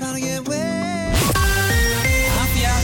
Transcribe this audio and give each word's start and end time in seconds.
APA 0.00 0.24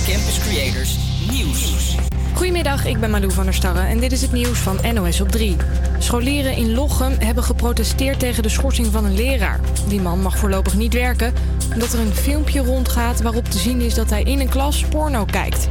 Campus 0.07 0.39
Creators 0.39 0.97
Nieuws. 1.31 1.95
Goedemiddag, 2.35 2.87
ik 2.87 3.01
ben 3.01 3.11
Malou 3.11 3.33
van 3.33 3.45
der 3.45 3.55
Starre 3.55 3.81
en 3.81 4.01
dit 4.01 4.13
is 4.13 4.23
het 4.23 4.33
nieuws 4.33 4.59
van 4.59 4.79
NOS 4.95 5.21
op 5.21 5.29
3. 5.29 5.57
Scholieren 5.99 6.57
in 6.57 6.75
Lochem 6.75 7.13
hebben 7.19 7.45
geprotesteerd 7.45 8.19
tegen 8.19 8.43
de 8.43 8.49
schorsing 8.49 8.87
van 8.87 9.05
een 9.05 9.15
leraar. 9.15 9.61
Die 9.89 10.01
man 10.01 10.23
mag 10.23 10.39
voorlopig 10.39 10.75
niet 10.75 10.93
werken 10.93 11.35
omdat 11.73 11.93
er 11.93 11.99
een 11.99 12.15
filmpje 12.15 12.61
rondgaat 12.61 13.23
waarop 13.23 13.45
te 13.45 13.59
zien 13.59 13.81
is 13.81 13.95
dat 13.95 14.11
hij 14.11 14.23
in 14.23 14.41
een 14.41 14.49
klas 14.49 14.85
porno 14.85 15.25
kijkt. 15.25 15.69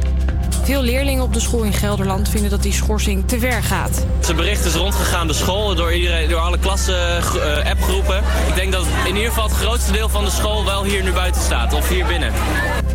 Veel 0.70 0.82
leerlingen 0.82 1.22
op 1.22 1.32
de 1.32 1.40
school 1.40 1.62
in 1.62 1.72
Gelderland 1.72 2.28
vinden 2.28 2.50
dat 2.50 2.62
die 2.62 2.72
schorsing 2.72 3.28
te 3.28 3.38
ver 3.38 3.62
gaat. 3.62 4.06
Zijn 4.20 4.36
bericht 4.36 4.64
is 4.64 4.74
rondgegaan 4.74 5.26
de 5.26 5.32
school 5.32 5.74
door, 5.74 5.94
iedereen, 5.94 6.28
door 6.28 6.38
alle 6.38 6.58
klassen 6.58 6.94
uh, 6.94 7.70
appgroepen. 7.70 8.16
Ik 8.48 8.54
denk 8.54 8.72
dat 8.72 8.86
in 9.06 9.14
ieder 9.14 9.28
geval 9.28 9.44
het 9.44 9.56
grootste 9.56 9.92
deel 9.92 10.08
van 10.08 10.24
de 10.24 10.30
school 10.30 10.64
wel 10.64 10.84
hier 10.84 11.02
nu 11.02 11.12
buiten 11.12 11.42
staat 11.42 11.72
of 11.72 11.88
hier 11.88 12.06
binnen. 12.06 12.32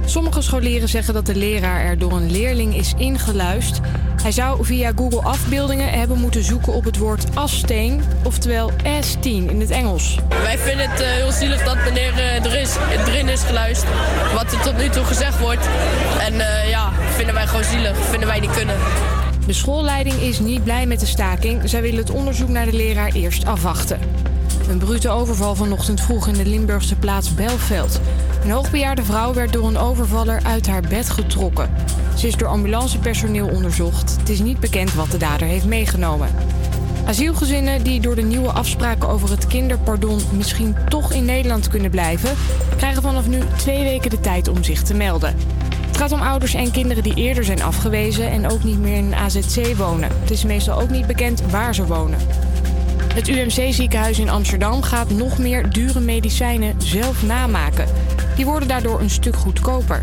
Sommige 0.05 0.41
scholieren 0.41 0.89
zeggen 0.89 1.13
dat 1.13 1.25
de 1.25 1.35
leraar 1.35 1.85
er 1.85 1.97
door 1.97 2.11
een 2.11 2.31
leerling 2.31 2.75
is 2.75 2.93
ingeluist. 2.97 3.79
Hij 4.21 4.31
zou 4.31 4.65
via 4.65 4.91
Google 4.95 5.21
afbeeldingen 5.21 5.89
hebben 5.89 6.19
moeten 6.19 6.43
zoeken 6.43 6.73
op 6.73 6.83
het 6.83 6.97
woord 6.97 7.25
assteen, 7.33 8.01
oftewel 8.23 8.71
S10 8.71 9.21
in 9.23 9.59
het 9.59 9.69
Engels. 9.69 10.17
Wij 10.29 10.57
vinden 10.57 10.89
het 10.89 11.01
uh, 11.01 11.07
heel 11.07 11.31
zielig 11.31 11.63
dat 11.63 11.75
meneer 11.75 12.13
uh, 12.13 12.45
er 12.45 12.59
is, 12.59 12.75
erin 13.05 13.27
is 13.27 13.41
geluisterd, 13.41 13.93
wat 14.33 14.51
er 14.51 14.61
tot 14.61 14.77
nu 14.77 14.89
toe 14.89 15.03
gezegd 15.03 15.39
wordt. 15.39 15.67
En 16.19 16.33
uh, 16.33 16.69
ja, 16.69 16.91
vinden 17.15 17.33
wij 17.33 17.47
gewoon 17.47 17.63
zielig, 17.63 17.97
vinden 17.97 18.27
wij 18.27 18.39
niet 18.39 18.51
kunnen. 18.51 18.75
De 19.47 19.53
schoolleiding 19.53 20.15
is 20.15 20.39
niet 20.39 20.63
blij 20.63 20.85
met 20.85 20.99
de 20.99 21.05
staking. 21.05 21.69
Zij 21.69 21.81
willen 21.81 21.97
het 21.99 22.09
onderzoek 22.09 22.49
naar 22.49 22.65
de 22.65 22.73
leraar 22.73 23.11
eerst 23.13 23.45
afwachten. 23.45 23.99
Een 24.69 24.77
brute 24.77 25.09
overval 25.09 25.55
vanochtend 25.55 26.01
vroeg 26.01 26.27
in 26.27 26.33
de 26.33 26.45
Limburgse 26.45 26.95
plaats 26.95 27.35
Belveld. 27.35 27.99
Een 28.43 28.51
hoogbejaarde 28.51 29.03
vrouw 29.03 29.33
werd 29.33 29.53
door 29.53 29.67
een 29.67 29.77
overvaller 29.77 30.41
uit 30.43 30.67
haar 30.67 30.81
bed 30.81 31.09
getrokken. 31.09 31.69
Ze 32.15 32.27
is 32.27 32.35
door 32.35 32.47
ambulancepersoneel 32.47 33.47
onderzocht. 33.47 34.15
Het 34.19 34.29
is 34.29 34.39
niet 34.39 34.59
bekend 34.59 34.93
wat 34.93 35.11
de 35.11 35.17
dader 35.17 35.47
heeft 35.47 35.65
meegenomen. 35.65 36.29
Asielgezinnen 37.05 37.83
die 37.83 37.99
door 37.99 38.15
de 38.15 38.21
nieuwe 38.21 38.51
afspraken 38.51 39.09
over 39.09 39.29
het 39.29 39.47
kinderpardon 39.47 40.19
misschien 40.33 40.75
toch 40.89 41.13
in 41.13 41.25
Nederland 41.25 41.67
kunnen 41.67 41.91
blijven, 41.91 42.29
krijgen 42.77 43.01
vanaf 43.01 43.27
nu 43.27 43.39
twee 43.57 43.83
weken 43.83 44.09
de 44.09 44.19
tijd 44.19 44.47
om 44.47 44.63
zich 44.63 44.81
te 44.81 44.93
melden. 44.93 45.35
Het 45.87 45.97
gaat 45.97 46.11
om 46.11 46.21
ouders 46.21 46.53
en 46.53 46.71
kinderen 46.71 47.03
die 47.03 47.15
eerder 47.15 47.43
zijn 47.43 47.63
afgewezen 47.63 48.31
en 48.31 48.51
ook 48.51 48.63
niet 48.63 48.79
meer 48.79 48.95
in 48.95 49.05
een 49.05 49.15
AZC 49.15 49.75
wonen. 49.75 50.09
Het 50.21 50.31
is 50.31 50.43
meestal 50.43 50.81
ook 50.81 50.89
niet 50.89 51.07
bekend 51.07 51.41
waar 51.49 51.75
ze 51.75 51.85
wonen. 51.85 52.19
Het 53.15 53.27
UMC-ziekenhuis 53.27 54.19
in 54.19 54.29
Amsterdam 54.29 54.81
gaat 54.81 55.09
nog 55.09 55.37
meer 55.37 55.69
dure 55.69 55.99
medicijnen 55.99 56.81
zelf 56.81 57.23
namaken. 57.23 57.87
Die 58.35 58.45
worden 58.45 58.67
daardoor 58.67 58.99
een 58.99 59.09
stuk 59.09 59.35
goedkoper. 59.35 60.01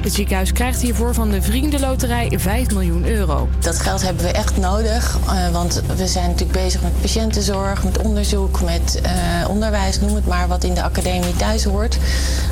Het 0.00 0.14
ziekenhuis 0.14 0.52
krijgt 0.52 0.80
hiervoor 0.80 1.14
van 1.14 1.30
de 1.30 1.42
Vriendenloterij 1.42 2.32
5 2.36 2.70
miljoen 2.70 3.06
euro. 3.06 3.48
Dat 3.58 3.78
geld 3.78 4.02
hebben 4.02 4.24
we 4.24 4.30
echt 4.30 4.56
nodig, 4.56 5.18
uh, 5.26 5.48
want 5.48 5.82
we 5.96 6.06
zijn 6.06 6.30
natuurlijk 6.30 6.58
bezig 6.58 6.82
met 6.82 7.00
patiëntenzorg, 7.00 7.84
met 7.84 7.98
onderzoek, 7.98 8.60
met 8.60 9.00
uh, 9.04 9.48
onderwijs, 9.48 10.00
noem 10.00 10.14
het 10.14 10.26
maar, 10.26 10.48
wat 10.48 10.64
in 10.64 10.74
de 10.74 10.82
academie 10.82 11.36
thuis 11.36 11.64
hoort. 11.64 11.98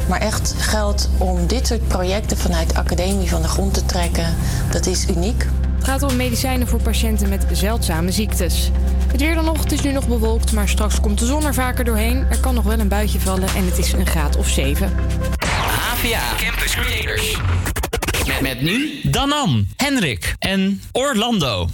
Maar 0.08 0.20
echt 0.20 0.54
geld 0.58 1.08
om 1.18 1.46
dit 1.46 1.66
soort 1.66 1.88
projecten 1.88 2.36
vanuit 2.36 2.68
de 2.68 2.78
academie 2.78 3.28
van 3.28 3.42
de 3.42 3.48
grond 3.48 3.74
te 3.74 3.84
trekken, 3.84 4.34
dat 4.70 4.86
is 4.86 5.08
uniek. 5.08 5.46
Het 5.76 5.84
gaat 5.84 6.02
om 6.02 6.16
medicijnen 6.16 6.68
voor 6.68 6.82
patiënten 6.82 7.28
met 7.28 7.46
zeldzame 7.52 8.10
ziektes. 8.10 8.70
Het 9.06 9.20
weer 9.20 9.34
dan 9.34 9.44
nog, 9.44 9.62
het 9.62 9.72
is 9.72 9.80
nu 9.80 9.92
nog 9.92 10.08
bewolkt, 10.08 10.52
maar 10.52 10.68
straks 10.68 11.00
komt 11.00 11.18
de 11.18 11.26
zon 11.26 11.44
er 11.44 11.54
vaker 11.54 11.84
doorheen. 11.84 12.26
Er 12.30 12.40
kan 12.40 12.54
nog 12.54 12.64
wel 12.64 12.78
een 12.78 12.88
buitje 12.88 13.20
vallen 13.20 13.48
en 13.48 13.64
het 13.64 13.78
is 13.78 13.92
een 13.92 14.06
graad 14.06 14.36
of 14.36 14.48
7. 14.48 14.92
APA 15.90 16.36
Campus 16.36 16.74
Creators. 16.74 17.36
Met, 18.26 18.40
met 18.40 18.60
nu 18.60 19.00
Danan, 19.02 19.66
Henrik 19.76 20.34
en 20.38 20.82
Orlando. 20.92 21.68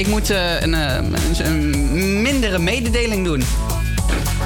ik 0.00 0.06
moet 0.06 0.30
eh, 0.30 0.62
eh, 0.62 1.04
een, 1.04 1.46
een 1.46 2.22
mindere 2.22 2.58
mededeling 2.58 3.24
doen. 3.24 3.44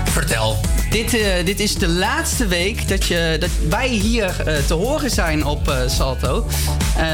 Vertel. 0.05 0.61
Dit, 0.91 1.15
eh, 1.15 1.45
dit, 1.45 1.61
is 1.61 1.75
de 1.75 1.89
laatste 1.89 2.47
week 2.47 2.89
dat, 2.89 3.05
je, 3.05 3.37
dat 3.41 3.51
wij 3.69 3.89
hier 3.89 4.35
te 4.67 4.75
horen 4.75 5.11
zijn 5.11 5.45
op 5.45 5.73
Salto. 5.87 6.47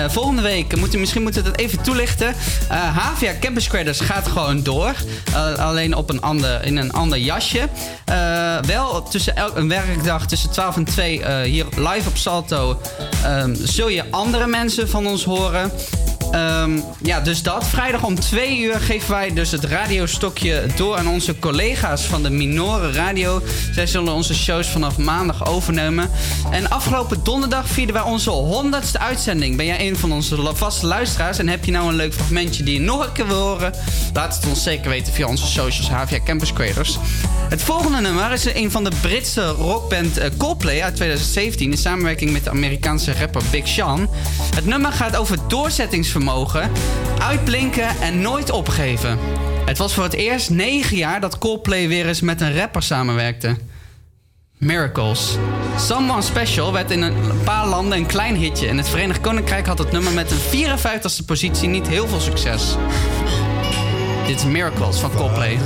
volgende 0.09 0.43
week, 0.43 0.77
moeten, 0.77 1.01
misschien 1.01 1.23
moeten 1.23 1.43
we 1.43 1.51
dat 1.51 1.61
even 1.61 1.83
toelichten. 1.83 2.35
Havia 2.69 3.33
Campus 3.41 3.69
Credits 3.69 4.01
gaat 4.01 4.29
gewoon 4.29 4.63
door. 4.63 4.95
alleen 5.57 5.95
op 5.95 6.11
een 6.11 6.21
ander, 6.21 6.65
in 6.65 6.77
een 6.77 6.93
ander 6.93 7.19
jasje. 7.19 7.69
wel 8.67 9.03
tussen 9.03 9.37
elk, 9.37 9.57
een 9.57 9.69
werkdag 9.69 10.27
tussen 10.27 10.51
12 10.51 10.77
en 10.77 10.85
2 10.85 11.45
hier 11.45 11.67
live 11.77 12.09
op 12.09 12.17
Salto... 12.17 12.81
Ehm, 13.25 13.55
zul 13.55 13.89
je 13.89 14.05
andere 14.11 14.47
mensen 14.47 14.89
van 14.89 15.07
ons 15.07 15.25
horen. 15.25 15.73
Ehm, 16.31 16.81
ja, 17.03 17.21
dus 17.21 17.43
dat. 17.43 17.67
Vrijdag 17.67 18.03
om 18.03 18.21
2 18.21 18.61
uur 18.61 18.81
geven 18.81 19.11
wij 19.11 19.33
dus 19.33 19.51
het 19.51 19.65
radiostokje 19.65 20.67
door 20.77 20.97
aan 20.97 21.09
onze 21.09 21.39
collega's 21.39 22.03
van 22.03 22.23
de 22.23 22.31
Minoren 22.31 22.93
Radio. 22.93 23.43
Zij 23.73 23.87
zullen 23.87 24.13
onze 24.13 24.35
shows 24.35 24.69
vanaf 24.69 24.99
maandag 24.99 25.47
overnemen. 25.47 26.11
En 26.51 26.71
afgelopen 26.71 27.21
donderdag 27.23 27.69
vierden 27.69 27.95
wij 27.95 28.05
onze 28.05 28.31
100ste 28.31 29.01
uitzending. 29.01 29.57
Ben 29.57 29.67
jij 29.67 29.89
een 29.89 29.97
van 29.97 30.13
onze 30.13 30.55
vaste 30.55 30.87
luisteraars 30.87 31.39
en 31.39 31.49
heb 31.49 31.65
je 31.65 31.73
nou 31.73 31.89
een 31.89 31.95
leuk 31.95 32.15
fragmentje 32.15 32.63
die 32.63 32.75
je 32.75 32.81
nog 32.81 33.07
een 33.07 33.13
keer 33.13 33.27
wil 33.27 33.41
horen? 33.41 33.73
Laat 34.13 34.37
het 34.37 34.47
ons 34.47 34.63
zeker 34.63 34.91
weten 34.91 35.13
via 35.13 35.27
onze 35.27 35.47
socials 35.47 35.91
HVA 35.91 36.19
Campus 36.25 36.53
Creators. 36.53 36.99
Het 37.49 37.63
volgende 37.63 38.01
nummer 38.01 38.33
is 38.33 38.55
een 38.55 38.71
van 38.71 38.85
de 38.85 38.91
Britse 39.01 39.47
rockband 39.47 40.19
eh, 40.19 40.31
Coldplay 40.37 40.83
uit 40.83 40.97
2017 40.97 41.71
in 41.71 41.79
samenwerking 41.79 42.33
met 42.33 42.45
de 42.45 42.51
Amerikaanse 42.51 43.13
rapper 43.13 43.43
Big 43.51 43.69
Sean. 43.69 44.11
Het 44.55 44.67
nummer 44.67 44.93
gaat 44.93 45.17
over 45.17 45.39
doorzettingsvermogen 45.49 46.20
Mogen 46.21 46.71
uitblinken 47.19 47.89
en 48.01 48.21
nooit 48.21 48.51
opgeven. 48.51 49.19
Het 49.65 49.79
was 49.79 49.95
voor 49.95 50.03
het 50.03 50.13
eerst 50.13 50.51
negen 50.51 50.97
jaar 50.97 51.21
dat 51.21 51.39
Coldplay 51.39 51.89
weer 51.89 52.07
eens 52.07 52.21
met 52.21 52.41
een 52.41 52.57
rapper 52.57 52.83
samenwerkte. 52.83 53.57
Miracles. 54.59 55.37
Someone 55.79 56.23
Special 56.23 56.73
werd 56.73 56.91
in 56.91 57.03
een 57.03 57.43
paar 57.45 57.67
landen 57.67 57.99
een 57.99 58.07
klein 58.07 58.37
hitje 58.37 58.69
en 58.69 58.77
het 58.77 58.89
Verenigd 58.89 59.21
Koninkrijk 59.21 59.67
had 59.67 59.79
het 59.79 59.93
nummer 59.93 60.13
met 60.13 60.31
een 60.31 60.39
54ste 60.39 61.25
positie 61.27 61.69
niet 61.69 61.89
heel 61.89 62.09
veel 62.09 62.21
succes. 62.21 62.77
Dit 64.27 64.37
is 64.37 64.45
Miracles 64.45 64.99
van 64.99 65.11
Coldplay. 65.15 65.59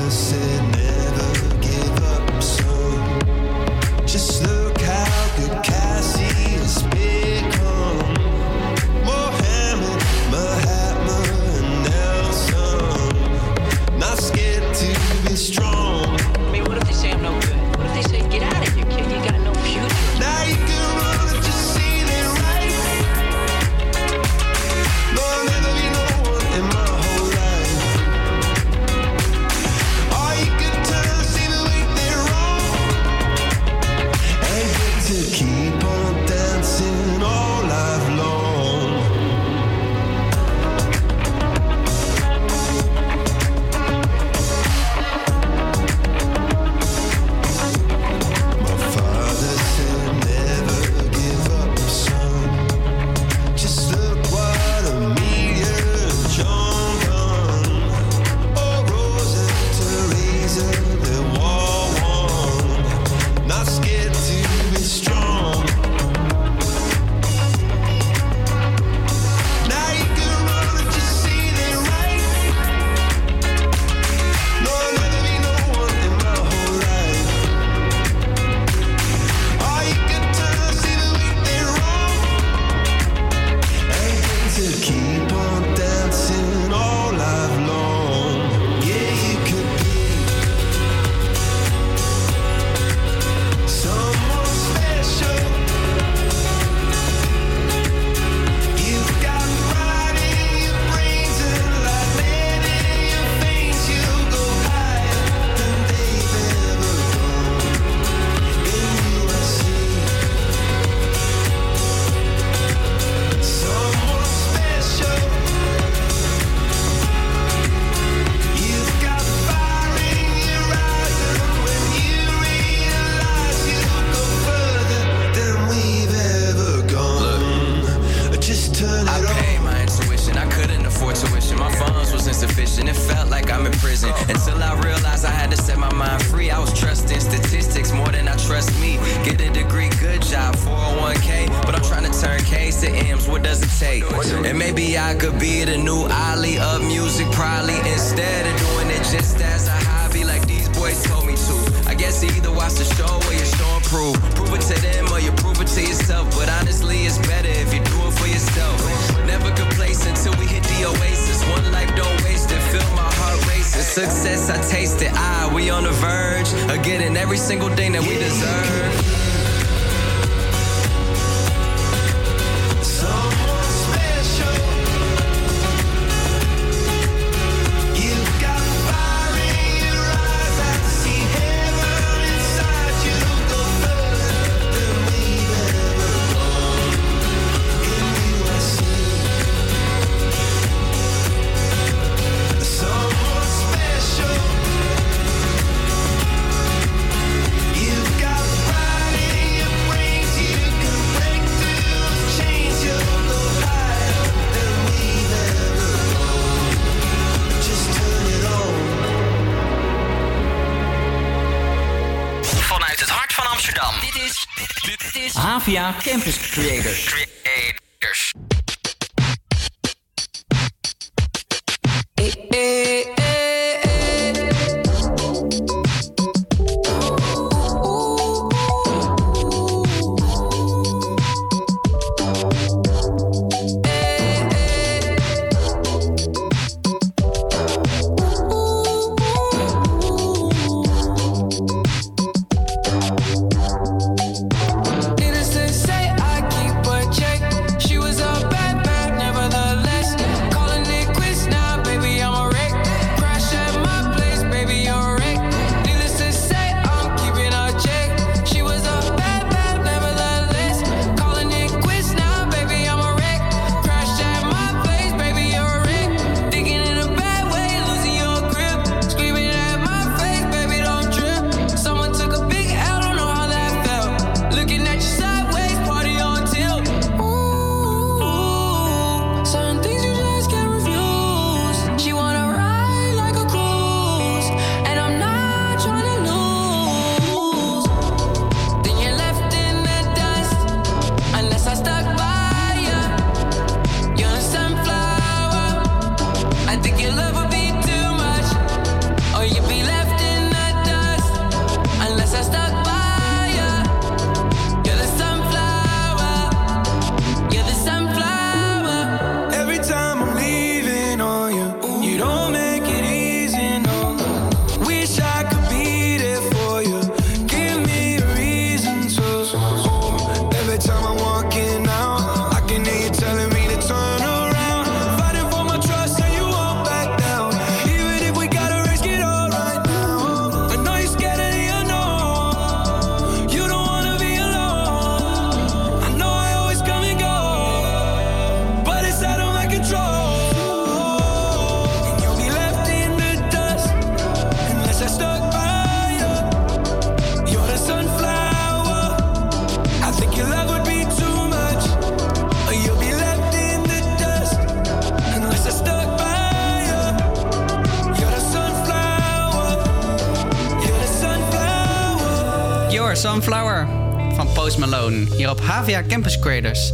ja, 365.94 366.02
Campus 366.08 366.38
Creators. 366.38 366.92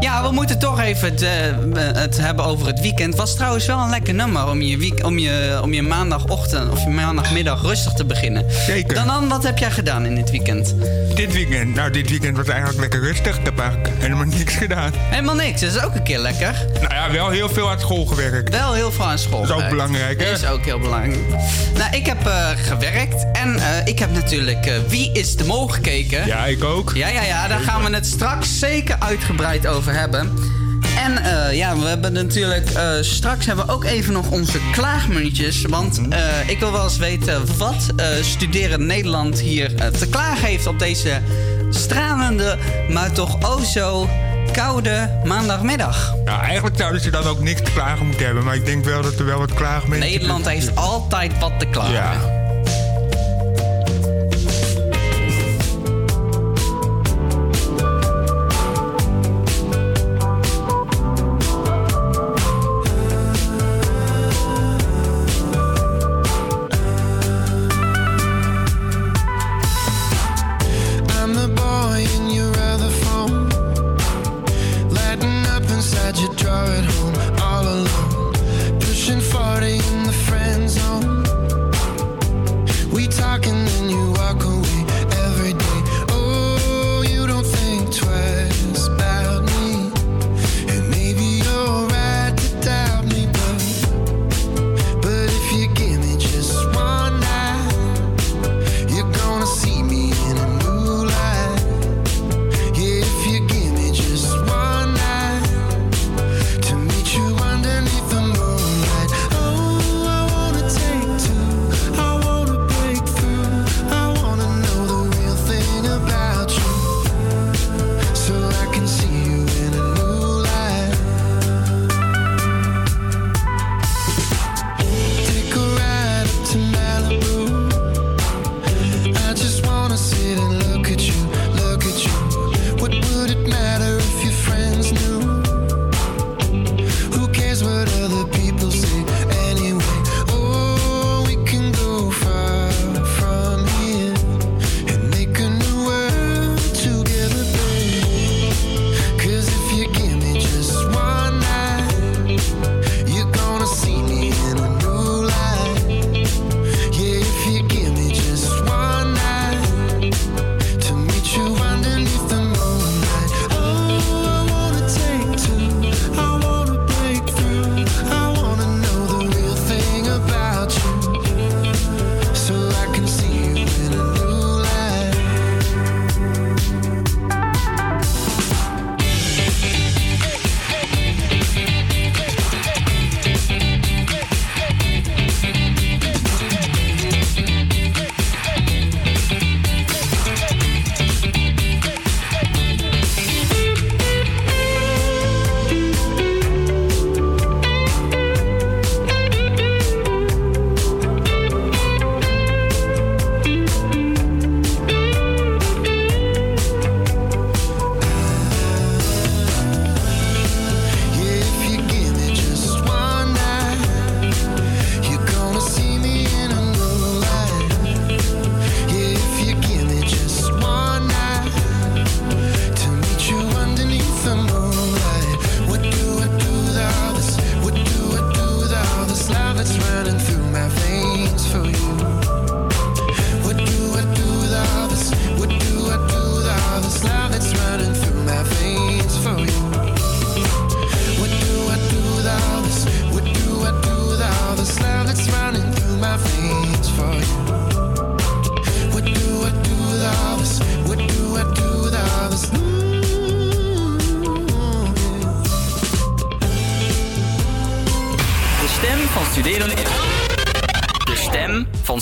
Ja, 0.00 0.22
we 0.22 0.30
moeten 0.32 0.58
toch 0.58 0.80
even 0.80 1.10
het, 1.10 1.22
eh, 1.22 1.30
het, 1.94 2.18
hebben 2.18 2.44
over 2.44 2.66
het 2.66 2.80
weekend. 2.80 3.16
Was 3.16 3.34
trouwens 3.34 3.66
wel 3.66 3.78
een 3.78 3.90
lekker 3.90 4.14
nummer 4.14 4.48
om 4.48 4.60
je, 4.62 4.76
week, 4.76 5.04
om 5.04 5.18
je, 5.18 5.60
om 5.62 5.72
je 5.72 5.82
maandagochtend 5.82 6.70
of 6.70 6.84
je 6.84 6.90
maandagmiddag 6.90 7.62
rustig 7.62 7.92
te 7.92 8.04
beginnen. 8.04 8.44
Zeker. 8.66 8.94
Dan, 8.94 9.06
dan, 9.06 9.28
wat 9.28 9.42
heb 9.42 9.58
jij 9.58 9.70
gedaan 9.70 10.06
in 10.06 10.14
dit 10.14 10.30
weekend? 10.30 10.74
Dit 11.14 11.32
weekend? 11.32 11.74
Nou, 11.74 11.90
dit 11.90 12.10
weekend 12.10 12.36
was 12.36 12.46
eigenlijk 12.46 12.78
lekker 12.78 13.00
rustig. 13.00 13.38
Ik 13.38 13.44
heb 13.44 13.58
eigenlijk 13.58 13.88
helemaal 13.98 14.26
niks 14.38 14.54
gedaan. 14.54 14.92
Helemaal 14.94 15.34
niks? 15.34 15.60
Dat 15.60 15.74
is 15.74 15.82
ook 15.82 15.94
een 15.94 16.02
keer 16.02 16.18
lekker. 16.18 16.66
Nou, 16.80 16.87
wel 17.12 17.30
heel 17.30 17.48
veel 17.48 17.70
aan 17.70 17.80
school 17.80 18.06
gewerkt. 18.06 18.50
Wel 18.50 18.72
heel 18.72 18.92
veel 18.92 19.04
aan 19.04 19.18
school. 19.18 19.46
Dat 19.46 19.58
is 19.58 19.64
ook 19.64 19.70
belangrijk, 19.70 20.20
hè? 20.20 20.30
Dat 20.30 20.42
is 20.42 20.48
ook 20.48 20.64
heel 20.64 20.78
belangrijk. 20.78 21.28
Nou, 21.74 21.96
ik 21.96 22.06
heb 22.06 22.26
eh, 22.26 22.48
gewerkt 22.56 23.26
en 23.32 23.56
eh, 23.56 23.86
ik 23.86 23.98
heb 23.98 24.12
natuurlijk 24.12 24.66
eh, 24.66 24.74
Wie 24.88 25.12
is 25.12 25.36
de 25.36 25.44
Mol 25.44 25.68
gekeken. 25.68 26.26
Ja, 26.26 26.46
ik 26.46 26.64
ook. 26.64 26.92
Ja, 26.94 27.08
ja, 27.08 27.22
ja. 27.22 27.48
Daar 27.48 27.60
gaan 27.60 27.84
we 27.84 27.94
het 27.94 28.06
straks 28.06 28.58
zeker 28.58 28.96
uitgebreid 28.98 29.66
over 29.66 29.92
hebben. 29.92 30.32
En 30.96 31.12
ja, 31.54 31.76
we 31.76 31.86
hebben 31.86 32.12
natuurlijk 32.12 32.68
straks 33.00 33.46
hebben 33.46 33.66
we 33.66 33.72
ook 33.72 33.84
even 33.84 34.12
nog 34.12 34.30
onze 34.30 34.58
klaagmuntjes. 34.72 35.62
Want 35.62 36.00
mhm. 36.00 36.12
ik 36.46 36.58
wil 36.58 36.72
wel 36.72 36.84
eens 36.84 36.96
weten 36.96 37.56
wat 37.58 37.86
studeren 38.20 38.86
Nederland 38.86 39.40
hier 39.40 39.74
te 39.74 40.08
klagen 40.08 40.46
heeft 40.46 40.66
op 40.66 40.78
deze 40.78 41.20
stralende, 41.70 42.58
maar 42.88 43.12
toch 43.12 43.38
o 43.42 43.60
koude 44.58 45.08
maandagmiddag. 45.24 46.14
Nou, 46.24 46.42
eigenlijk 46.42 46.76
zouden 46.76 47.00
ze 47.00 47.10
dan 47.10 47.24
ook 47.24 47.40
niks 47.40 47.62
te 47.62 47.70
klagen 47.72 48.06
moeten 48.06 48.24
hebben. 48.24 48.44
Maar 48.44 48.54
ik 48.54 48.64
denk 48.64 48.84
wel 48.84 49.02
dat 49.02 49.18
er 49.18 49.24
wel 49.24 49.38
wat 49.38 49.54
klagen 49.54 49.88
mensen... 49.88 50.10
Nederland 50.10 50.48
heeft 50.48 50.76
altijd 50.76 51.38
wat 51.38 51.52
te 51.58 51.66
klagen. 51.66 51.92
Ja. 51.92 52.37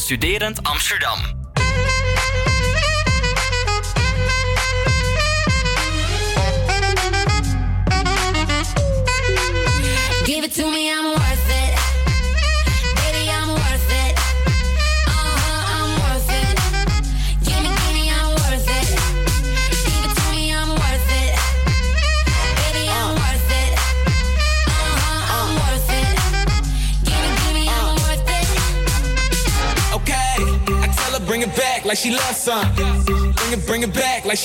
Studerend 0.06 0.60
Amsterdam. 0.62 1.05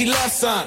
She 0.02 0.08
loves 0.08 0.34
some. 0.34 0.61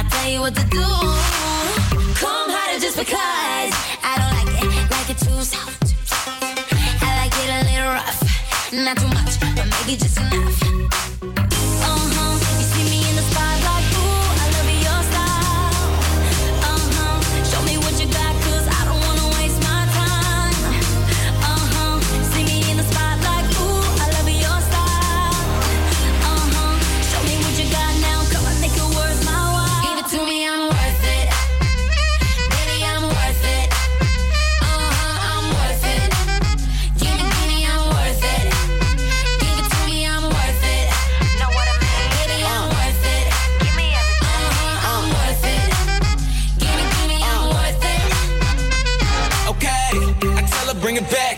I'll 0.00 0.08
tell 0.08 0.30
you 0.30 0.40
what 0.40 0.54
to 0.54 0.64
do. 0.68 0.80
Come 2.14 2.48
harder 2.48 2.80
just 2.80 2.96
because 2.96 3.12
I 3.12 4.16
don't 4.16 4.32
like 4.32 4.48
it, 4.62 4.90
like 4.90 5.10
it 5.10 5.18
too 5.18 5.42
soft. 5.44 5.94
I 7.02 7.16
like 7.20 7.36
it 7.36 7.50
a 7.52 7.60
little 7.68 7.92
rough, 7.92 8.20
not 8.72 8.96
too 8.96 9.08
much, 9.08 9.38
but 9.54 9.68
maybe 9.68 9.98
just 9.98 10.16
enough. 10.16 11.09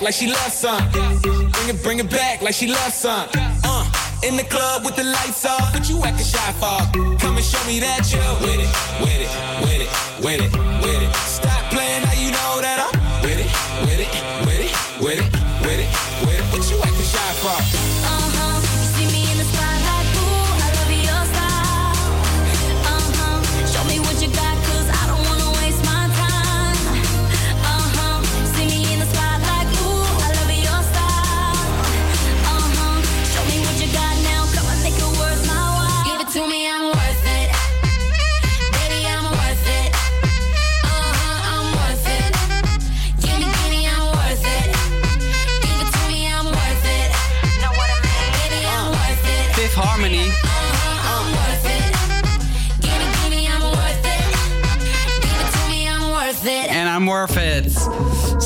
Like 0.02 0.14
she 0.14 0.26
loves 0.26 0.54
some. 0.54 0.90
Bring 0.90 1.68
it, 1.68 1.82
bring 1.82 1.98
it 2.00 2.10
back 2.10 2.42
like 2.42 2.54
she 2.54 2.66
loves 2.66 2.94
some. 2.94 3.28
Uh, 3.64 3.84
in 4.24 4.36
the 4.36 4.42
club 4.44 4.84
with 4.84 4.96
the 4.96 5.04
lights 5.04 5.44
off, 5.46 5.72
but 5.72 5.88
you 5.88 6.02
acting 6.02 6.26
shy 6.26 6.52
for. 6.58 6.80
Come 7.18 7.36
and 7.36 7.44
show 7.44 7.64
me 7.66 7.78
that 7.80 8.10
you're 8.10 8.34
with 8.42 8.58
it, 8.58 8.70
with 9.00 9.22
it, 9.22 9.30
with 9.62 9.80
it, 9.80 9.90
with 10.24 10.40
it, 10.40 10.52
with 10.82 11.02
it. 11.02 11.14
Stop 11.26 11.70
playing 11.70 12.02
now 12.02 12.12
you 12.14 12.30
know 12.30 12.60
that 12.60 12.78
I'm 12.82 13.22
with 13.22 13.38
it, 13.38 13.50
with 13.86 14.00
it, 14.00 14.10
with 14.46 14.60
it, 14.60 14.74
with 15.00 15.18
it, 15.18 15.32
with 15.62 15.78
it, 15.78 15.90
with 16.26 16.38
it. 16.38 16.44
What 16.52 16.70
you 16.70 16.78
acting 16.82 17.06
shy 17.06 17.32
for? 17.40 17.91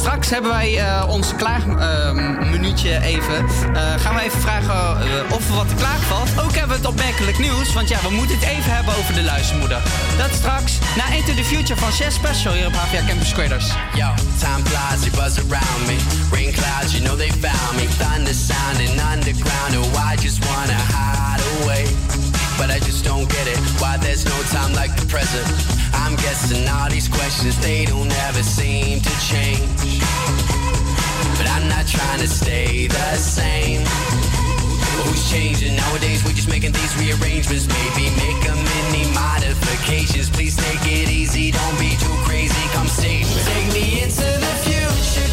Straks 0.06 0.30
hebben 0.30 0.50
wij 0.50 0.78
eh, 0.78 1.08
ons 1.08 1.34
klaagminuutje 1.36 3.02
even. 3.02 3.46
Eh, 3.74 4.00
gaan 4.00 4.14
we 4.14 4.20
even 4.20 4.40
vragen 4.40 4.74
eh, 4.74 5.32
of 5.32 5.48
er 5.48 5.54
wat 5.54 5.68
te 5.68 5.74
klagen 5.74 6.02
valt. 6.02 6.28
Ook 6.44 6.54
hebben 6.54 6.68
we 6.68 6.82
het 6.82 6.86
opmerkelijk 6.86 7.38
nieuws. 7.38 7.72
Want 7.72 7.88
ja, 7.88 7.98
we 8.02 8.10
moeten 8.10 8.36
het 8.36 8.44
even 8.44 8.74
hebben 8.74 8.96
over 8.96 9.14
de 9.14 9.22
luistermoeder. 9.22 9.82
Dat 10.18 10.30
straks 10.32 10.78
na 10.96 11.14
Into 11.14 11.34
the 11.34 11.44
Future 11.44 11.80
van 11.80 11.92
Chess 11.92 12.16
Special 12.16 12.52
hier 12.52 12.66
op 12.66 12.72
HVA 12.72 13.06
Campus 13.08 13.32
Creators. 13.32 13.66
Yo, 13.94 14.08
time 14.38 14.64
flies, 14.64 15.04
you 15.04 15.10
buzz 15.10 15.38
around 15.38 15.86
me. 15.86 15.96
Rain 16.32 16.52
clouds, 16.52 16.92
you 16.92 17.04
know 17.04 17.16
they 17.16 17.30
found 17.30 17.74
me. 17.76 17.86
Thunder 17.98 18.34
sounding 18.34 19.00
underground, 19.12 19.76
oh, 19.76 20.12
I 20.12 20.16
just 20.22 20.38
wanna 20.46 20.78
hide 20.92 21.42
away. 21.62 22.25
But 22.58 22.70
I 22.70 22.78
just 22.80 23.04
don't 23.04 23.28
get 23.28 23.46
it, 23.46 23.58
why 23.80 23.96
there's 23.98 24.24
no 24.24 24.36
time 24.48 24.72
like 24.72 24.96
the 24.96 25.06
present. 25.06 25.46
I'm 25.92 26.16
guessing 26.16 26.66
all 26.68 26.88
these 26.88 27.08
questions, 27.08 27.58
they 27.60 27.84
don't 27.84 28.10
ever 28.28 28.42
seem 28.42 29.00
to 29.00 29.14
change. 29.20 30.00
But 31.36 31.46
I'm 31.52 31.68
not 31.68 31.86
trying 31.86 32.20
to 32.20 32.28
stay 32.28 32.86
the 32.86 33.14
same. 33.16 33.84
Who's 35.04 35.30
changing? 35.30 35.76
Nowadays 35.76 36.24
we're 36.24 36.32
just 36.32 36.48
making 36.48 36.72
these 36.72 36.96
rearrangements. 36.96 37.68
Maybe 37.68 38.08
make 38.16 38.40
a 38.48 38.56
mini 38.56 39.04
modifications. 39.12 40.30
Please 40.30 40.56
take 40.56 40.80
it 40.86 41.10
easy, 41.10 41.50
don't 41.50 41.78
be 41.78 41.90
too 42.00 42.16
crazy. 42.24 42.64
Come 42.72 42.88
save 42.88 43.28
me. 43.28 43.42
Take 43.44 43.68
me 43.76 44.02
into 44.02 44.24
the 44.24 44.54
future, 44.64 45.28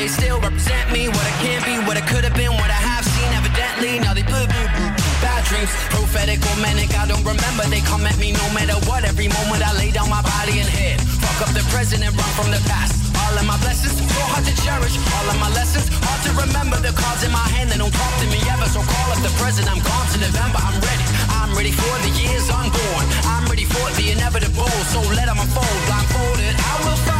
they 0.00 0.08
still 0.08 0.40
represent 0.40 0.88
me? 0.88 1.12
What 1.12 1.20
I 1.20 1.34
can't 1.44 1.60
be, 1.68 1.76
what 1.84 1.96
I 2.00 2.04
could 2.08 2.24
have 2.24 2.32
been, 2.32 2.56
what 2.56 2.72
I 2.72 2.80
have 2.80 3.04
seen. 3.04 3.28
Evidently, 3.36 4.00
now 4.00 4.16
they 4.16 4.24
boo 4.24 4.48
boo 4.48 4.66
boo. 4.72 4.88
Bad 5.20 5.44
dreams, 5.44 5.68
prophetic 5.92 6.40
or 6.40 6.56
manic. 6.64 6.88
I 6.96 7.04
don't 7.04 7.20
remember. 7.20 7.68
They 7.68 7.84
come 7.84 8.08
at 8.08 8.16
me 8.16 8.32
no 8.32 8.46
matter 8.56 8.80
what. 8.88 9.04
Every 9.04 9.28
moment 9.28 9.60
I 9.60 9.76
lay 9.76 9.92
down 9.92 10.08
my 10.08 10.24
body 10.24 10.56
and 10.56 10.70
head. 10.72 10.96
Fuck 11.20 11.44
up 11.44 11.50
the 11.52 11.60
present 11.68 12.00
and 12.00 12.16
run 12.16 12.32
from 12.32 12.48
the 12.48 12.62
past. 12.64 12.96
All 13.12 13.36
of 13.36 13.44
my 13.44 13.60
blessings, 13.60 13.92
so 13.92 14.24
hard 14.32 14.44
to 14.48 14.54
cherish. 14.64 14.96
All 15.20 15.26
of 15.28 15.36
my 15.36 15.52
lessons, 15.52 15.92
hard 15.92 16.20
to 16.24 16.30
remember. 16.48 16.80
The 16.80 16.96
cards 16.96 17.20
in 17.20 17.30
my 17.30 17.44
hand, 17.52 17.68
they 17.68 17.76
don't 17.76 17.92
talk 17.92 18.14
to 18.24 18.26
me 18.32 18.40
ever. 18.48 18.64
So 18.72 18.80
call 18.80 19.08
up 19.12 19.20
the 19.20 19.32
present. 19.36 19.68
I'm 19.68 19.84
gone 19.84 20.08
to 20.16 20.18
November. 20.24 20.64
I'm 20.64 20.80
ready. 20.80 21.04
I'm 21.36 21.52
ready 21.52 21.76
for 21.76 21.92
the 22.00 22.12
years 22.16 22.48
unborn. 22.48 23.04
I'm 23.28 23.44
ready 23.52 23.68
for 23.68 23.84
the 24.00 24.16
inevitable. 24.16 24.72
So 24.96 25.04
let 25.12 25.28
them 25.28 25.36
unfold. 25.36 25.80
Blindfolded, 25.84 26.56
I 26.56 26.72
will 26.88 27.00
follow. 27.04 27.19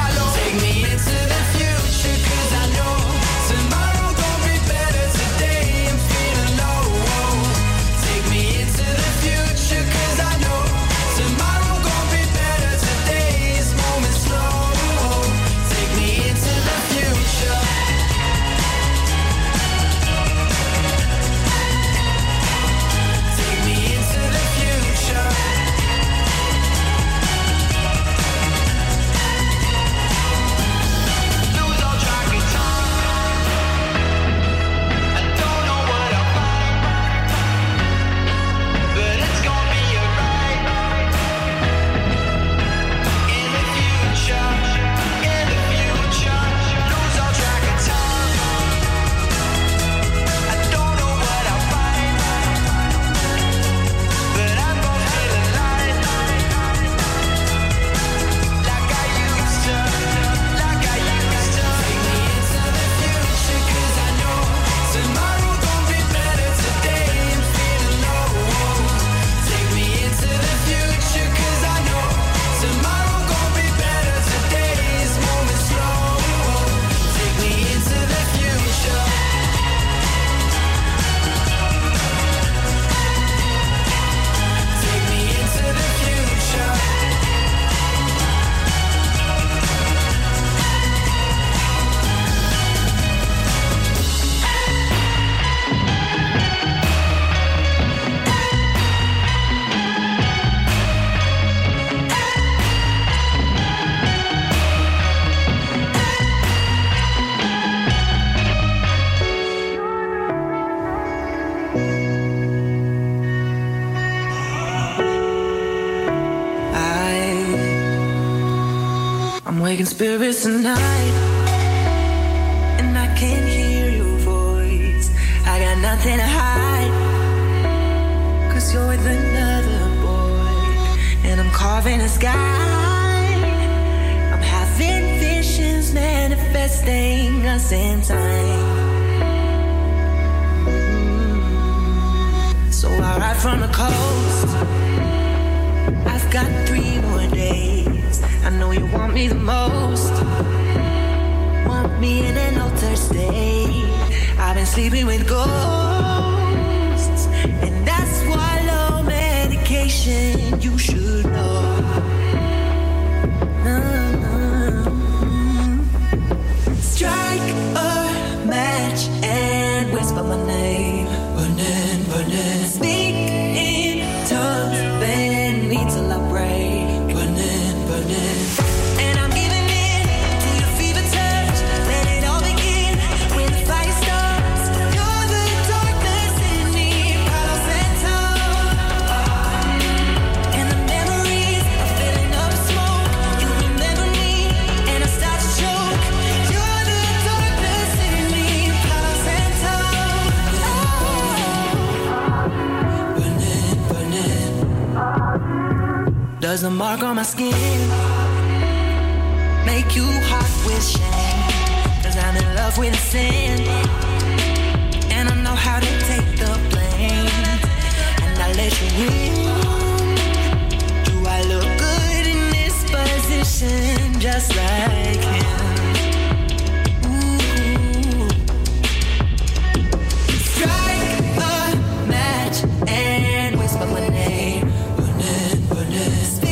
Spirit. 236.00 236.49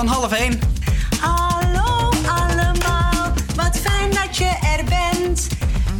van 0.00 0.08
half 0.08 0.32
één 0.32 0.58
Hallo 1.20 2.10
allemaal, 2.26 3.32
wat 3.56 3.78
fijn 3.82 4.10
dat 4.10 4.36
je 4.36 4.44
er 4.76 4.84
bent. 4.84 5.48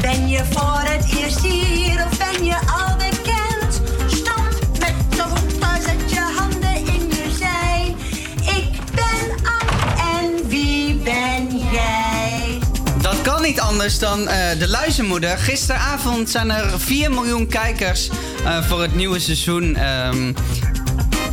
Ben 0.01 0.29
je 0.29 0.45
voor 0.51 0.81
het 0.83 1.05
eerst 1.19 1.41
hier 1.41 2.07
of 2.11 2.19
ben 2.19 2.45
je 2.45 2.57
al 2.57 2.97
bekend? 2.97 3.81
Stand 4.07 4.79
met 4.79 4.95
de 5.11 5.25
pas, 5.59 5.83
zet 5.85 6.11
je 6.11 6.33
handen 6.39 6.77
in 6.77 7.09
je 7.09 7.31
zij. 7.39 7.95
Ik 8.41 8.71
ben 8.95 9.47
Anne 9.59 10.03
en 10.19 10.49
wie 10.49 10.95
ben 10.95 11.59
jij? 11.73 12.59
Dat 13.01 13.23
kan 13.23 13.43
niet 13.43 13.61
anders 13.61 13.99
dan 13.99 14.29
eh, 14.29 14.59
de 14.59 14.69
luizenmoeder. 14.69 15.39
Gisteravond 15.39 16.31
zijn 16.31 16.51
er 16.51 16.81
4 16.81 17.11
miljoen 17.11 17.47
kijkers 17.47 18.11
eh, 18.45 18.63
voor 18.63 18.83
het 18.83 18.95
nieuwe 18.95 19.19
seizoen 19.19 19.77
ehm, 19.77 20.33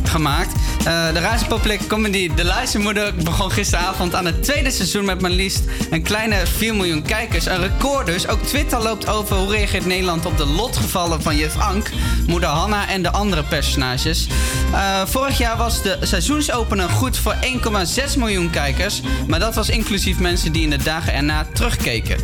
gemaakt. 0.02 0.52
Eh, 0.88 1.12
de 1.12 1.20
Razenpopulaire 1.20 1.86
comedy 1.86 2.30
De 2.34 2.78
Moeder 2.78 3.14
begon 3.14 3.50
gisteravond 3.50 4.14
aan 4.14 4.24
het 4.24 4.42
tweede 4.42 4.70
seizoen 4.70 5.04
met 5.04 5.20
mijn 5.20 5.32
liefst 5.32 5.62
een 5.90 6.02
kleine 6.02 6.46
4 6.46 6.74
miljoen 6.74 7.02
kijkers. 7.02 7.46
Een 7.46 7.60
record 7.60 8.06
dus. 8.06 8.28
Ook 8.28 8.42
Twitter 8.42 8.82
loopt 8.82 9.08
over 9.08 9.36
hoe 9.36 9.50
reageert 9.50 9.86
Nederland 9.86 10.26
op 10.26 10.36
de 10.36 10.46
lotgevallen 10.46 11.22
van 11.22 11.36
juf 11.36 11.58
Ank, 11.58 11.90
moeder 12.26 12.48
Hanna 12.48 12.88
en 12.88 13.02
de 13.02 13.10
andere 13.10 13.42
personages. 13.44 14.26
Eh, 14.72 15.02
vorig 15.06 15.38
jaar 15.38 15.56
was 15.56 15.82
de 15.82 15.98
seizoensopener 16.00 16.88
goed 16.88 17.18
voor 17.18 17.36
1,6 17.40 18.16
miljoen 18.16 18.50
kijkers. 18.50 19.00
Maar 19.26 19.40
dat 19.40 19.54
was 19.54 19.68
inclusief 19.68 20.18
mensen 20.18 20.52
die 20.52 20.62
in 20.62 20.70
de 20.70 20.82
dagen 20.82 21.12
erna 21.12 21.46
terugkeken. 21.52 22.16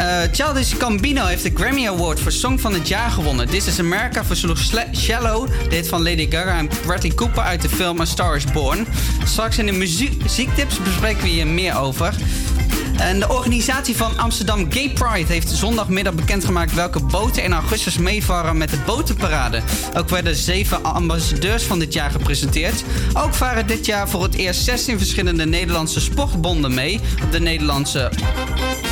Uh, 0.00 0.22
Childish 0.32 0.74
Gambino 0.78 1.24
heeft 1.24 1.42
de 1.42 1.50
Grammy 1.54 1.88
Award 1.88 2.20
voor 2.20 2.32
Song 2.32 2.58
van 2.58 2.74
het 2.74 2.88
Jaar 2.88 3.10
gewonnen. 3.10 3.48
This 3.48 3.66
is 3.66 3.78
America 3.78 4.24
versloeg 4.24 4.58
Shallow, 4.94 5.48
de 5.68 5.74
hit 5.74 5.88
van 5.88 6.02
Lady 6.02 6.30
Gaga 6.30 6.58
en 6.58 6.68
Bradley 6.86 7.14
Cooper 7.14 7.42
uit 7.42 7.62
de 7.62 7.68
film 7.68 8.00
A 8.00 8.04
Star 8.04 8.36
is 8.36 8.44
Born. 8.44 8.86
Straks 9.24 9.58
in 9.58 9.66
de 9.66 9.72
muziektips 9.72 10.82
bespreken 10.82 11.22
we 11.22 11.28
hier 11.28 11.46
meer 11.46 11.78
over. 11.78 12.14
En 13.00 13.20
de 13.20 13.28
organisatie 13.28 13.96
van 13.96 14.18
Amsterdam 14.18 14.72
Gay 14.72 14.90
Pride 14.90 15.32
heeft 15.32 15.48
zondagmiddag 15.48 16.14
bekendgemaakt 16.14 16.74
welke 16.74 17.00
boten 17.00 17.42
in 17.42 17.52
augustus 17.52 17.98
meevaren 17.98 18.56
met 18.56 18.70
de 18.70 18.78
botenparade. 18.86 19.62
Ook 19.96 20.08
werden 20.08 20.36
zeven 20.36 20.84
ambassadeurs 20.84 21.62
van 21.62 21.78
dit 21.78 21.92
jaar 21.92 22.10
gepresenteerd. 22.10 22.84
Ook 23.12 23.34
varen 23.34 23.66
dit 23.66 23.86
jaar 23.86 24.08
voor 24.08 24.22
het 24.22 24.34
eerst 24.34 24.64
16 24.64 24.98
verschillende 24.98 25.46
Nederlandse 25.46 26.00
sportbonden 26.00 26.74
mee 26.74 27.00
op 27.24 27.32
de 27.32 27.40
Nederlandse 27.40 28.10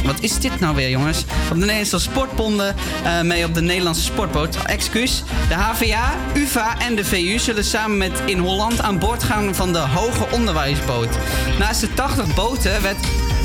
wat 0.09 0.21
is 0.21 0.39
dit 0.39 0.61
nou 0.61 0.75
weer, 0.75 0.91
jongens? 0.91 1.21
Op 1.21 1.49
de 1.49 1.55
Nederlandse 1.55 1.99
sportbonden 1.99 2.77
eh, 3.05 3.21
mee 3.21 3.45
op 3.45 3.55
de 3.55 3.61
Nederlandse 3.61 4.03
sportboot. 4.03 4.57
Excuus. 4.65 5.23
De 5.49 5.55
HVA, 5.55 6.17
UVA 6.35 6.79
en 6.79 6.95
de 6.95 7.05
VU 7.05 7.39
zullen 7.39 7.65
samen 7.65 7.97
met 7.97 8.23
in 8.25 8.39
Holland 8.39 8.81
aan 8.81 8.99
boord 8.99 9.23
gaan 9.23 9.55
van 9.55 9.73
de 9.73 9.79
Hoge 9.79 10.27
Onderwijsboot. 10.31 11.19
Naast 11.59 11.81
de 11.81 11.95
80 11.95 12.35
boten 12.35 12.83
werd 12.83 12.97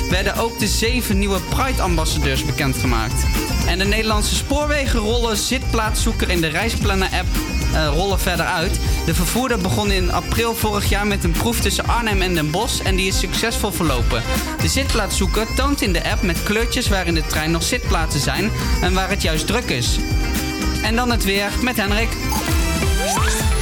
werden 0.10 0.36
ook 0.36 0.60
de 0.60 0.68
zeven 0.68 1.20
nieuwe 1.20 1.40
Pride-ambassadeurs 1.50 2.46
bekendgemaakt. 2.46 3.26
En 3.68 3.78
de 3.78 3.86
Nederlandse 3.86 4.36
spoorwegen 4.36 5.00
rollen 5.00 5.38
zitplaatszoeker 5.38 6.30
in 6.30 6.42
de 6.42 6.48
Reisplanner-app 6.48 7.28
eh, 7.74 7.88
rollen 7.88 8.20
verder 8.20 8.46
uit. 8.46 8.80
De 9.06 9.14
vervoerder 9.14 9.58
begon 9.58 9.92
in 9.92 10.12
april 10.12 10.56
vorig 10.56 10.90
jaar 10.90 11.08
met 11.08 11.24
een 11.24 11.32
proef 11.32 11.60
tussen 11.60 11.88
Arnhem 11.88 12.22
en 12.22 12.34
Den 12.34 12.52
Bosch 12.52 12.82
en 12.82 12.96
die 12.96 13.08
is 13.08 13.20
succesvol 13.20 13.72
verlopen. 13.72 14.24
De 14.62 14.68
zitplaatszoeker 14.68 15.48
toont 15.56 15.82
in 15.82 15.94
de 15.94 16.10
app 16.12 16.22
met 16.22 16.44
kleurtjes 16.44 16.88
waar 16.88 17.08
in 17.08 17.14
de 17.14 17.26
trein 17.28 17.52
nog 17.52 17.64
zitplaatsen 17.64 18.22
zijn 18.22 18.52
en 18.82 18.94
waar 18.94 19.10
het 19.10 19.22
juist 19.22 19.48
druk 19.48 19.70
is. 19.70 19.98
En 20.84 20.96
dan 20.96 21.12
het 21.12 21.24
weer 21.24 21.50
met 21.62 21.78
Henrik. 21.78 22.10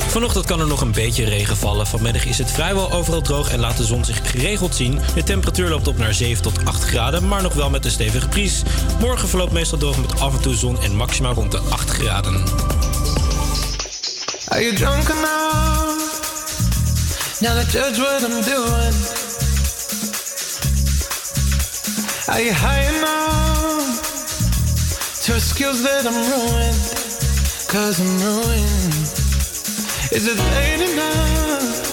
Vanochtend 0.08 0.46
kan 0.46 0.60
er 0.60 0.68
nog 0.68 0.82
een 0.82 0.92
beetje 0.92 1.24
regen 1.24 1.58
vallen. 1.58 1.88
Vanmiddag 1.88 2.26
is 2.26 2.38
het 2.38 2.52
vrijwel 2.52 2.92
overal 2.92 3.22
droog 3.22 3.52
en 3.52 3.60
laat 3.60 3.78
de 3.78 3.86
zon 3.86 4.06
zich 4.06 4.32
geregeld 4.32 4.76
zien. 4.76 5.00
De 5.16 5.24
temperatuur 5.24 5.70
loopt 5.70 5.88
op 5.88 5.98
naar 5.98 6.14
7 6.14 6.44
tot 6.44 6.66
8 6.66 6.84
graden, 6.84 7.28
maar 7.28 7.42
nog 7.42 7.54
wel 7.54 7.70
met 7.70 7.86
een 7.86 7.92
stevige 7.92 8.28
bries. 8.28 8.62
Morgen 9.00 9.28
verloopt 9.28 9.52
meestal 9.52 9.78
droog 9.78 9.98
met 9.98 10.20
af 10.20 10.34
en 10.34 10.42
toe 10.42 10.56
zon 10.56 10.82
en 10.82 10.96
maximaal 10.96 11.34
rond 11.34 11.52
de 11.52 11.60
8 11.70 11.90
graden. 11.90 12.44
Are 14.52 14.62
you 14.62 14.74
drunk 14.74 15.10
enough 15.10 16.22
now 17.42 17.56
to 17.58 17.66
judge 17.72 17.98
what 18.00 18.22
I'm 18.22 18.42
doing? 18.44 18.94
Are 22.28 22.42
you 22.42 22.52
high 22.52 22.84
enough 22.92 24.02
to 25.24 25.36
excuse 25.36 25.82
that 25.84 26.06
I'm 26.06 26.14
ruined? 26.14 26.84
Cause 27.70 28.02
I'm 28.04 28.12
ruined. 28.20 29.08
Is 30.12 30.28
it 30.28 30.38
late 30.38 30.82
enough 30.92 31.88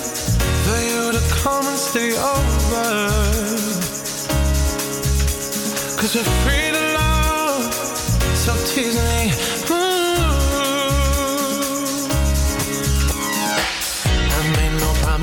for 0.64 0.80
you 0.82 1.12
to 1.12 1.20
come 1.40 1.64
and 1.64 1.78
stay 1.78 2.10
over? 2.10 3.08
Cause 5.96 6.12
we're 6.16 6.24
free 6.42 6.72
to 6.72 6.82
love, 6.98 7.72
so 8.34 8.52
tease 8.66 9.07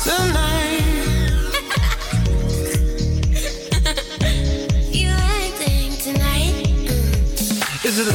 You 4.90 5.10
acting 5.10 5.92
tonight? 5.98 6.54
Mm. 6.64 7.84
Is 7.84 7.98
it 7.98 8.14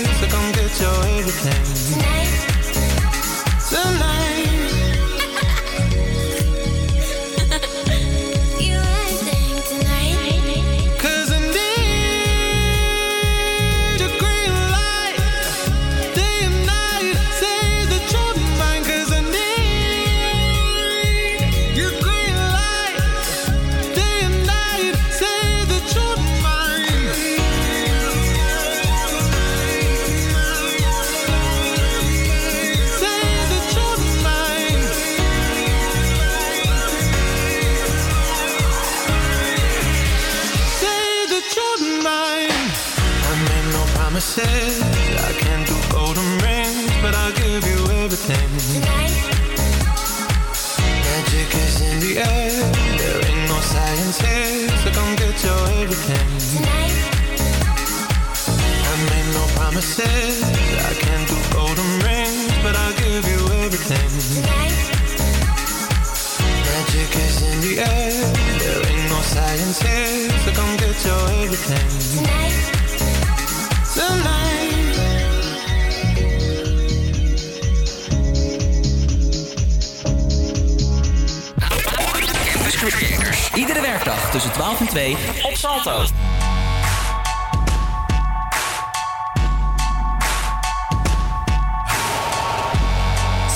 Iedere 83.53 83.81
werkdag 83.81 84.31
tussen 84.31 84.51
12 84.51 84.79
en 84.79 84.87
2 84.87 85.17
op 85.41 85.55
Salto. 85.55 86.03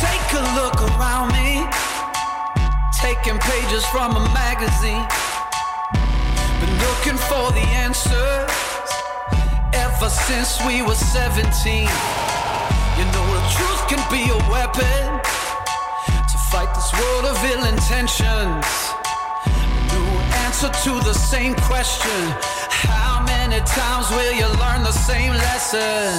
Take 0.01 0.37
a 0.37 0.53
look 0.55 0.81
around 0.81 1.31
me, 1.31 1.67
taking 3.01 3.39
pages 3.39 3.85
from 3.85 4.15
a 4.15 4.29
magazine. 4.33 5.05
Been 6.59 6.77
looking 6.79 7.17
for 7.17 7.53
the 7.53 7.67
answers 7.83 8.51
ever 9.71 10.09
since 10.09 10.63
we 10.65 10.81
were 10.81 10.95
17. 10.95 11.87
You 12.97 13.05
know 13.11 13.25
the 13.33 13.43
truth 13.55 13.87
can 13.87 14.03
be 14.09 14.29
a 14.29 14.51
weapon 14.51 15.21
to 16.31 16.37
fight 16.51 16.73
this 16.75 16.91
world 16.93 17.25
of 17.25 17.43
ill 17.43 17.65
intentions. 17.65 18.94
Answer 20.55 20.89
to 20.89 21.03
the 21.03 21.13
same 21.13 21.53
question. 21.53 22.31
How 22.69 23.21
many 23.25 23.59
times 23.65 24.09
will 24.09 24.31
you 24.31 24.47
learn 24.57 24.83
the 24.83 24.93
same 24.93 25.33
lesson? 25.33 26.15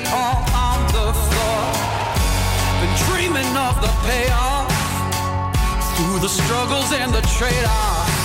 It 0.00 0.12
all 0.12 0.40
on 0.54 0.80
the 0.96 1.08
floor. 1.12 1.62
Been 2.80 2.94
dreaming 3.06 3.52
of 3.56 3.74
the 3.84 3.92
payoff. 4.08 4.68
Through 5.96 6.20
the 6.20 6.28
struggles 6.28 6.92
and 6.92 7.12
the 7.12 7.22
trade-offs. 7.36 8.20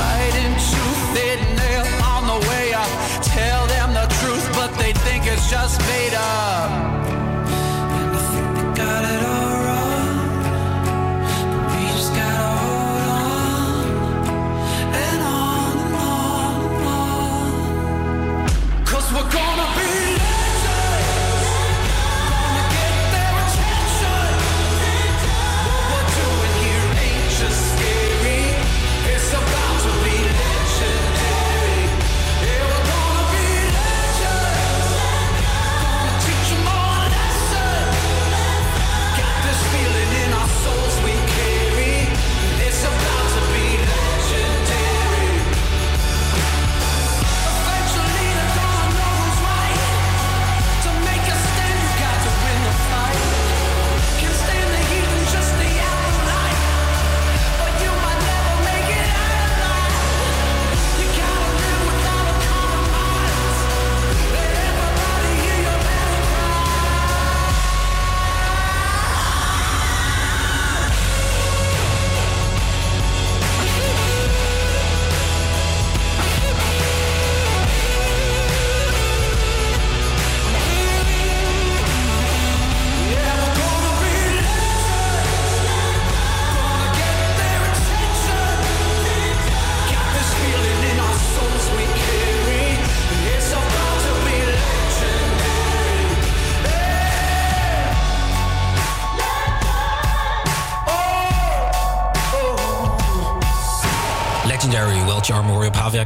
Fighting 0.00 0.54
tooth 0.70 1.14
and 1.28 1.42
nail 1.60 1.86
on 2.12 2.22
the 2.32 2.38
way 2.48 2.72
up. 2.72 2.90
Tell 3.22 3.66
them 3.66 3.92
the 3.92 4.06
truth, 4.20 4.46
but 4.54 4.70
they 4.78 4.92
think 4.92 5.26
it's 5.26 5.50
just 5.50 5.80
made 5.80 6.14
up. 6.14 7.25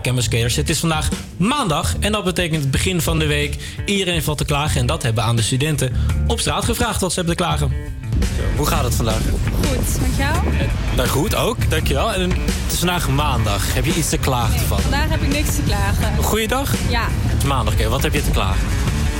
Campus 0.03 0.25
Skaters. 0.25 0.57
Het 0.57 0.69
is 0.69 0.79
vandaag 0.79 1.09
maandag 1.37 1.95
en 2.01 2.13
dat 2.13 2.25
betekent 2.25 2.61
het 2.61 2.71
begin 2.71 3.01
van 3.01 3.19
de 3.19 3.27
week. 3.27 3.57
Iedereen 3.85 4.23
valt 4.23 4.39
te 4.39 4.45
klagen 4.45 4.81
en 4.81 4.87
dat 4.87 5.03
hebben 5.03 5.23
we 5.23 5.29
aan 5.29 5.37
de 5.37 5.43
studenten 5.43 5.93
op 6.27 6.41
straat 6.41 6.65
gevraagd 6.65 7.01
wat 7.01 7.13
ze 7.13 7.19
hebben 7.19 7.37
te 7.37 7.43
klagen. 7.43 7.73
Hoe 8.57 8.67
gaat 8.67 8.85
het 8.85 8.95
vandaag? 8.95 9.21
Goed, 9.67 10.01
met 10.01 10.17
jou? 10.17 10.37
Nou 10.97 11.09
goed, 11.09 11.35
ook. 11.35 11.71
Dankjewel. 11.71 12.13
En 12.13 12.31
het 12.31 12.73
is 12.73 12.79
vandaag 12.79 13.09
maandag. 13.09 13.75
Heb 13.75 13.85
je 13.85 13.95
iets 13.95 14.09
te 14.09 14.19
klagen 14.19 14.61
van? 14.61 14.81
Vandaag 14.81 15.09
heb 15.09 15.23
ik 15.23 15.33
niks 15.33 15.55
te 15.55 15.63
klagen. 15.63 16.13
Een 16.17 16.23
goede 16.23 16.47
dag? 16.47 16.75
Ja. 16.89 17.09
Het 17.11 17.43
is 17.43 17.49
maandag, 17.49 17.75
oké. 17.75 17.89
Wat 17.89 18.03
heb 18.03 18.15
je 18.15 18.23
te 18.23 18.31
klagen? 18.31 18.67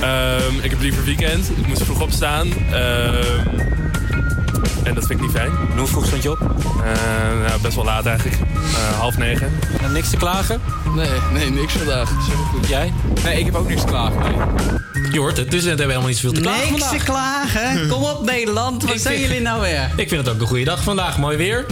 Ehm, 0.01 0.59
ik 0.61 0.69
heb 0.69 0.81
liever 0.81 1.03
weekend. 1.03 1.49
Ik 1.49 1.67
moest 1.67 1.83
vroeg 1.83 2.01
opstaan. 2.01 2.47
Ehm, 2.71 3.80
en 4.93 4.97
dat 4.99 5.07
vind 5.07 5.19
ik 5.19 5.25
niet 5.25 5.35
fijn. 5.35 5.51
hoe 5.77 5.87
vroeg 5.87 6.05
stond 6.05 6.23
je 6.23 6.31
op? 6.31 6.39
nou, 7.47 7.61
best 7.61 7.75
wel 7.75 7.85
laat 7.85 8.05
eigenlijk. 8.05 8.37
Eh, 8.41 8.99
half 8.99 9.17
negen. 9.17 9.51
En 9.81 9.91
niks 9.91 10.09
te 10.09 10.17
klagen? 10.17 10.61
Nee, 10.95 11.09
nee, 11.33 11.49
niks 11.51 11.73
vandaag. 11.73 12.09
goed. 12.51 12.67
Jij? 12.67 12.93
Nee, 13.23 13.39
ik 13.39 13.45
heb 13.45 13.55
ook 13.55 13.67
niks 13.67 13.81
te 13.81 13.87
klagen. 13.87 14.19
Nee. 14.21 15.11
Je 15.11 15.19
hoort 15.19 15.37
het, 15.37 15.51
dus 15.51 15.61
we 15.61 15.67
hebben 15.67 15.85
helemaal 15.87 16.07
niet 16.09 16.17
zoveel 16.17 16.33
te 16.33 16.41
klagen 16.41 16.71
Niks 16.71 16.83
vandaag. 16.85 16.99
te 16.99 17.05
klagen. 17.05 17.87
Kom 17.87 18.03
op 18.03 18.25
Nederland, 18.25 18.83
wat 18.83 18.93
Ik 18.95 18.99
zijn 18.99 19.15
vind- 19.15 19.27
jullie 19.27 19.41
nou 19.43 19.61
weer? 19.61 19.89
Ik 19.95 20.09
vind 20.09 20.25
het 20.25 20.35
ook 20.35 20.41
een 20.41 20.47
goede 20.47 20.63
dag 20.63 20.83
vandaag. 20.83 21.17
Mooi 21.17 21.37
weer. 21.37 21.65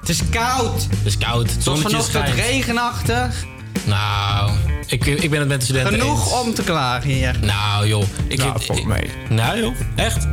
Het 0.00 0.08
is 0.08 0.20
koud. 0.30 0.82
Het 0.82 0.98
is 1.04 1.18
koud. 1.18 1.50
Het 1.50 1.62
zonnetje 1.62 1.88
vanochtend 1.90 2.28
schijnt. 2.28 2.40
regenachtig. 2.48 3.44
Nou, 3.84 4.50
ik, 4.86 5.06
ik 5.06 5.30
ben 5.30 5.38
het 5.38 5.48
met 5.48 5.58
de 5.58 5.64
studenten 5.64 6.00
Genoeg 6.00 6.24
eens. 6.32 6.40
om 6.46 6.54
te 6.54 6.62
klagen 6.62 7.10
hier. 7.10 7.36
Nou 7.40 7.86
joh. 7.86 8.04
Ik 8.26 8.38
Nou, 8.38 8.50
vind, 8.50 8.64
volgens 8.64 8.86
mij. 8.86 9.10
Nou 9.28 9.58
joh, 9.60 9.74
echt? 9.96 10.26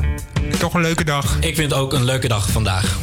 Toch 0.57 0.73
een 0.73 0.81
leuke 0.81 1.03
dag. 1.03 1.37
Ik 1.39 1.55
vind 1.55 1.71
het 1.71 1.79
ook 1.79 1.93
een 1.93 2.03
leuke 2.03 2.27
dag 2.27 2.49
vandaag. 2.49 2.97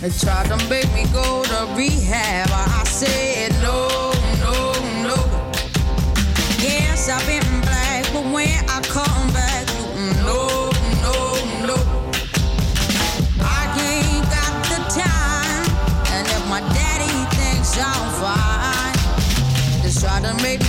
They 0.00 0.10
tried 0.10 0.48
to 0.48 0.56
make 0.68 0.88
me 0.94 1.04
go 1.12 1.42
to 1.42 1.74
rehab. 1.76 2.48
I 2.48 2.88
said 2.88 3.52
no, 3.62 3.88
no, 4.42 4.72
no. 5.02 5.14
Yes, 6.58 7.08
I've 7.08 7.26
been 7.26 7.60
black, 7.60 8.12
but 8.12 8.24
when 8.32 8.64
I 8.68 8.80
come 8.88 9.32
back, 9.32 9.64
no, 10.24 10.70
no, 11.02 11.14
no. 11.66 11.76
I 13.40 13.66
ain't 13.80 14.28
got 14.30 14.52
the 14.70 14.80
time, 15.00 15.64
and 16.14 16.26
if 16.26 16.46
my 16.48 16.60
daddy 16.60 17.36
thinks 17.36 17.76
I'm 17.78 18.10
fine, 18.20 18.96
just 19.82 20.00
try 20.00 20.20
to 20.20 20.34
make 20.42 20.65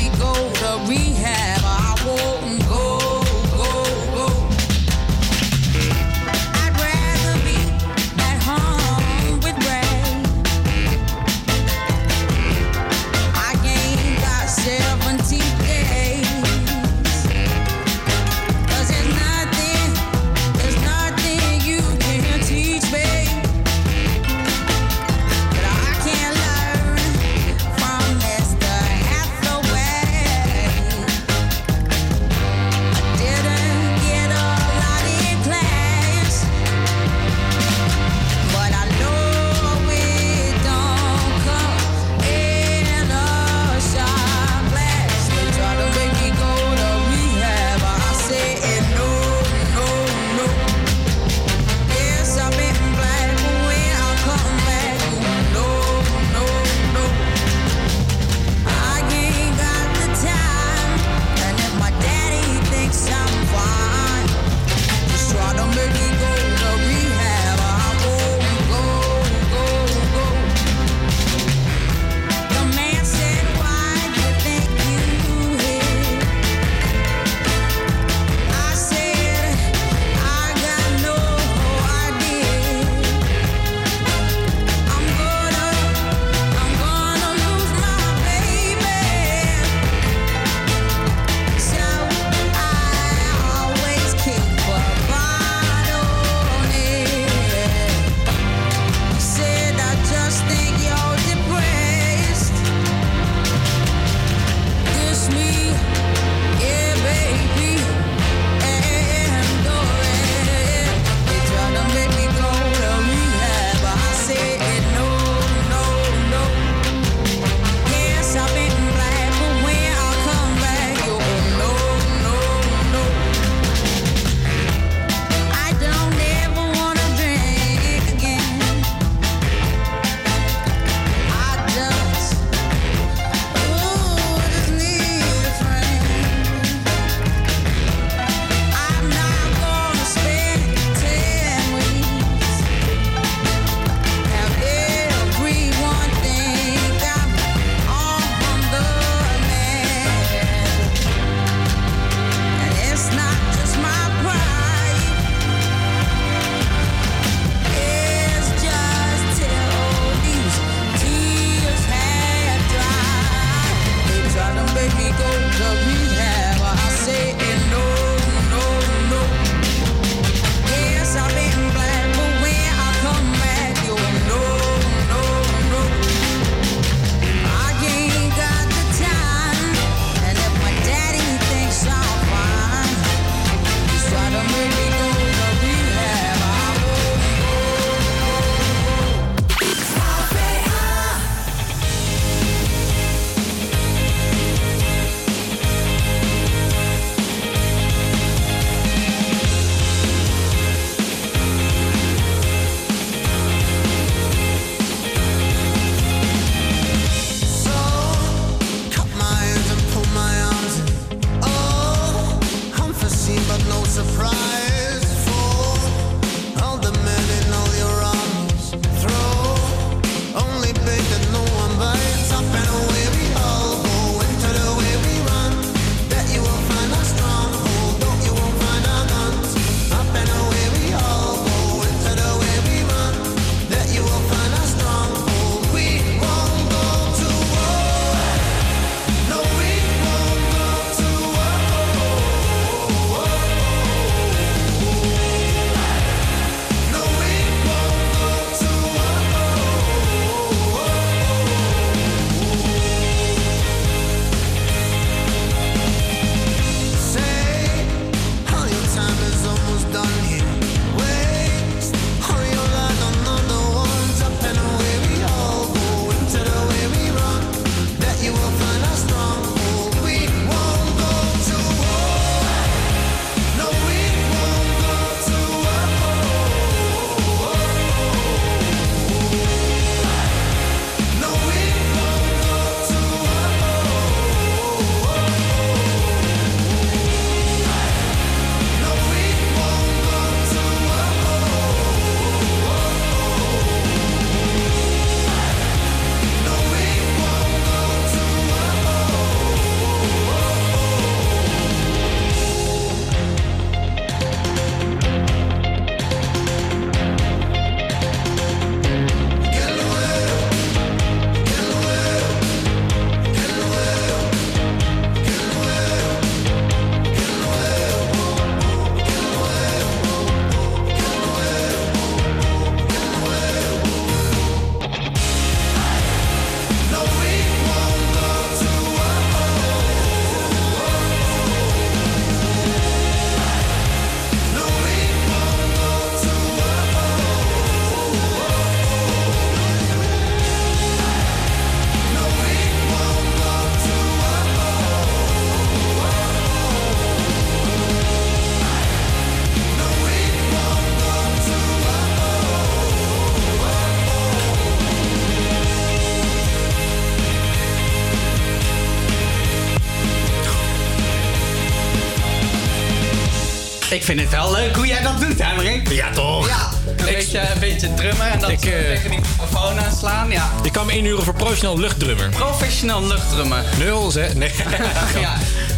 vind 364.08 364.20
het 364.20 364.30
wel 364.30 364.52
leuk 364.52 364.76
hoe 364.76 364.88
jij 364.88 365.02
dat 365.02 365.20
doet, 365.22 365.42
Henrik. 365.44 365.90
Ja, 365.90 366.12
toch? 366.12 366.48
Ja, 366.48 366.70
een, 366.98 367.06
beetje, 367.06 367.40
een 367.40 367.60
beetje 367.60 367.94
drummen 367.94 368.32
en 368.32 368.40
dan 368.40 368.52
Ik, 368.52 368.66
eh, 368.66 368.72
tegen 368.72 369.10
die 369.10 369.20
microfoon 369.20 369.80
aanslaan. 369.80 370.32
Ja. 370.32 370.50
Je 370.64 370.72
kan 370.72 370.86
me 370.86 370.98
inhuren 370.98 371.24
voor 371.24 371.34
professioneel 371.34 371.80
luchtdrummer. 371.80 372.30
Professioneel 372.30 373.08
luchtdrummen. 373.08 373.64
Nul, 373.78 374.14
hè? 374.14 374.34
Nee. 374.34 374.52
ja. 375.20 375.34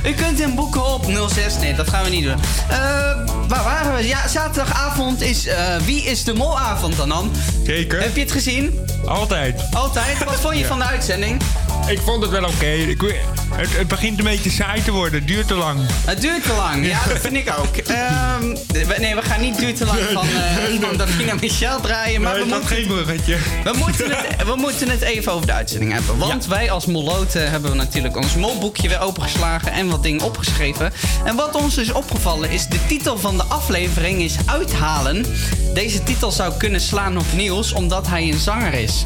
U 0.06 0.14
kunt 0.14 0.40
hem 0.40 0.56
boeken 0.56 0.86
op 0.94 1.06
06. 1.30 1.58
Nee, 1.58 1.74
dat 1.76 1.90
gaan 1.90 2.04
we 2.04 2.10
niet 2.10 2.24
doen. 2.24 2.40
Eh, 2.70 2.78
waar 3.48 3.64
waren 3.64 3.96
we? 3.96 4.08
Ja, 4.08 4.28
zaterdagavond 4.28 5.22
is 5.22 5.46
eh, 5.48 5.76
Wie 5.86 6.04
is 6.04 6.24
de 6.24 6.34
Molavond 6.34 6.98
dan 6.98 7.10
dan? 7.10 7.32
Zeker. 7.66 8.02
Heb 8.02 8.16
je 8.16 8.22
het 8.22 8.32
gezien? 8.32 8.80
Altijd. 9.06 9.62
Altijd? 9.72 10.24
Wat 10.24 10.40
vond 10.40 10.54
je 10.54 10.60
Ja. 10.60 10.68
van 10.68 10.80
de 10.80 10.86
uitzending? 10.86 11.42
Ik 11.88 12.00
vond 12.06 12.22
het 12.22 12.32
wel 12.32 12.44
oké. 12.44 12.66
Ik 12.72 13.02
weet- 13.02 13.16
Het, 13.60 13.78
het 13.78 13.88
begint 13.88 14.18
een 14.18 14.24
beetje 14.26 14.50
saai 14.50 14.82
te 14.84 14.92
worden. 14.92 15.20
Het 15.20 15.28
duurt 15.28 15.48
te 15.48 15.54
lang. 15.54 15.80
Het 16.06 16.22
duurt 16.22 16.44
te 16.44 16.54
lang, 16.54 16.86
ja, 16.88 17.00
dat 17.08 17.20
vind 17.20 17.36
ik 17.36 17.54
ook. 17.60 17.78
Ehm, 17.88 18.56
we- 18.68 18.96
nee, 19.00 19.16
we 19.16 19.22
gaan 19.22 19.42
niet 19.42 19.58
duurt 19.60 19.78
te 19.78 19.86
lang 19.86 20.00
van, 20.14 20.28
eh 20.28 20.82
van 20.82 20.98
Davina 20.98 21.34
Michel 21.42 21.82
draaien. 21.82 22.22
Maar 22.22 22.34
Nee, 22.34 22.44
we 22.44 22.50
moeten, 22.50 22.68
geen 22.68 22.88
bruggetje. 22.88 23.38
we, 23.64 23.74
moeten 23.78 24.10
het, 24.10 24.44
we 24.52 24.56
moeten 24.56 24.90
het 24.90 25.02
even 25.02 25.32
over 25.32 25.46
de 25.48 25.54
uitzending 25.54 25.92
hebben. 25.92 26.18
Want 26.18 26.46
wij 26.46 26.72
als 26.72 26.86
Molloten 26.86 27.50
hebben 27.52 27.78
natuurlijk 27.78 28.18
ons 28.18 28.36
molboekje 28.36 28.88
weer 28.88 29.00
opengeslagen 29.00 29.72
en 29.72 29.90
wat 29.90 30.04
dingen 30.04 30.22
opgeschreven. 30.26 30.94
En 31.26 31.36
wat 31.36 31.56
ons 31.56 31.78
is 31.78 31.92
opgevallen 31.92 32.50
is 32.52 32.68
de 32.68 32.86
titel 32.88 33.18
van 33.18 33.38
de 33.38 33.44
aflevering 33.44 34.22
is 34.22 34.36
Uithalen. 34.46 35.26
Deze 35.74 36.04
titel 36.04 36.32
zou 36.32 36.54
kunnen 36.58 36.82
slaan 36.82 37.18
op 37.18 37.26
Niels 37.36 37.74
omdat 37.74 38.08
hij 38.08 38.24
een 38.24 38.40
zanger 38.40 38.74
is. 38.74 39.06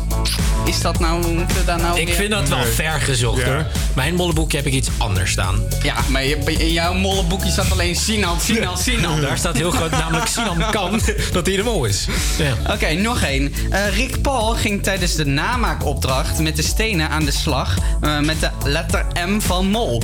Is 0.66 0.82
dat 0.82 0.99
nou, 0.99 1.34
moeten 1.34 1.55
we 1.57 1.64
daar 1.66 1.80
nou 1.82 1.99
Ik 1.99 2.05
weer- 2.07 2.16
vind 2.16 2.30
dat 2.32 2.49
wel 2.49 2.64
ver 2.64 3.01
gezocht 3.01 3.41
Ja. 3.41 3.45
hoor. 3.45 3.66
Mijn 3.95 4.16
mollenboekje 4.16 4.57
heb 4.57 4.66
ik 4.66 4.74
iets 4.74 4.89
anders 4.97 5.32
staan. 5.32 5.59
Ja, 5.84 5.95
maar 6.09 6.26
je- 6.26 6.38
in 6.57 6.72
jouw 6.72 6.93
mollenboekje 6.93 7.51
staat 7.51 7.72
alleen 7.72 7.95
Sinan, 7.95 8.39
Sinan, 8.41 8.78
Sinan. 8.78 9.22
Daar 9.22 9.38
staat 9.38 9.57
heel 9.57 9.72
groot 9.72 9.91
namelijk 9.91 10.28
Sinan 10.28 10.64
kan 10.72 11.01
dat 11.32 11.45
hij 11.45 11.55
de 11.55 11.64
mol 11.64 11.86
is. 11.86 12.07
Ja. 12.38 12.74
Oké, 12.74 12.93
nog 12.93 13.22
één. 13.22 13.53
Eh, 13.70 13.95
Rick 13.95 14.22
Paul 14.22 14.53
ging 14.55 14.84
tijdens 14.84 15.16
de 15.16 15.26
namaakopdracht 15.26 16.39
met 16.39 16.55
de 16.55 16.61
stenen 16.61 17.09
aan 17.09 17.26
de 17.26 17.32
slag 17.32 17.78
eh, 18.01 18.20
met 18.20 18.39
de 18.39 18.49
letter 18.66 19.05
M 19.28 19.39
van 19.39 19.68
Mol. 19.68 20.01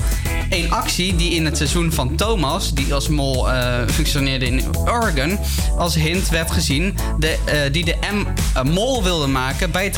Een 0.49 0.71
actie 0.71 1.15
die 1.15 1.33
in 1.35 1.45
het 1.45 1.57
seizoen 1.57 1.91
van 1.93 2.15
Thomas, 2.15 2.73
die 2.73 2.93
als 2.93 3.07
mol 3.07 3.51
eh, 3.51 3.73
functioneerde 3.91 4.45
in 4.45 4.63
Oregon, 4.85 5.39
als 5.77 5.95
hint 5.95 6.29
werd 6.29 6.51
gezien, 6.51 6.97
de, 7.19 7.37
eh, 7.45 7.59
die 7.71 7.85
de 7.85 7.95
M 8.11 8.25
eh, 8.57 8.63
Mol 8.63 9.03
wilde 9.03 9.27
maken 9.27 9.71
bij 9.71 9.83
het 9.83 9.97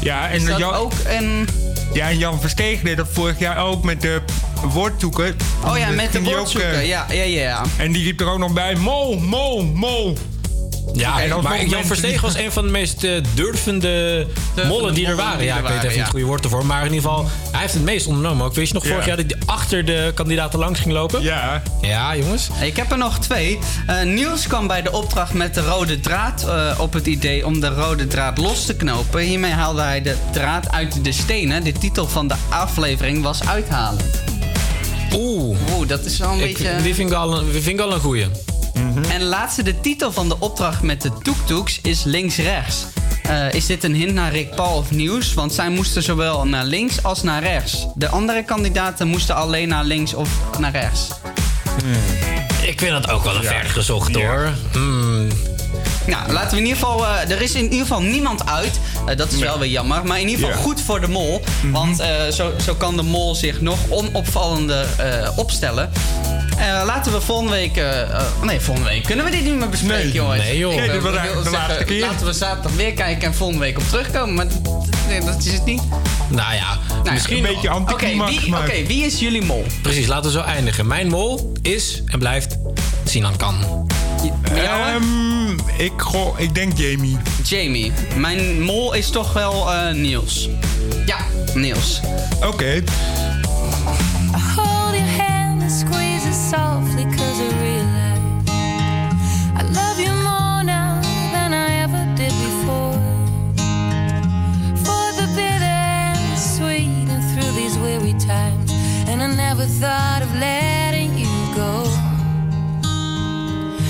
Ja, 0.00 0.28
en 0.28 0.44
dat 0.44 0.58
Jan- 0.58 0.74
ook 0.74 0.92
een... 1.06 1.48
Ja, 1.92 2.08
en 2.08 2.18
Jan 2.18 2.40
Versteeg 2.40 2.80
deed 2.80 2.96
dat 2.96 3.08
vorig 3.12 3.38
jaar 3.38 3.58
ook 3.58 3.84
met 3.84 4.00
de 4.00 4.20
woordzoeken. 4.64 5.36
Oh 5.64 5.78
ja, 5.78 5.90
met 5.90 6.12
de 6.12 6.38
ook, 6.38 6.48
eh, 6.48 6.86
Ja, 6.86 7.06
ja, 7.10 7.22
ja. 7.22 7.62
En 7.76 7.92
die 7.92 8.02
riep 8.04 8.20
er 8.20 8.28
ook 8.28 8.38
nog 8.38 8.52
bij, 8.52 8.74
mol, 8.74 9.18
mol, 9.18 9.64
mol. 9.64 10.18
Ja, 10.96 11.22
En 11.22 11.28
dan 11.28 11.42
maar 11.42 11.64
Jan 11.64 11.84
Versteeg 11.84 12.20
was 12.20 12.34
een 12.36 12.52
van 12.52 12.64
de 12.64 12.70
meest 12.70 13.04
eh, 13.04 13.12
durvende 13.34 14.26
mollen 14.68 14.94
die 14.94 15.06
er 15.06 15.16
waren. 15.16 15.38
die 15.38 15.46
Ja, 15.46 15.56
ik 15.56 15.62
weet 15.62 15.76
even 15.76 15.88
niet 15.88 15.98
het 15.98 16.08
goede 16.08 16.24
woord 16.26 16.44
ervoor. 16.44 16.66
Maar 16.66 16.86
in 16.86 16.92
ieder 16.92 17.10
geval, 17.10 17.28
hij 17.50 17.60
heeft 17.60 17.72
het 17.72 17.82
meest 17.82 18.06
ondernomen 18.06 18.46
ook. 18.46 18.54
Weet 18.54 18.68
je 18.68 18.74
nog, 18.74 18.82
vorig 18.86 19.00
Ja. 19.00 19.06
jaar 19.06 19.16
dat 19.16 19.26
hij 19.28 19.40
achter 19.46 19.84
de 19.84 20.12
kandidaten 20.14 20.58
langs 20.58 20.80
ging 20.80 20.92
lopen? 20.94 21.22
Ja. 21.22 21.62
Ja, 21.80 22.16
jongens. 22.16 22.48
Ik 22.62 22.76
heb 22.76 22.90
er 22.90 22.98
nog 22.98 23.18
twee. 23.18 23.58
Eh, 23.86 24.02
Niels 24.02 24.46
kwam 24.46 24.66
bij 24.66 24.82
de 24.82 24.92
opdracht 24.92 25.32
met 25.34 25.54
de 25.54 25.60
rode 25.60 26.00
draad 26.00 26.44
eh, 26.48 26.80
op 26.80 26.92
het 26.92 27.06
idee 27.06 27.46
om 27.46 27.60
de 27.60 27.68
rode 27.68 28.06
draad 28.06 28.38
los 28.38 28.64
te 28.66 28.74
knopen. 28.76 29.20
Hiermee 29.20 29.52
haalde 29.52 29.80
hij 29.82 30.02
de 30.02 30.16
draad 30.32 30.70
uit 30.72 31.04
de 31.04 31.12
stenen. 31.12 31.64
De 31.64 31.72
titel 31.72 32.08
van 32.08 32.28
de 32.28 32.34
aflevering 32.48 33.22
was 33.22 33.46
Uithalen. 33.48 34.04
Oeh. 35.14 35.58
Oeh, 35.76 35.88
dat 35.88 36.04
is 36.04 36.18
wel 36.18 36.30
een 36.32 36.40
Ik, 36.40 36.44
beetje... 36.58 36.76
die 36.82 36.94
vind 36.94 37.10
ik 37.10 37.16
al 37.16 37.38
een, 37.38 37.44
die 37.52 37.62
vind 37.62 37.78
ik 37.78 37.84
al 37.84 37.92
een 37.92 38.00
goeie. 38.00 38.26
En 39.10 39.22
laatste, 39.22 39.62
de 39.62 39.80
titel 39.80 40.12
van 40.12 40.28
de 40.28 40.38
opdracht 40.38 40.82
met 40.82 41.02
de 41.02 41.10
toektoeks 41.22 41.80
is 41.80 42.04
links-rechts. 42.04 42.86
Eh, 43.22 43.52
is 43.52 43.66
dit 43.66 43.84
een 43.84 43.94
hint 43.94 44.12
naar 44.14 44.32
Rick 44.32 44.54
Paul 44.54 44.76
of 44.76 44.90
Nieuws? 44.90 45.34
Want 45.34 45.52
zij 45.52 45.68
moesten 45.68 46.02
zowel 46.02 46.46
naar 46.46 46.64
links 46.64 47.02
als 47.02 47.22
naar 47.22 47.42
rechts. 47.42 47.86
De 47.94 48.08
andere 48.08 48.44
kandidaten 48.44 49.08
moesten 49.08 49.34
alleen 49.34 49.68
naar 49.68 49.84
links 49.84 50.14
of 50.14 50.28
naar 50.58 50.72
rechts. 50.72 51.08
Ik 52.62 52.78
vind 52.78 52.90
dat 52.90 53.10
ook 53.10 53.24
wel 53.24 53.36
een 53.36 53.44
ver 53.44 53.64
gezocht 53.64 54.14
hoor. 54.14 54.52
Hmm. 54.72 55.05
Nou, 56.06 56.32
laten 56.32 56.50
we 56.50 56.56
in 56.56 56.62
ieder 56.66 56.78
geval. 56.78 57.06
eh, 57.06 57.30
er 57.30 57.42
is 57.42 57.54
in 57.54 57.62
ieder 57.62 57.78
geval 57.78 58.00
niemand 58.02 58.46
uit. 58.46 58.80
Eh, 59.06 59.16
dat 59.16 59.32
is 59.32 59.38
wel 59.38 59.58
weer 59.58 59.68
jammer. 59.70 60.04
Maar 60.06 60.20
in 60.20 60.28
ieder 60.28 60.46
geval 60.46 60.62
goed 60.62 60.80
voor 60.80 61.00
de 61.00 61.08
mol. 61.08 61.42
Want 61.72 62.00
eh, 62.00 62.08
zo, 62.32 62.52
zo 62.64 62.74
kan 62.74 62.96
de 62.96 63.02
mol 63.02 63.34
zich 63.34 63.60
nog 63.60 63.78
onopvallender 63.88 64.86
opstellen. 65.36 65.90
Laten 66.84 67.12
we 67.12 67.20
volgende 67.20 67.50
week. 67.52 67.80
nee, 68.42 68.60
volgende 68.60 68.88
week. 68.90 69.02
Kunnen 69.02 69.24
we 69.24 69.30
dit 69.30 69.44
niet 69.44 69.54
meer 69.54 69.68
bespreken, 69.68 70.04
Nee. 70.04 70.12
jongens? 70.12 70.42
Nee, 70.42 70.58
joh. 70.58 70.74
Nee, 70.74 70.88
de 71.00 71.48
laatste 71.50 71.84
keer. 71.84 72.00
Laten 72.00 72.26
we 72.26 72.32
zaterdag 72.32 72.72
weer 72.72 72.92
kijken 72.92 73.26
en 73.28 73.34
volgende 73.34 73.60
week 73.62 73.78
op 73.78 73.88
terugkomen. 73.88 74.34
Maar 74.34 74.46
dat, 75.24 75.44
is 75.44 75.52
het 75.52 75.64
niet. 75.64 75.82
Nou 76.28 76.54
ja, 76.54 76.78
Nou, 77.02 77.12
misschien... 77.12 77.36
Een 77.36 77.42
beetje 77.42 77.68
Oké, 77.68 77.76
anticlimax, 77.76 78.40
wie, 78.40 78.50
maar... 78.50 78.60
oké, 78.60 78.86
wie 78.86 79.04
is 79.04 79.18
jullie 79.18 79.42
mol? 79.44 79.64
Precies, 79.82 80.06
laten 80.06 80.24
we 80.24 80.30
zo 80.38 80.40
eindigen. 80.44 80.86
Mijn 80.86 81.08
mol 81.08 81.52
is 81.62 82.02
en 82.06 82.18
blijft 82.18 82.56
Sinan 83.04 83.36
Kan. 83.36 83.86
Jou, 84.22 84.84
hè? 84.84 84.94
Ehm, 84.94 85.50
ik, 85.76 85.92
goh, 85.96 86.40
ik 86.40 86.54
denk 86.54 86.78
Jamie. 86.78 87.16
Jamie. 87.44 87.92
Mijn 88.16 88.62
mol 88.62 88.94
is 88.94 89.10
toch 89.10 89.32
wel 89.32 89.72
eh, 89.72 89.94
Niels. 89.94 90.48
Ja, 91.06 91.16
Niels. 91.54 92.00
Oké. 92.46 92.82
Hold 94.56 94.94
your 94.94 95.22
hand 95.22 95.62
and 95.62 95.72
squeeze 95.72 96.28
it 96.28 96.34
softly 96.50 97.04
cause 97.04 97.40
I 97.40 97.48
realize 97.60 98.20
I 99.58 99.62
love 99.72 100.00
you 100.00 100.14
more 100.14 100.62
now 100.64 101.00
than 101.32 101.52
I 101.52 101.80
ever 101.82 102.06
did 102.14 102.32
before 102.32 102.98
For 104.84 105.12
the 105.16 105.26
bitter 105.34 105.64
and 105.64 106.18
the 106.34 106.40
sweet 106.56 107.08
and 107.08 107.22
through 107.32 107.52
these 107.54 107.78
weary 107.78 108.14
times 108.18 108.72
And 109.08 109.22
I 109.22 109.26
never 109.34 109.66
thought 109.66 110.22
of 110.22 110.34
letting 110.34 110.75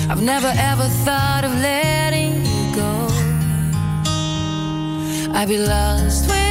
I've 0.09 0.21
never 0.21 0.51
ever 0.55 0.87
thought 1.05 1.43
of 1.43 1.51
letting 1.59 2.45
you 2.45 2.75
go. 2.75 3.07
I'd 5.33 5.47
be 5.49 5.57
lost 5.57 6.27
without 6.27 6.46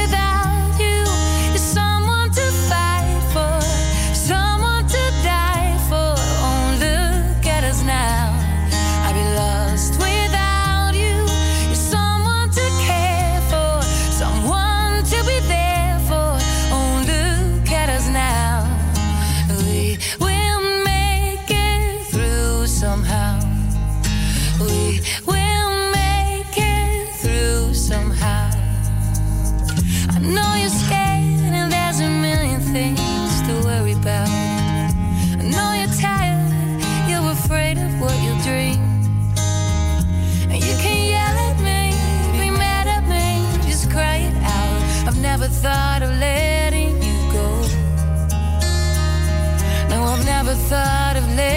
never 50.47 50.59
thought 50.69 51.17
of 51.17 51.35
letting 51.35 51.56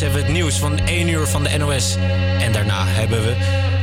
Straks 0.00 0.18
hebben 0.18 0.32
we 0.32 0.38
het 0.38 0.44
nieuws 0.44 0.58
van 0.58 0.86
1 0.86 1.08
uur 1.08 1.26
van 1.26 1.42
de 1.42 1.56
NOS. 1.58 1.96
En 2.38 2.52
daarna 2.52 2.86
hebben 2.86 3.22
we 3.22 3.36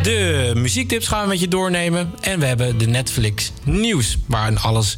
de 0.04 0.52
muziektips 0.56 1.08
gaan 1.08 1.22
we 1.22 1.28
met 1.28 1.40
je 1.40 1.48
doornemen. 1.48 2.14
En 2.22 2.40
we 2.40 2.46
hebben 2.46 2.78
de 2.78 2.86
Netflix 2.86 3.52
nieuws. 3.64 4.18
Waarin, 4.26 4.60
alles, 4.60 4.98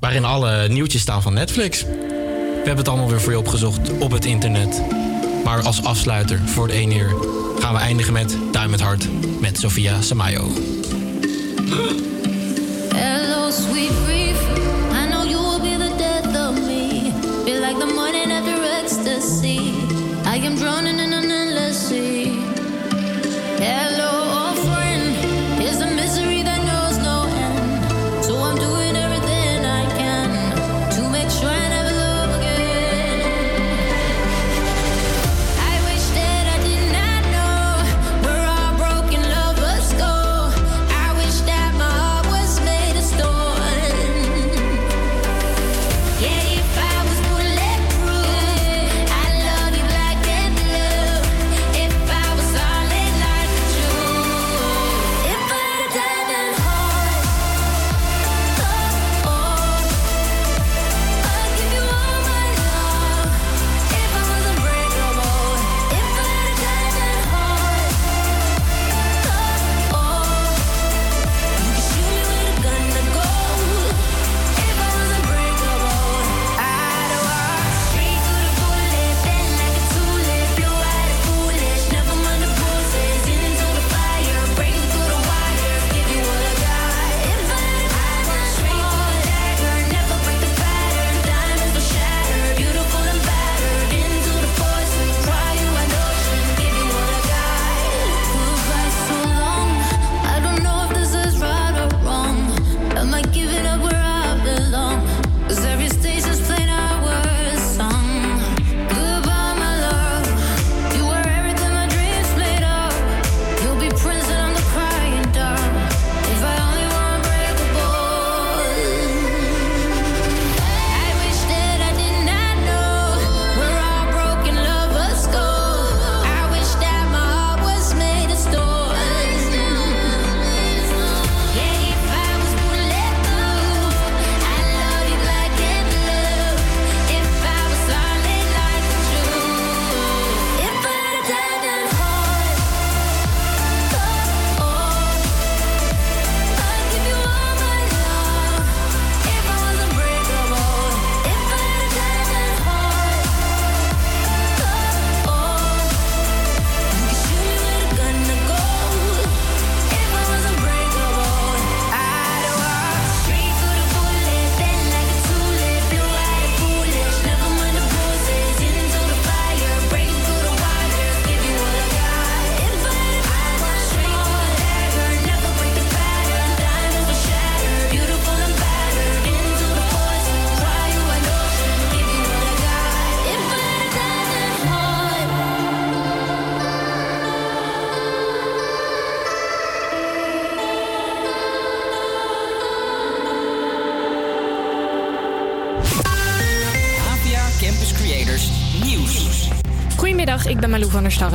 waarin 0.00 0.24
alle 0.24 0.68
nieuwtjes 0.68 1.00
staan 1.00 1.22
van 1.22 1.34
Netflix. 1.34 1.82
We 1.82 2.54
hebben 2.54 2.76
het 2.76 2.88
allemaal 2.88 3.08
weer 3.08 3.20
voor 3.20 3.32
je 3.32 3.38
opgezocht 3.38 3.98
op 3.98 4.10
het 4.10 4.24
internet. 4.24 4.82
Maar 5.44 5.62
als 5.62 5.84
afsluiter 5.84 6.40
voor 6.44 6.66
de 6.66 6.72
1 6.72 6.96
uur 6.96 7.14
gaan 7.58 7.74
we 7.74 7.80
eindigen 7.80 8.12
met 8.12 8.36
Duim 8.52 8.72
het 8.72 8.80
Hart 8.80 9.08
met 9.40 9.58
Sofia 9.58 10.00
Samayo. 10.00 10.52
I'm 20.46 20.56
drowning 20.56 20.93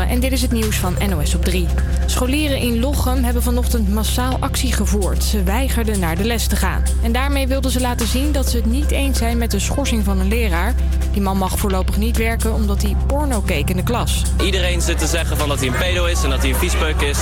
En 0.07 0.19
dit 0.19 0.31
is 0.31 0.41
het 0.41 0.51
nieuws 0.51 0.75
van 0.75 0.95
NOS 1.09 1.35
op 1.35 1.45
3. 1.45 1.67
Scholieren 2.05 2.57
in 2.57 2.79
Lochem 2.79 3.23
hebben 3.23 3.43
vanochtend 3.43 3.89
massaal 3.89 4.37
actie 4.39 4.73
gevoerd. 4.73 5.23
Ze 5.23 5.43
weigerden 5.43 5.99
naar 5.99 6.15
de 6.15 6.23
les 6.23 6.47
te 6.47 6.55
gaan. 6.55 6.83
En 7.03 7.11
daarmee 7.11 7.47
wilden 7.47 7.71
ze 7.71 7.79
laten 7.79 8.07
zien 8.07 8.31
dat 8.31 8.49
ze 8.49 8.57
het 8.57 8.65
niet 8.65 8.91
eens 8.91 9.17
zijn 9.17 9.37
met 9.37 9.51
de 9.51 9.59
schorsing 9.59 10.03
van 10.03 10.19
een 10.19 10.27
leraar. 10.27 10.73
Die 11.11 11.21
man 11.21 11.37
mag 11.37 11.59
voorlopig 11.59 11.97
niet 11.97 12.17
werken 12.17 12.53
omdat 12.53 12.81
hij 12.81 12.95
porno 13.07 13.41
keek 13.41 13.69
in 13.69 13.75
de 13.75 13.83
klas. 13.83 14.21
Iedereen 14.41 14.81
zit 14.81 14.97
te 14.99 15.07
zeggen 15.07 15.37
van 15.37 15.49
dat 15.49 15.59
hij 15.59 15.67
een 15.67 15.77
pedo 15.77 16.05
is 16.05 16.23
en 16.23 16.29
dat 16.29 16.39
hij 16.39 16.49
een 16.49 16.55
viespeuk 16.55 17.01
is. 17.01 17.19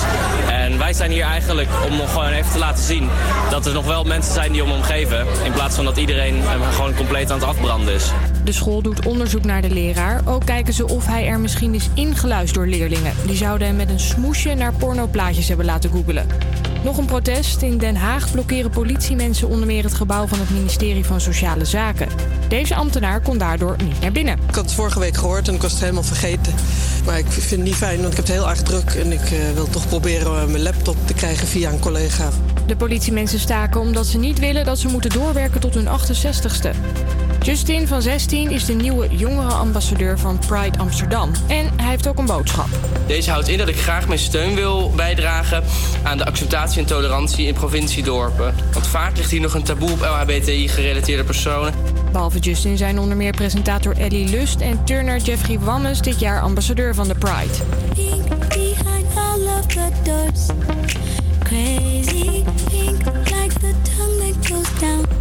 En 0.50 0.78
wij 0.78 0.92
zijn 0.92 1.10
hier 1.10 1.24
eigenlijk 1.24 1.68
om 1.90 1.96
nog 1.96 2.12
gewoon 2.12 2.32
even 2.32 2.52
te 2.52 2.58
laten 2.58 2.84
zien 2.84 3.08
dat 3.50 3.66
er 3.66 3.72
nog 3.72 3.86
wel 3.86 4.04
mensen 4.04 4.34
zijn 4.34 4.52
die 4.52 4.62
om 4.62 4.70
hem 4.70 4.82
geven. 4.82 5.26
In 5.44 5.52
plaats 5.52 5.74
van 5.74 5.84
dat 5.84 5.96
iedereen 5.96 6.42
hem 6.42 6.62
gewoon 6.62 6.94
compleet 6.94 7.30
aan 7.30 7.38
het 7.38 7.48
afbranden 7.48 7.94
is. 7.94 8.10
De 8.48 8.54
school 8.54 8.82
doet 8.82 9.06
onderzoek 9.06 9.44
naar 9.44 9.62
de 9.62 9.70
leraar. 9.70 10.20
Ook 10.24 10.44
kijken 10.44 10.74
ze 10.74 10.88
of 10.88 11.06
hij 11.06 11.26
er 11.26 11.40
misschien 11.40 11.74
is 11.74 11.88
ingeluisterd 11.94 12.54
door 12.54 12.66
leerlingen. 12.66 13.12
Die 13.26 13.36
zouden 13.36 13.66
hem 13.66 13.76
met 13.76 13.90
een 13.90 14.00
smoesje 14.00 14.54
naar 14.54 14.72
pornoplaatjes 14.72 15.48
hebben 15.48 15.66
laten 15.66 15.90
googelen. 15.90 16.26
Nog 16.84 16.96
een 16.96 17.06
protest. 17.06 17.62
In 17.62 17.78
Den 17.78 17.96
Haag 17.96 18.30
blokkeren 18.30 18.70
politiemensen 18.70 19.48
onder 19.48 19.66
meer 19.66 19.82
het 19.82 19.94
gebouw 19.94 20.26
van 20.26 20.38
het 20.38 20.50
ministerie 20.50 21.04
van 21.04 21.20
Sociale 21.20 21.64
Zaken. 21.64 22.08
Deze 22.48 22.74
ambtenaar 22.74 23.20
kon 23.20 23.38
daardoor 23.38 23.76
niet 23.84 24.00
naar 24.00 24.12
binnen. 24.12 24.38
Ik 24.48 24.54
had 24.54 24.64
het 24.64 24.74
vorige 24.74 24.98
week 24.98 25.16
gehoord 25.16 25.48
en 25.48 25.54
ik 25.54 25.62
was 25.62 25.70
het 25.72 25.80
helemaal 25.80 26.02
vergeten. 26.02 26.54
Maar 27.04 27.18
ik 27.18 27.26
vind 27.26 27.50
het 27.50 27.60
niet 27.60 27.74
fijn, 27.74 28.00
want 28.00 28.10
ik 28.10 28.16
heb 28.16 28.26
het 28.26 28.34
heel 28.34 28.48
erg 28.48 28.62
druk. 28.62 28.90
En 28.90 29.12
ik 29.12 29.30
eh, 29.30 29.38
wil 29.54 29.68
toch 29.68 29.88
proberen 29.88 30.40
eh, 30.40 30.46
mijn 30.46 30.62
laptop 30.62 30.96
te 31.04 31.14
krijgen 31.14 31.46
via 31.46 31.70
een 31.70 31.78
collega. 31.78 32.28
De 32.66 32.76
politiemensen 32.76 33.38
staken 33.38 33.80
omdat 33.80 34.06
ze 34.06 34.18
niet 34.18 34.38
willen 34.38 34.64
dat 34.64 34.78
ze 34.78 34.88
moeten 34.88 35.10
doorwerken 35.10 35.60
tot 35.60 35.74
hun 35.74 35.86
68ste. 35.86 36.70
Justin 37.42 37.86
van 37.86 38.02
16 38.02 38.50
is 38.50 38.64
de 38.64 38.72
nieuwe 38.72 39.08
jongerenambassadeur 39.10 40.18
van 40.18 40.38
Pride 40.38 40.78
Amsterdam. 40.78 41.30
En 41.46 41.70
hij 41.76 41.88
heeft 41.88 42.08
ook 42.08 42.18
een 42.18 42.26
boodschap. 42.26 42.66
Deze 43.06 43.30
houdt 43.30 43.48
in 43.48 43.58
dat 43.58 43.68
ik 43.68 43.76
graag 43.76 44.06
mijn 44.06 44.18
steun 44.18 44.54
wil 44.54 44.92
bijdragen 44.96 45.64
aan 46.02 46.18
de 46.18 46.24
acceptatie 46.24 46.80
en 46.80 46.86
tolerantie 46.86 47.46
in 47.46 47.54
provinciedorpen. 47.54 48.54
Want 48.72 48.86
vaak 48.86 49.16
ligt 49.16 49.30
hier 49.30 49.40
nog 49.40 49.54
een 49.54 49.62
taboe 49.62 49.90
op 49.90 50.00
LHBTI-gerelateerde 50.00 51.24
personen. 51.24 51.74
Behalve 52.12 52.38
Justin 52.38 52.76
zijn 52.76 52.98
onder 52.98 53.16
meer 53.16 53.32
presentator 53.32 53.96
Ellie 53.96 54.28
Lust 54.28 54.60
en 54.60 54.84
turner 54.84 55.18
Jeffrey 55.18 55.58
Wammes 55.58 56.00
dit 56.00 56.20
jaar 56.20 56.40
ambassadeur 56.40 56.94
van 56.94 57.08
de 57.08 57.14
Pride. 57.14 57.54
Crazy 61.42 62.44
pink, 62.70 63.04
like 63.30 63.54
the 63.60 63.74
tongue 63.96 64.18
that 64.18 64.46
goes 64.46 64.80
down. 64.80 65.17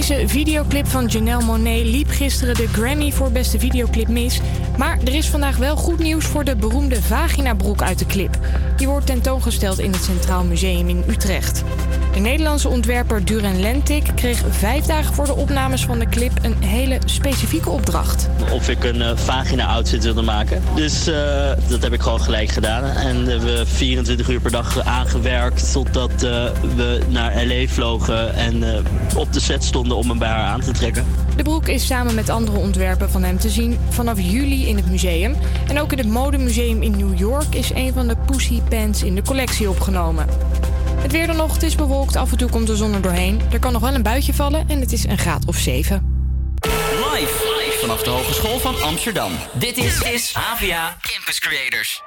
Deze 0.00 0.28
videoclip 0.28 0.86
van 0.86 1.06
Janelle 1.06 1.44
Monet 1.44 1.84
liep 1.84 2.08
gisteren 2.08 2.54
de 2.54 2.68
Grammy 2.68 3.12
voor 3.12 3.30
beste 3.30 3.58
videoclip 3.58 4.08
mis. 4.08 4.40
Maar 4.78 4.98
er 5.04 5.14
is 5.14 5.28
vandaag 5.28 5.56
wel 5.56 5.76
goed 5.76 5.98
nieuws 5.98 6.24
voor 6.24 6.44
de 6.44 6.56
beroemde 6.56 7.02
vaginabroek 7.02 7.82
uit 7.82 7.98
de 7.98 8.06
clip. 8.06 8.38
Die 8.76 8.88
wordt 8.88 9.06
tentoongesteld 9.06 9.78
in 9.78 9.92
het 9.92 10.04
Centraal 10.04 10.44
Museum 10.44 10.88
in 10.88 11.04
Utrecht. 11.08 11.64
De 12.12 12.20
Nederlandse 12.20 12.68
ontwerper 12.68 13.24
Duran 13.24 13.60
Lentik 13.60 14.10
kreeg 14.14 14.42
vijf 14.50 14.84
dagen 14.84 15.14
voor 15.14 15.24
de 15.24 15.34
opnames 15.34 15.84
van 15.84 15.98
de 15.98 16.08
clip 16.08 16.32
een 16.42 16.62
hele 16.62 16.98
specifieke 17.04 17.70
opdracht. 17.70 18.28
of 18.52 18.68
ik 18.68 18.84
een 18.84 19.02
eh, 19.02 19.16
vagina-outfit 19.16 20.04
wilde 20.04 20.22
maken. 20.22 20.62
Dus 20.74 21.06
eh, 21.06 21.50
dat 21.68 21.82
heb 21.82 21.92
ik 21.92 22.00
gewoon 22.00 22.20
gelijk 22.20 22.50
gedaan. 22.50 22.84
En 22.84 23.24
we 23.24 23.30
hebben 23.30 23.66
24 23.66 24.28
uur 24.28 24.40
per 24.40 24.50
dag 24.50 24.80
aangewerkt 24.80 25.72
totdat 25.72 26.10
eh, 26.10 26.44
we 26.76 27.00
naar 27.08 27.46
L.A. 27.46 27.66
vlogen 27.66 28.34
en 28.34 28.84
op 29.16 29.32
de 29.32 29.40
set 29.40 29.64
stonden 29.64 29.96
om 29.96 30.08
hem 30.08 30.18
bij 30.18 30.28
haar 30.28 30.46
aan 30.46 30.60
te 30.60 30.72
trekken. 30.72 31.04
De 31.36 31.42
broek 31.42 31.68
is 31.68 31.86
samen 31.86 32.14
met 32.14 32.28
andere 32.28 32.58
ontwerpen 32.58 33.10
van 33.10 33.22
hem 33.22 33.38
te 33.38 33.50
zien 33.50 33.78
vanaf 33.88 34.20
juli 34.20 34.68
in 34.68 34.76
het 34.76 34.90
museum. 34.90 35.36
En 35.68 35.80
ook 35.80 35.92
in 35.92 35.98
het 35.98 36.08
modemuseum 36.08 36.82
in 36.82 36.96
New 36.96 37.18
York 37.18 37.54
is 37.54 37.70
een 37.74 37.92
van 37.92 38.08
de 38.08 38.16
Pussy 38.26 38.60
Pants 38.68 39.02
in 39.02 39.14
de 39.14 39.22
collectie 39.22 39.68
opgenomen. 39.68 40.26
Het 41.00 41.12
weer 41.12 41.26
dan 41.26 41.36
nog, 41.36 41.52
het 41.52 41.62
is 41.62 41.74
bewolkt, 41.74 42.16
af 42.16 42.30
en 42.30 42.38
toe 42.38 42.50
komt 42.50 42.66
de 42.66 42.76
zon 42.76 42.94
er 42.94 43.02
doorheen. 43.02 43.40
Er 43.52 43.58
kan 43.58 43.72
nog 43.72 43.82
wel 43.82 43.94
een 43.94 44.02
buitje 44.02 44.34
vallen 44.34 44.68
en 44.68 44.80
het 44.80 44.92
is 44.92 45.04
een 45.04 45.18
graad 45.18 45.46
of 45.46 45.56
7. 45.56 46.18
Live 47.12 47.50
vanaf 47.80 48.02
de 48.02 48.10
Hogeschool 48.10 48.58
van 48.58 48.82
Amsterdam. 48.82 49.32
Dit 49.52 49.76
is, 49.76 50.00
is 50.00 50.34
AVA 50.34 50.96
Campus 51.00 51.38
Creators. 51.38 52.02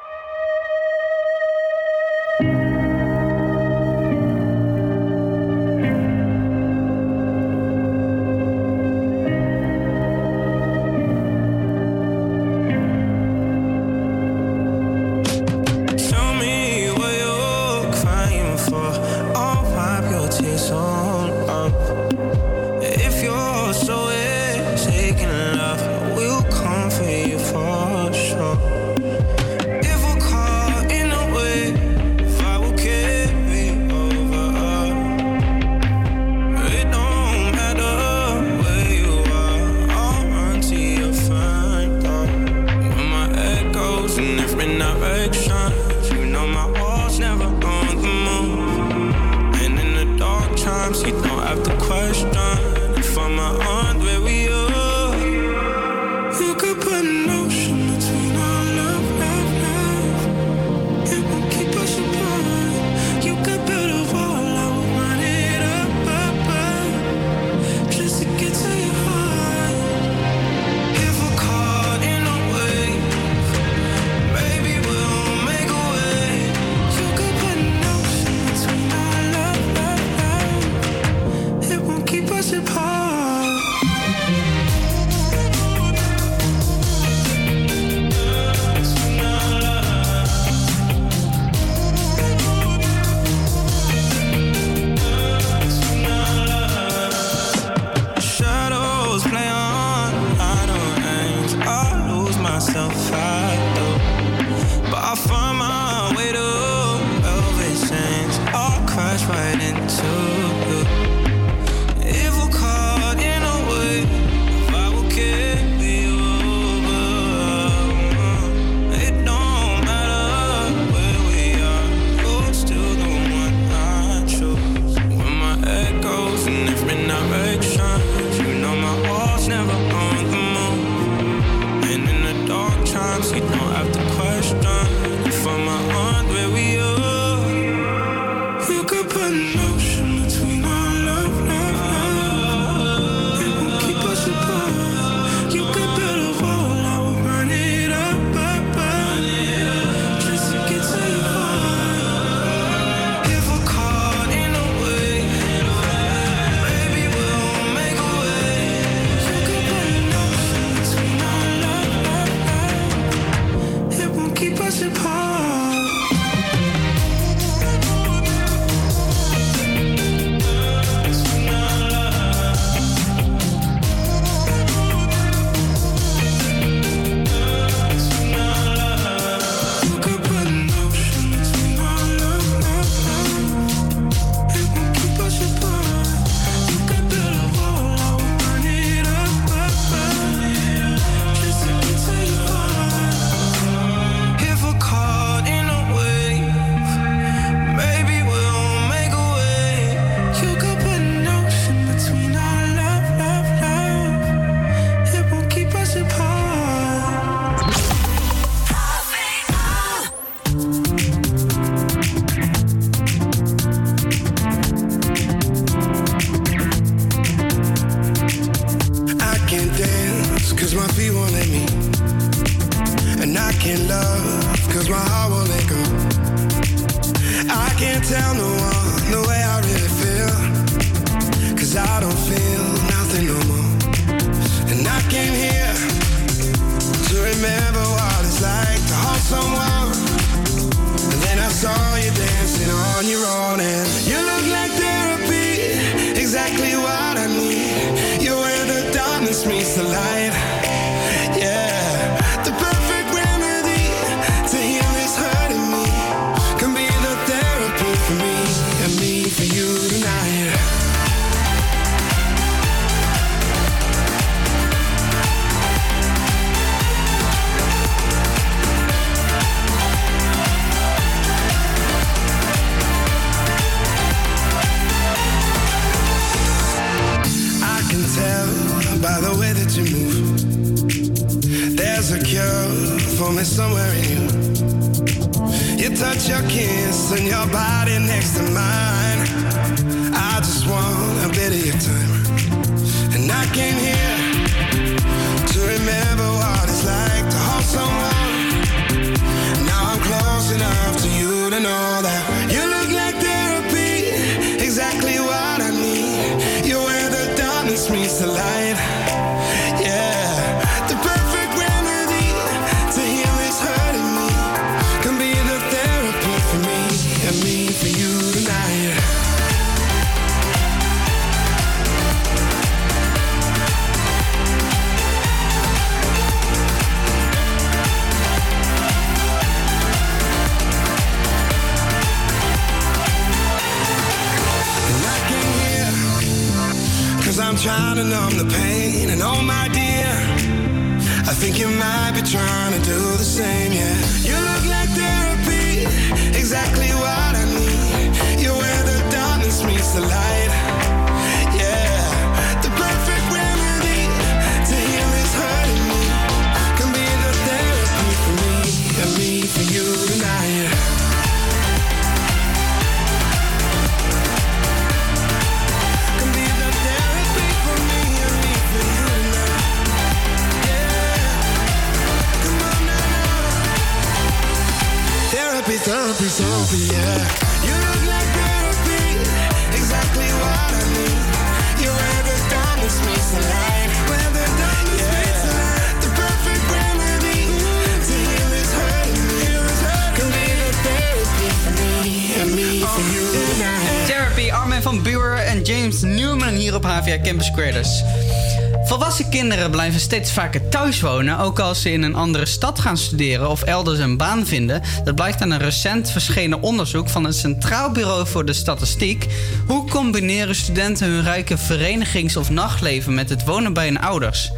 Volwassen 398.86 399.30
kinderen 399.30 399.72
blijven 399.72 400.00
steeds 400.00 400.32
vaker 400.32 400.70
thuis 400.70 401.02
wonen, 401.02 401.40
ook 401.40 401.60
als 401.60 401.82
ze 401.82 401.92
in 401.92 402.04
een 402.04 402.16
andere 402.16 402.46
stad 402.46 402.80
gaan 402.80 402.98
studeren 402.98 403.50
of 403.50 403.64
elders 403.64 404.00
een 404.00 404.18
baan 404.18 404.46
vinden. 404.46 404.82
Dat 405.04 405.16
blijkt 405.16 405.42
aan 405.42 405.52
een 405.52 405.60
recent 405.60 406.12
verschenen 406.12 406.62
onderzoek 406.62 407.10
van 407.10 407.24
het 407.24 407.36
Centraal 407.36 407.92
Bureau 407.92 408.28
voor 408.28 408.46
de 408.46 408.54
Statistiek. 408.54 409.28
Hoe 409.68 409.90
combineren 409.90 410.56
studenten 410.56 411.08
hun 411.08 411.24
rijke 411.24 411.58
verenigings- 411.58 412.38
of 412.38 412.50
nachtleven 412.50 413.14
met 413.14 413.30
het 413.30 413.46
wonen 413.46 413.74
bij 413.74 413.86
hun 413.86 414.00
ouders? 414.00 414.52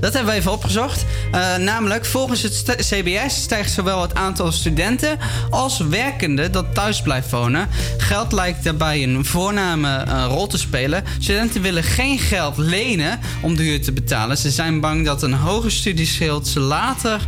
Dat 0.00 0.12
hebben 0.14 0.32
we 0.32 0.38
even 0.38 0.52
opgezocht. 0.52 1.04
Eh, 1.32 1.56
namelijk, 1.56 2.04
volgens 2.04 2.42
het 2.42 2.54
st- 2.54 2.76
CBS 2.88 3.34
stijgt 3.42 3.72
zowel 3.72 4.02
het 4.02 4.14
aantal 4.14 4.52
studenten 4.52 5.18
als 5.50 5.78
werkenden 5.78 6.52
dat 6.52 6.74
thuis 6.74 7.02
blijft 7.02 7.30
wonen. 7.30 7.68
Geld 7.98 8.32
lijkt 8.32 8.64
daarbij 8.64 9.02
een 9.02 9.24
voorname 9.24 9.96
eh, 9.96 10.24
rol 10.28 10.46
te 10.46 10.58
spelen. 10.58 11.04
Studenten 11.18 11.62
willen 11.62 11.82
geen 11.82 12.18
geld 12.18 12.56
lenen 12.56 13.20
om 13.40 13.56
de 13.56 13.62
huur 13.62 13.82
te 13.82 13.92
betalen. 13.92 14.38
Ze 14.38 14.50
zijn 14.50 14.80
bang 14.80 15.04
dat 15.04 15.22
een 15.22 15.32
hoger 15.34 15.70
studieschild 15.72 16.48
ze 16.48 16.60
later 16.60 17.20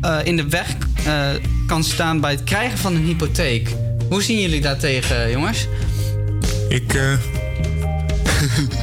eh, 0.00 0.16
in 0.24 0.36
de 0.36 0.48
weg 0.48 0.66
kan 1.66 1.84
staan 1.84 2.20
bij 2.20 2.30
het 2.30 2.44
krijgen 2.44 2.78
van 2.78 2.94
een 2.94 3.04
hypotheek. 3.04 3.68
Hoe 4.08 4.22
zien 4.22 4.40
jullie 4.40 4.60
daartegen, 4.60 5.30
jongens? 5.30 5.66
Ik, 6.68 6.92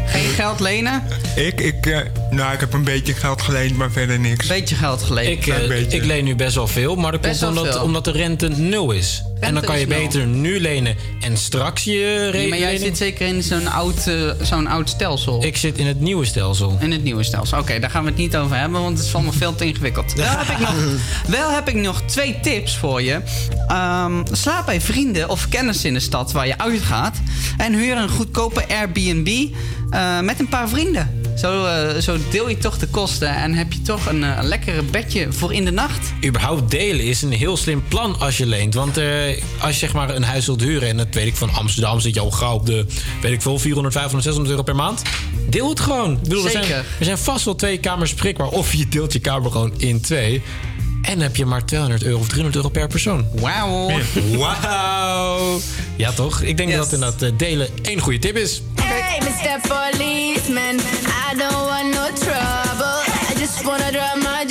Geen 0.05 0.29
geld 0.35 0.59
lenen? 0.59 1.03
ik, 1.35 1.61
ik, 1.61 2.05
nou, 2.31 2.53
ik 2.53 2.59
heb 2.59 2.73
een 2.73 2.83
beetje 2.83 3.13
geld 3.13 3.41
geleend, 3.41 3.77
maar 3.77 3.91
verder 3.91 4.19
niks. 4.19 4.47
Beetje 4.47 4.75
geld 4.75 5.03
geleend. 5.03 5.47
Ik, 5.47 5.47
eh, 5.47 5.93
ik 5.93 6.05
leen 6.05 6.23
nu 6.23 6.35
best 6.35 6.55
wel 6.55 6.67
veel, 6.67 6.95
maar 6.95 7.11
dat 7.11 7.21
Best 7.21 7.43
komt 7.43 7.57
omdat, 7.57 7.73
veel. 7.73 7.83
omdat 7.83 8.05
de 8.05 8.11
rente 8.11 8.47
nul 8.47 8.91
is. 8.91 9.23
en 9.39 9.53
dan 9.53 9.63
kan 9.63 9.79
je 9.79 9.87
nul. 9.87 9.99
beter 9.99 10.25
nu 10.25 10.59
lenen 10.59 10.95
en 11.19 11.37
straks 11.37 11.83
je 11.83 12.29
Nee, 12.31 12.49
maar 12.49 12.57
jij 12.57 12.77
zit 12.77 12.97
zeker 12.97 13.27
in 13.27 13.43
zo'n 13.43 13.67
oud, 13.67 14.07
eh, 14.07 14.13
zo'n 14.41 14.67
oud 14.67 14.89
stelsel. 14.89 15.43
Ik 15.43 15.57
zit 15.57 15.77
in 15.77 15.85
het 15.87 15.99
nieuwe 15.99 16.25
stelsel. 16.25 16.77
In 16.79 16.91
het 16.91 17.03
nieuwe 17.03 17.23
stelsel. 17.23 17.59
Oké, 17.59 17.79
daar 17.79 17.89
gaan 17.89 18.03
we 18.03 18.09
het 18.09 18.17
niet 18.17 18.37
over 18.37 18.57
hebben, 18.57 18.81
want 18.81 18.97
het 18.97 19.07
is 19.07 19.13
allemaal 19.13 19.33
veel 19.33 19.55
te 19.55 19.65
ingewikkeld. 19.65 20.13
Wel 20.21 20.37
heb 20.37 20.47
ik 20.47 20.59
nog, 20.59 20.75
wel 21.27 21.51
heb 21.51 21.67
ik 21.67 21.75
nog 21.75 22.01
twee 22.01 22.39
tips 22.41 22.77
voor 22.77 23.01
je. 23.01 23.19
Ehm, 23.67 24.23
slaap 24.31 24.65
bij 24.65 24.81
vrienden 24.81 25.29
of 25.29 25.49
kennissen 25.49 25.87
in 25.87 25.93
de 25.93 25.99
stad 25.99 26.31
waar 26.31 26.47
je 26.47 26.57
uitgaat. 26.57 27.17
En 27.57 27.73
huur 27.73 27.97
een 27.97 28.09
goedkope 28.09 28.67
Airbnb 28.67 29.47
eh, 29.89 30.19
met 30.19 30.39
een 30.39 30.49
paar 30.49 30.69
vrienden. 30.69 31.20
Zo, 31.35 31.65
eh, 31.65 31.97
zo 32.01 32.17
deel 32.29 32.49
je 32.49 32.57
toch 32.57 32.77
de 32.77 32.87
kosten 32.87 33.35
en 33.35 33.53
heb 33.53 33.73
je 33.73 33.81
toch 33.81 34.05
een, 34.05 34.23
eh, 34.23 34.37
een 34.37 34.47
lekkere 34.47 34.83
bedje 34.83 35.33
voor 35.33 35.53
in 35.53 35.65
de 35.65 35.71
nacht. 35.71 36.13
Überhaupt 36.25 36.71
delen 36.71 37.05
is 37.05 37.21
een 37.21 37.31
heel 37.31 37.57
slim 37.57 37.83
plan 37.87 38.19
als 38.19 38.37
je 38.37 38.45
leent. 38.45 38.73
Want 38.73 38.97
eh, 38.97 39.07
als 39.59 39.71
je 39.71 39.79
zeg 39.79 39.93
maar 39.93 40.15
een 40.15 40.23
huis 40.23 40.45
wilt 40.45 40.61
huren... 40.61 40.87
en 40.87 40.97
dat 40.97 41.07
weet 41.11 41.27
ik 41.27 41.35
van 41.35 41.53
Amsterdam 41.53 41.99
zit 41.99 42.13
je 42.13 42.19
al 42.19 42.31
gauw 42.31 42.53
op 42.53 42.65
de... 42.65 42.85
weet 43.21 43.31
ik 43.31 43.41
veel, 43.41 43.59
400, 43.59 43.93
500, 43.93 44.23
600 44.23 44.49
euro 44.49 44.63
per 44.63 44.75
maand. 44.75 45.01
Deel 45.49 45.69
het 45.69 45.79
gewoon. 45.79 46.11
Ik 46.11 46.21
bedoel, 46.21 46.45
Er, 46.45 46.51
Zeker. 46.51 46.67
zijn, 46.67 46.83
er 46.99 47.05
zijn 47.05 47.17
vast 47.17 47.45
wel 47.45 47.55
twee 47.55 47.77
kamers 47.77 48.13
beschikbaar. 48.13 48.47
Of 48.47 48.73
je 48.73 48.87
deelt 48.87 49.13
je 49.13 49.19
kamer 49.19 49.51
gewoon 49.51 49.73
in 49.77 50.01
twee. 50.01 50.41
En 51.01 51.19
heb 51.19 51.35
je 51.35 51.45
maar 51.45 51.65
200 51.65 52.03
euro 52.03 52.19
of 52.19 52.27
300 52.27 52.55
euro 52.55 52.69
per 52.69 52.87
persoon. 52.87 53.25
Wauw. 53.35 53.91
Wauw. 54.37 55.59
Ja, 55.95 56.11
toch? 56.11 56.41
Ik 56.41 56.57
denk 56.57 56.71
dat 56.71 56.93
inderdaad 56.93 57.21
eh, 57.21 57.29
delen 57.37 57.67
één 57.81 57.99
goede 57.99 58.19
tip 58.19 58.37
is. 58.37 58.61
Hey, 58.81 59.19
Mr. 59.19 59.59
Policeman, 59.67 60.75
I 61.31 61.37
don't 61.37 61.51
want 61.51 61.93
no 61.93 62.07
trouble. 62.13 63.01
I 63.35 63.39
just 63.39 63.63
wanna 63.63 63.91
drop 63.91 64.15
my 64.15 64.45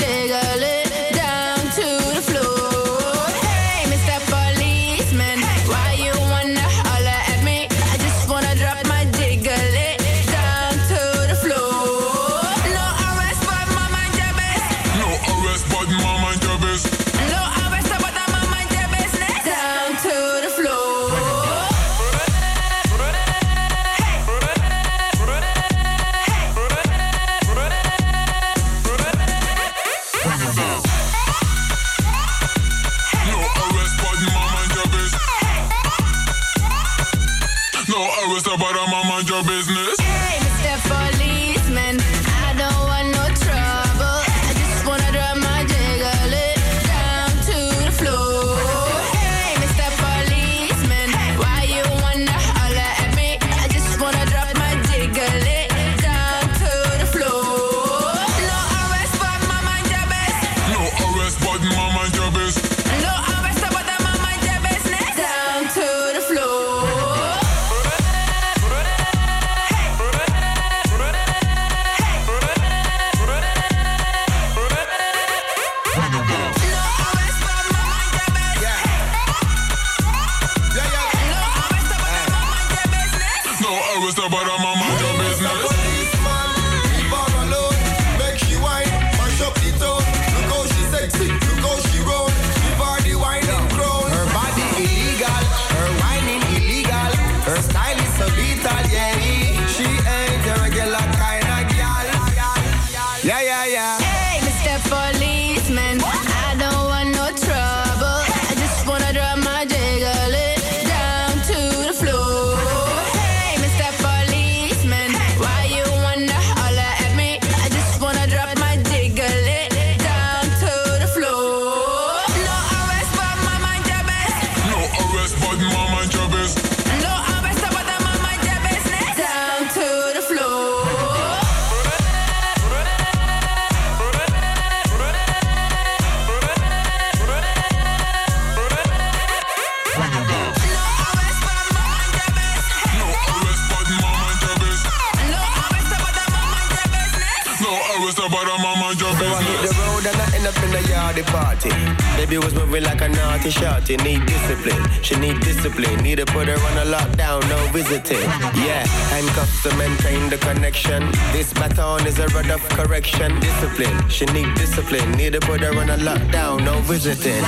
I 149.32 149.42
hit 149.42 149.60
the 149.62 149.72
road 149.80 150.04
and 150.06 150.16
I 150.16 150.26
end 150.36 150.46
up 150.46 150.56
in 150.64 150.70
the 150.70 150.82
yardy 150.90 151.24
party. 151.26 151.70
Baby 152.16 152.38
was 152.38 152.54
moving 152.54 152.82
like 152.82 153.00
a 153.00 153.08
naughty 153.08 153.50
shorty. 153.50 153.96
Need 153.98 154.26
discipline, 154.26 154.82
she 155.02 155.16
need 155.16 155.40
discipline. 155.40 156.02
Need 156.02 156.18
to 156.18 156.26
put 156.26 156.48
her 156.48 156.58
on 156.58 156.76
a 156.78 156.86
lockdown, 156.90 157.40
no 157.48 157.58
visiting. 157.72 158.28
Yeah, 158.66 158.86
handcuffs 159.12 159.62
to 159.64 159.74
maintain 159.76 160.28
the 160.30 160.38
connection. 160.38 161.10
This 161.32 161.52
baton 161.52 162.06
is 162.06 162.18
a 162.18 162.26
rod 162.28 162.50
of 162.50 162.62
correction. 162.70 163.38
Discipline, 163.40 164.08
she 164.08 164.26
need 164.26 164.54
discipline. 164.54 165.12
Need 165.12 165.34
to 165.34 165.40
put 165.40 165.60
her 165.60 165.78
on 165.78 165.90
a 165.90 165.96
lockdown, 165.96 166.64
no 166.64 166.80
visiting. 166.80 167.44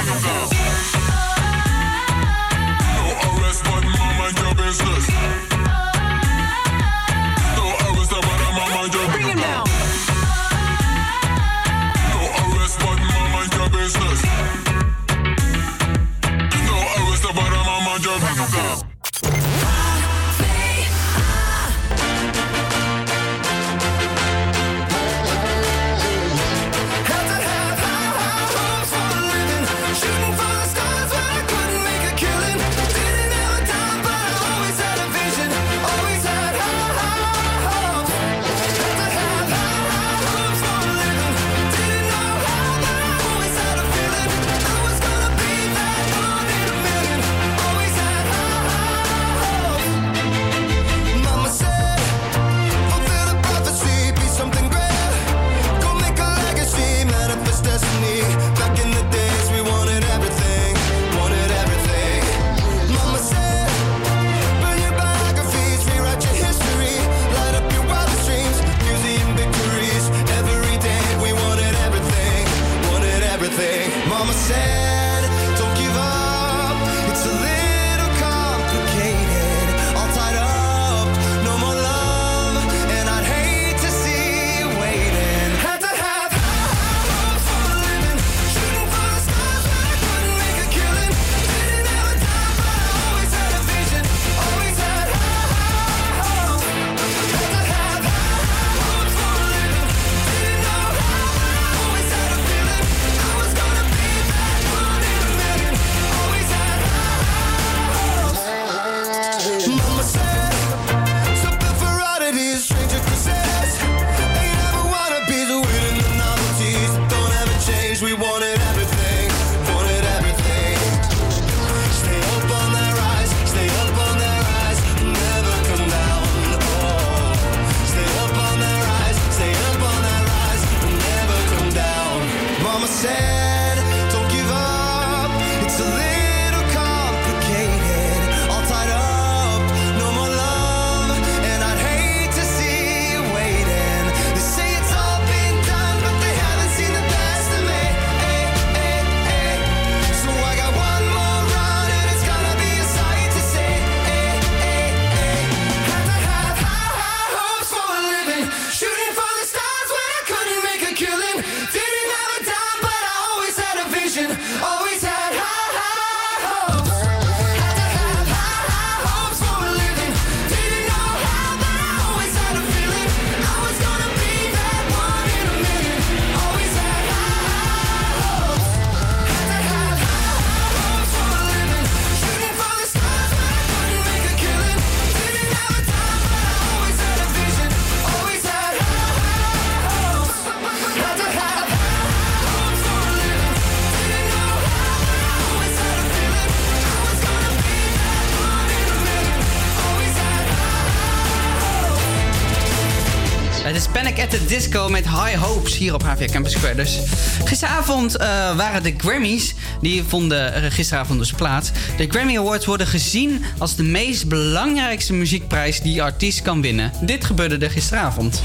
Panic 204.15 204.33
at 204.33 204.41
the 204.41 204.47
Disco 204.47 204.89
met 204.89 205.05
High 205.05 205.37
Hopes 205.37 205.77
hier 205.77 205.95
op 205.95 206.03
HVA 206.03 206.25
Campus 206.25 206.53
Square. 206.53 206.75
Dus 206.75 206.99
gisteravond 207.45 208.17
eh, 208.17 208.27
waren 208.57 208.83
de 208.83 208.95
Grammys, 208.97 209.55
die 209.81 210.03
vonden 210.03 210.73
gisteravond 210.73 211.19
dus 211.19 211.33
plaats. 211.33 211.71
De 211.97 212.07
Grammy 212.07 212.39
Awards 212.39 212.67
worden 212.67 212.87
gezien 212.87 213.45
als 213.59 213.77
de 213.77 213.83
meest 213.83 214.29
belangrijkste 214.29 215.13
muziekprijs 215.13 215.81
die 215.81 216.03
artiest 216.03 216.43
kan 216.43 216.63
winnen. 216.63 216.93
Dit 217.01 217.25
gebeurde 217.25 217.65
er 217.65 217.71
gisteravond. 217.71 218.43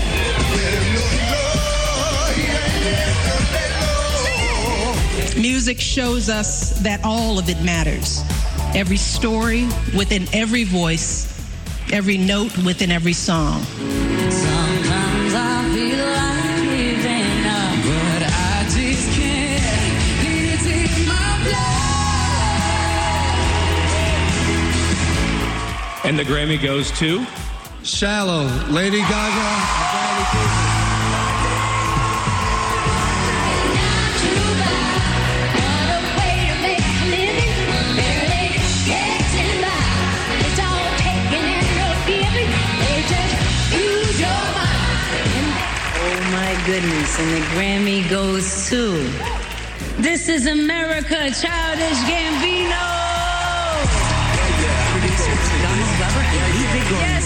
Music 5.36 5.82
shows 5.82 6.28
us 6.28 6.72
that 6.84 7.02
all 7.02 7.38
of 7.38 7.48
it 7.48 7.64
matters. 7.64 8.20
Every 8.74 8.98
story 8.98 9.66
within 9.94 10.28
every 10.32 10.68
voice, 10.68 11.26
every 11.90 12.18
note 12.18 12.62
within 12.62 12.92
every 12.92 13.14
song. 13.14 13.62
And 26.18 26.26
the 26.26 26.34
Grammy 26.34 26.60
goes 26.60 26.90
to? 26.98 27.24
Shallow, 27.84 28.46
Lady 28.72 29.02
Gaga. 29.02 29.50
Oh 45.94 46.20
my 46.32 46.64
goodness, 46.66 47.20
and 47.20 47.32
the 47.32 47.46
Grammy 47.54 48.10
goes 48.10 48.68
to. 48.70 49.08
This 50.02 50.30
is 50.30 50.48
America, 50.48 51.30
Childish 51.30 52.00
Gambino. 52.10 52.57
Yes. 56.90 57.26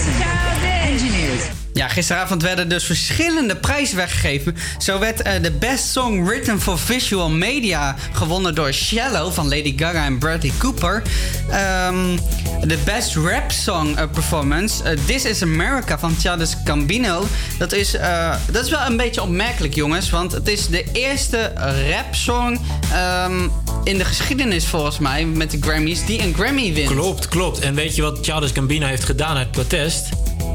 Engineers. 0.84 1.42
Ja, 1.72 1.88
gisteravond 1.88 2.42
werden 2.42 2.68
dus 2.68 2.84
verschillende 2.84 3.56
prijzen 3.56 3.96
weggegeven. 3.96 4.56
Zo 4.78 4.98
werd 4.98 5.22
eh, 5.22 5.42
de 5.42 5.50
Best 5.50 5.84
Song 5.84 6.24
Written 6.24 6.60
for 6.60 6.78
Visual 6.78 7.30
Media 7.30 7.96
gewonnen 8.12 8.54
door 8.54 8.72
Shallow 8.72 9.32
van 9.32 9.48
Lady 9.48 9.74
Gaga 9.76 10.04
en 10.04 10.18
Bradley 10.18 10.52
Cooper. 10.58 11.02
Ehm, 11.50 12.16
de 12.60 12.78
Best 12.84 13.14
Rap 13.14 13.50
Song 13.50 13.96
eh, 13.96 14.04
Performance, 14.12 14.84
eh, 14.84 14.98
This 15.06 15.24
is 15.24 15.42
America 15.42 15.98
van 15.98 16.16
Childish 16.20 16.52
Gambino. 16.64 17.26
Dat 17.58 17.72
is, 17.72 17.94
eh, 17.94 18.34
dat 18.50 18.64
is 18.64 18.70
wel 18.70 18.86
een 18.86 18.96
beetje 18.96 19.22
opmerkelijk, 19.22 19.74
jongens. 19.74 20.10
Want 20.10 20.32
het 20.32 20.48
is 20.48 20.66
de 20.66 20.84
eerste 20.92 21.52
rap 21.88 22.14
song 22.14 22.58
ehm, 22.92 23.48
in 23.84 23.98
de 23.98 24.04
geschiedenis, 24.04 24.66
volgens 24.66 24.98
mij, 24.98 25.26
met 25.26 25.50
de 25.50 25.58
Grammys, 25.60 26.06
die 26.06 26.22
een 26.22 26.34
Grammy 26.34 26.72
wint. 26.72 26.90
Klopt, 26.90 27.28
klopt. 27.28 27.58
En 27.58 27.74
weet 27.74 27.96
je 27.96 28.02
wat 28.02 28.18
Childish 28.22 28.52
Gambino 28.52 28.86
heeft 28.86 29.04
gedaan 29.04 29.36
uit 29.36 29.50
protest? 29.50 30.08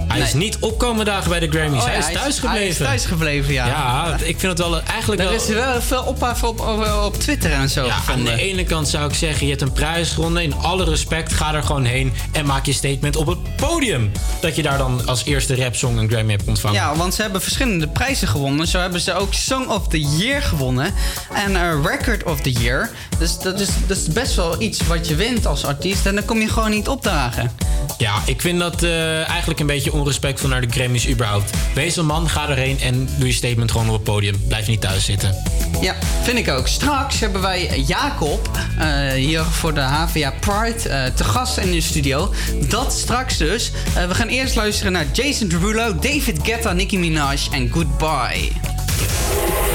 Hij 0.08 0.20
is 0.22 0.34
niet 0.34 0.58
opkomen 0.60 1.06
dagen 1.06 1.30
bij 1.30 1.40
de 1.40 1.48
Grammys. 1.50 1.82
Oh 1.82 1.86
ja, 1.86 1.90
hij 1.92 1.98
is 2.00 2.06
hij 2.06 2.14
is- 2.14 2.20
thuis 2.22 2.40
gebleven. 2.40 2.60
hij 2.60 2.68
is 2.68 2.78
thuis 2.78 3.06
gebleven, 3.06 3.54
ja. 3.54 3.66
Ja, 3.68 4.16
ik 4.24 4.40
vind 4.40 4.58
het 4.58 4.58
wel 4.68 4.82
eigenlijk 4.82 5.22
Er 5.22 5.28
wel... 5.28 5.36
is 5.38 5.48
wel 5.48 5.82
veel 5.82 6.02
ophef 6.04 6.44
op, 6.44 6.60
op, 6.60 6.88
op 7.04 7.16
Twitter 7.20 7.52
en 7.52 7.70
zo 7.70 7.86
Ja, 7.86 7.96
aan 8.10 8.24
de 8.24 8.36
ene 8.42 8.64
kant 8.64 8.88
zou 8.90 9.10
ik 9.10 9.16
zeggen, 9.16 9.44
je 9.46 9.50
hebt 9.52 9.62
een 9.62 9.72
prijs 9.72 10.10
gewonnen. 10.12 10.44
In 10.44 10.56
alle 10.56 10.84
respect, 10.84 11.34
ga 11.34 11.54
er 11.54 11.64
gewoon 11.64 11.86
heen 11.86 12.14
en 12.32 12.46
maak 12.46 12.66
je 12.66 12.74
statement 12.74 13.16
op 13.16 13.28
het 13.28 13.56
podium. 13.56 14.12
Dat 14.42 14.56
je 14.56 14.62
daar 14.62 14.78
dan 14.78 15.02
als 15.08 15.26
eerste 15.26 15.56
rapsong 15.56 15.98
een 16.00 16.10
Grammy 16.10 16.32
hebt 16.32 16.48
ontvangen. 16.48 16.76
Ja, 16.78 16.96
want 16.96 17.14
ze 17.14 17.22
hebben 17.22 17.42
verschillende 17.42 17.88
prijzen 17.88 18.28
gewonnen. 18.28 18.68
Zo 18.68 18.80
hebben 18.80 19.02
ze 19.02 19.14
ook 19.14 19.34
Song 19.34 19.68
of 19.68 19.88
the 19.88 20.02
Year 20.02 20.42
gewonnen. 20.42 20.94
En 21.34 21.82
Record 21.86 22.24
of 22.24 22.42
the 22.42 22.52
Year. 22.52 22.90
Dus 23.20 23.40
dat 23.40 23.60
is, 23.60 23.68
dat 23.88 23.98
is 23.98 24.08
best 24.08 24.36
wel 24.36 24.62
iets 24.62 24.88
wat 24.88 25.08
je 25.08 25.16
wint 25.16 25.46
als 25.46 25.66
artiest. 25.66 26.06
En 26.06 26.16
dan 26.16 26.26
kom 26.26 26.40
je 26.40 26.50
gewoon 26.50 26.70
niet 26.70 26.88
opdagen. 26.88 27.52
Ja, 27.98 28.14
ik 28.26 28.42
vind 28.42 28.60
dat 28.60 28.84
eh, 28.84 29.30
eigenlijk 29.30 29.60
een 29.60 29.66
beetje 29.66 29.94
onrespectvol 29.98 30.50
naar 30.50 30.62
de 30.62 30.68
Grammys 30.70 31.08
überhaupt. 31.08 31.50
Wees 31.74 31.96
een 31.96 32.06
man, 32.06 32.30
ga 32.30 32.50
erheen 32.50 32.80
en 32.80 33.10
doe 33.18 33.28
je 33.28 33.34
statement 33.34 33.72
gewoon 33.72 33.88
op 33.88 33.94
het 33.94 34.04
podium. 34.04 34.48
Blijf 34.48 34.68
niet 34.68 34.82
thuis 34.82 35.06
zitten. 35.06 35.36
Ja, 35.82 35.96
vind 36.24 36.38
ik 36.38 36.50
ook. 36.50 36.68
Straks 36.68 37.20
hebben 37.20 37.42
wij 37.42 37.84
Jacob 37.88 38.50
eh, 38.78 39.12
hier 39.12 39.44
voor 39.44 39.74
de 39.74 39.80
HVA 39.82 40.34
Pride 40.40 40.90
eh, 40.90 41.06
te 41.06 41.24
gast 41.24 41.58
in 41.58 41.72
de 41.72 41.82
studio. 41.82 42.34
Dat 42.70 42.94
straks 42.94 43.38
dus. 43.38 43.72
Eh, 43.96 44.08
we 44.08 44.16
gaan 44.16 44.28
eerst 44.28 44.56
luisteren 44.56 44.92
naar 44.92 45.06
Jason 45.14 45.48
Derulo, 45.48 45.96
David 45.96 46.40
Guetta, 46.44 46.74
Nicki 46.74 47.00
Minaj 47.00 47.40
en 47.52 47.70
Goodbye. 47.70 48.52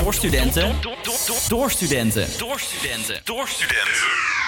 Door 0.03 0.15
studenten. 0.15 0.75
Door 1.49 1.71
studenten. 1.71 2.27
Door 2.39 2.61
studenten. 2.61 3.17
Door 3.25 3.49
studenten. 3.49 4.42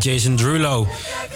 Jason 0.00 0.36
Derulo. 0.36 0.86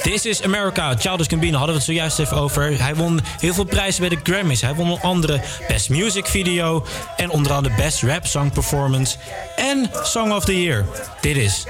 This 0.03 0.27
is 0.27 0.43
America. 0.43 0.95
Childish 0.99 1.29
Gambino 1.29 1.57
hadden 1.57 1.75
we 1.75 1.81
het 1.83 1.91
zojuist 1.91 2.19
even 2.19 2.37
over. 2.37 2.83
Hij 2.83 2.95
won 2.95 3.21
heel 3.41 3.55
veel 3.55 3.65
prijzen 3.65 4.01
bij 4.01 4.09
de 4.09 4.19
Grammys. 4.23 4.61
Hij 4.61 4.75
won 4.75 4.91
onder 4.91 5.05
andere 5.05 5.41
Best 5.69 5.89
Music 5.89 6.27
Video... 6.27 6.87
en 7.17 7.31
onder 7.31 7.53
andere 7.53 7.75
Best 7.75 8.03
Rap 8.03 8.27
Song 8.27 8.51
Performance 8.53 9.17
en 9.57 9.91
Song 10.03 10.33
of 10.33 10.45
the 10.45 10.63
Year. 10.63 10.85
Dit 11.21 11.37
is 11.37 11.65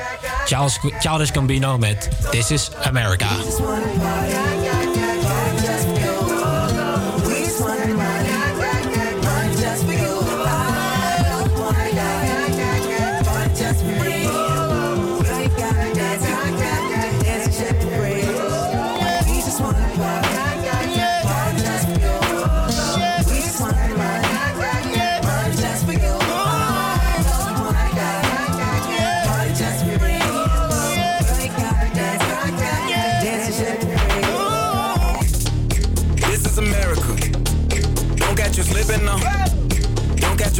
Childish 0.98 1.30
Gambino 1.32 1.78
met 1.78 2.08
This 2.30 2.50
is 2.50 2.70
America. 2.82 3.28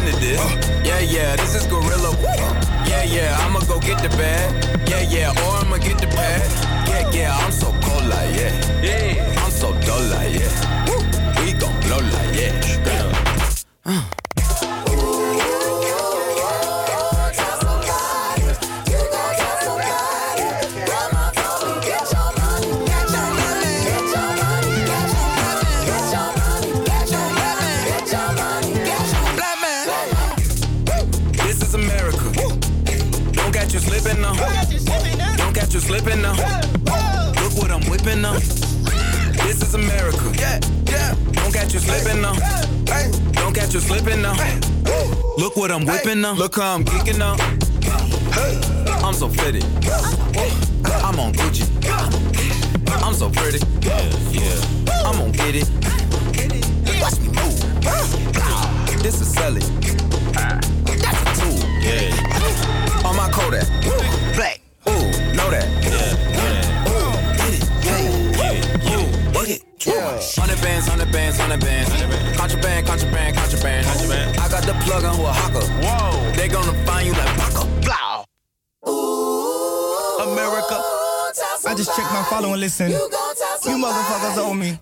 into 0.00 0.18
this. 0.20 0.40
Yeah, 0.84 1.00
yeah, 1.00 1.36
this 1.36 1.54
is 1.54 1.66
gorilla. 1.66 2.16
Yeah, 2.86 3.04
yeah, 3.04 3.36
I'ma 3.40 3.60
go 3.60 3.78
get 3.80 4.02
the 4.02 4.08
bag. 4.16 4.48
Yeah, 4.88 5.00
yeah, 5.00 5.29
whipping 46.50 46.58
now. 46.58 46.58
Look 46.58 46.58
how 46.58 46.74
I'm 46.74 46.84
kicking 46.84 47.18
now. 47.18 47.49
Listen. 82.88 83.70
You, 83.70 83.78
motherfuckers 83.78 84.38
owe 84.38 84.54
me. 84.54 84.78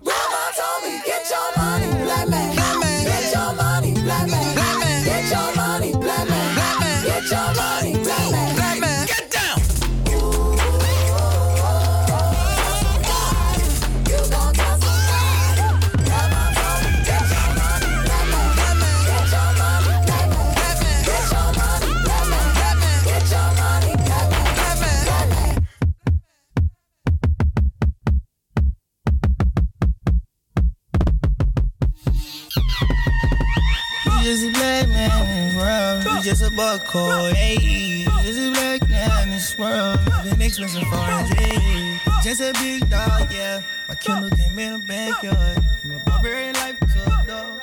Kindle 44.09 44.29
came 44.37 44.59
in 44.59 44.79
the 44.79 44.85
backyard. 44.87 45.63
From 45.81 45.91
a 45.91 45.99
barbarian 46.03 46.53
life 46.55 46.79
to 46.79 46.85
a 46.85 47.23
dog. 47.27 47.61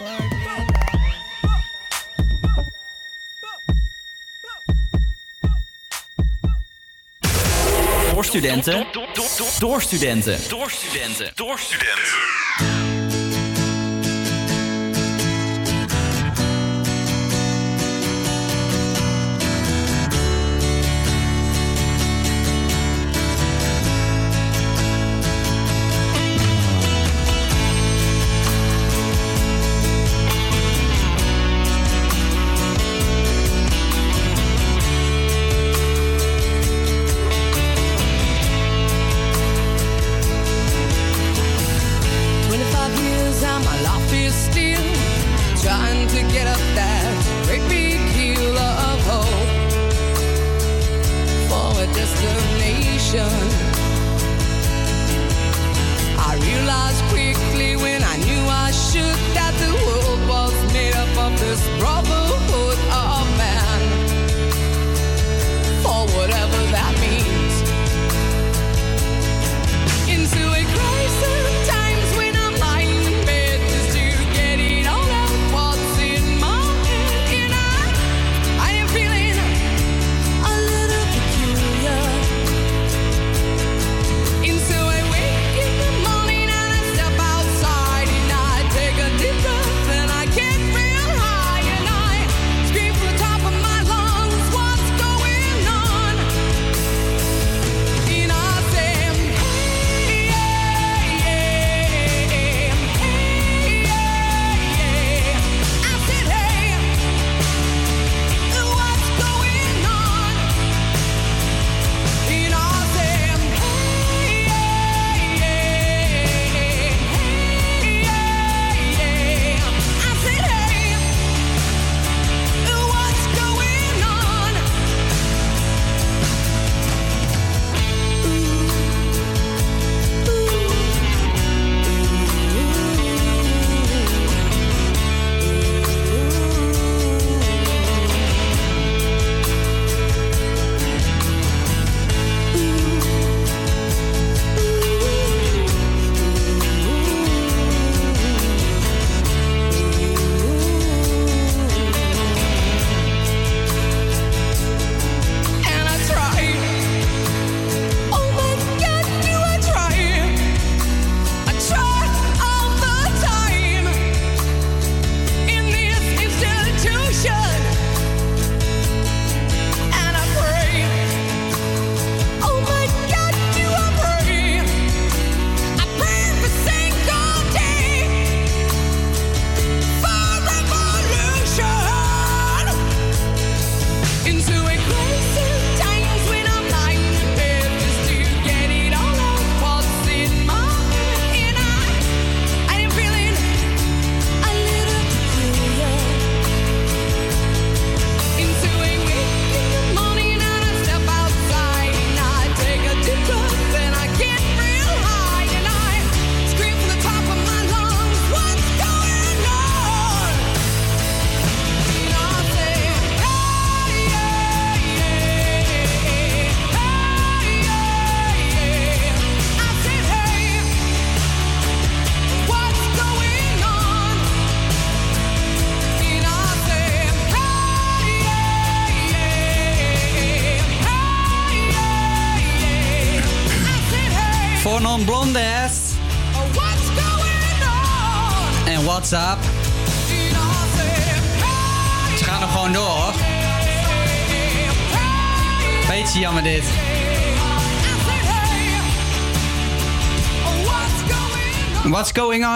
Barbarian. 0.00 0.66
Door 8.12 8.24
studenten. 8.24 8.86
Door 9.58 9.82
studenten. 9.82 10.38
Door 10.48 10.70
studenten. 10.70 11.32
Door 11.34 11.58
studenten. 11.58 12.85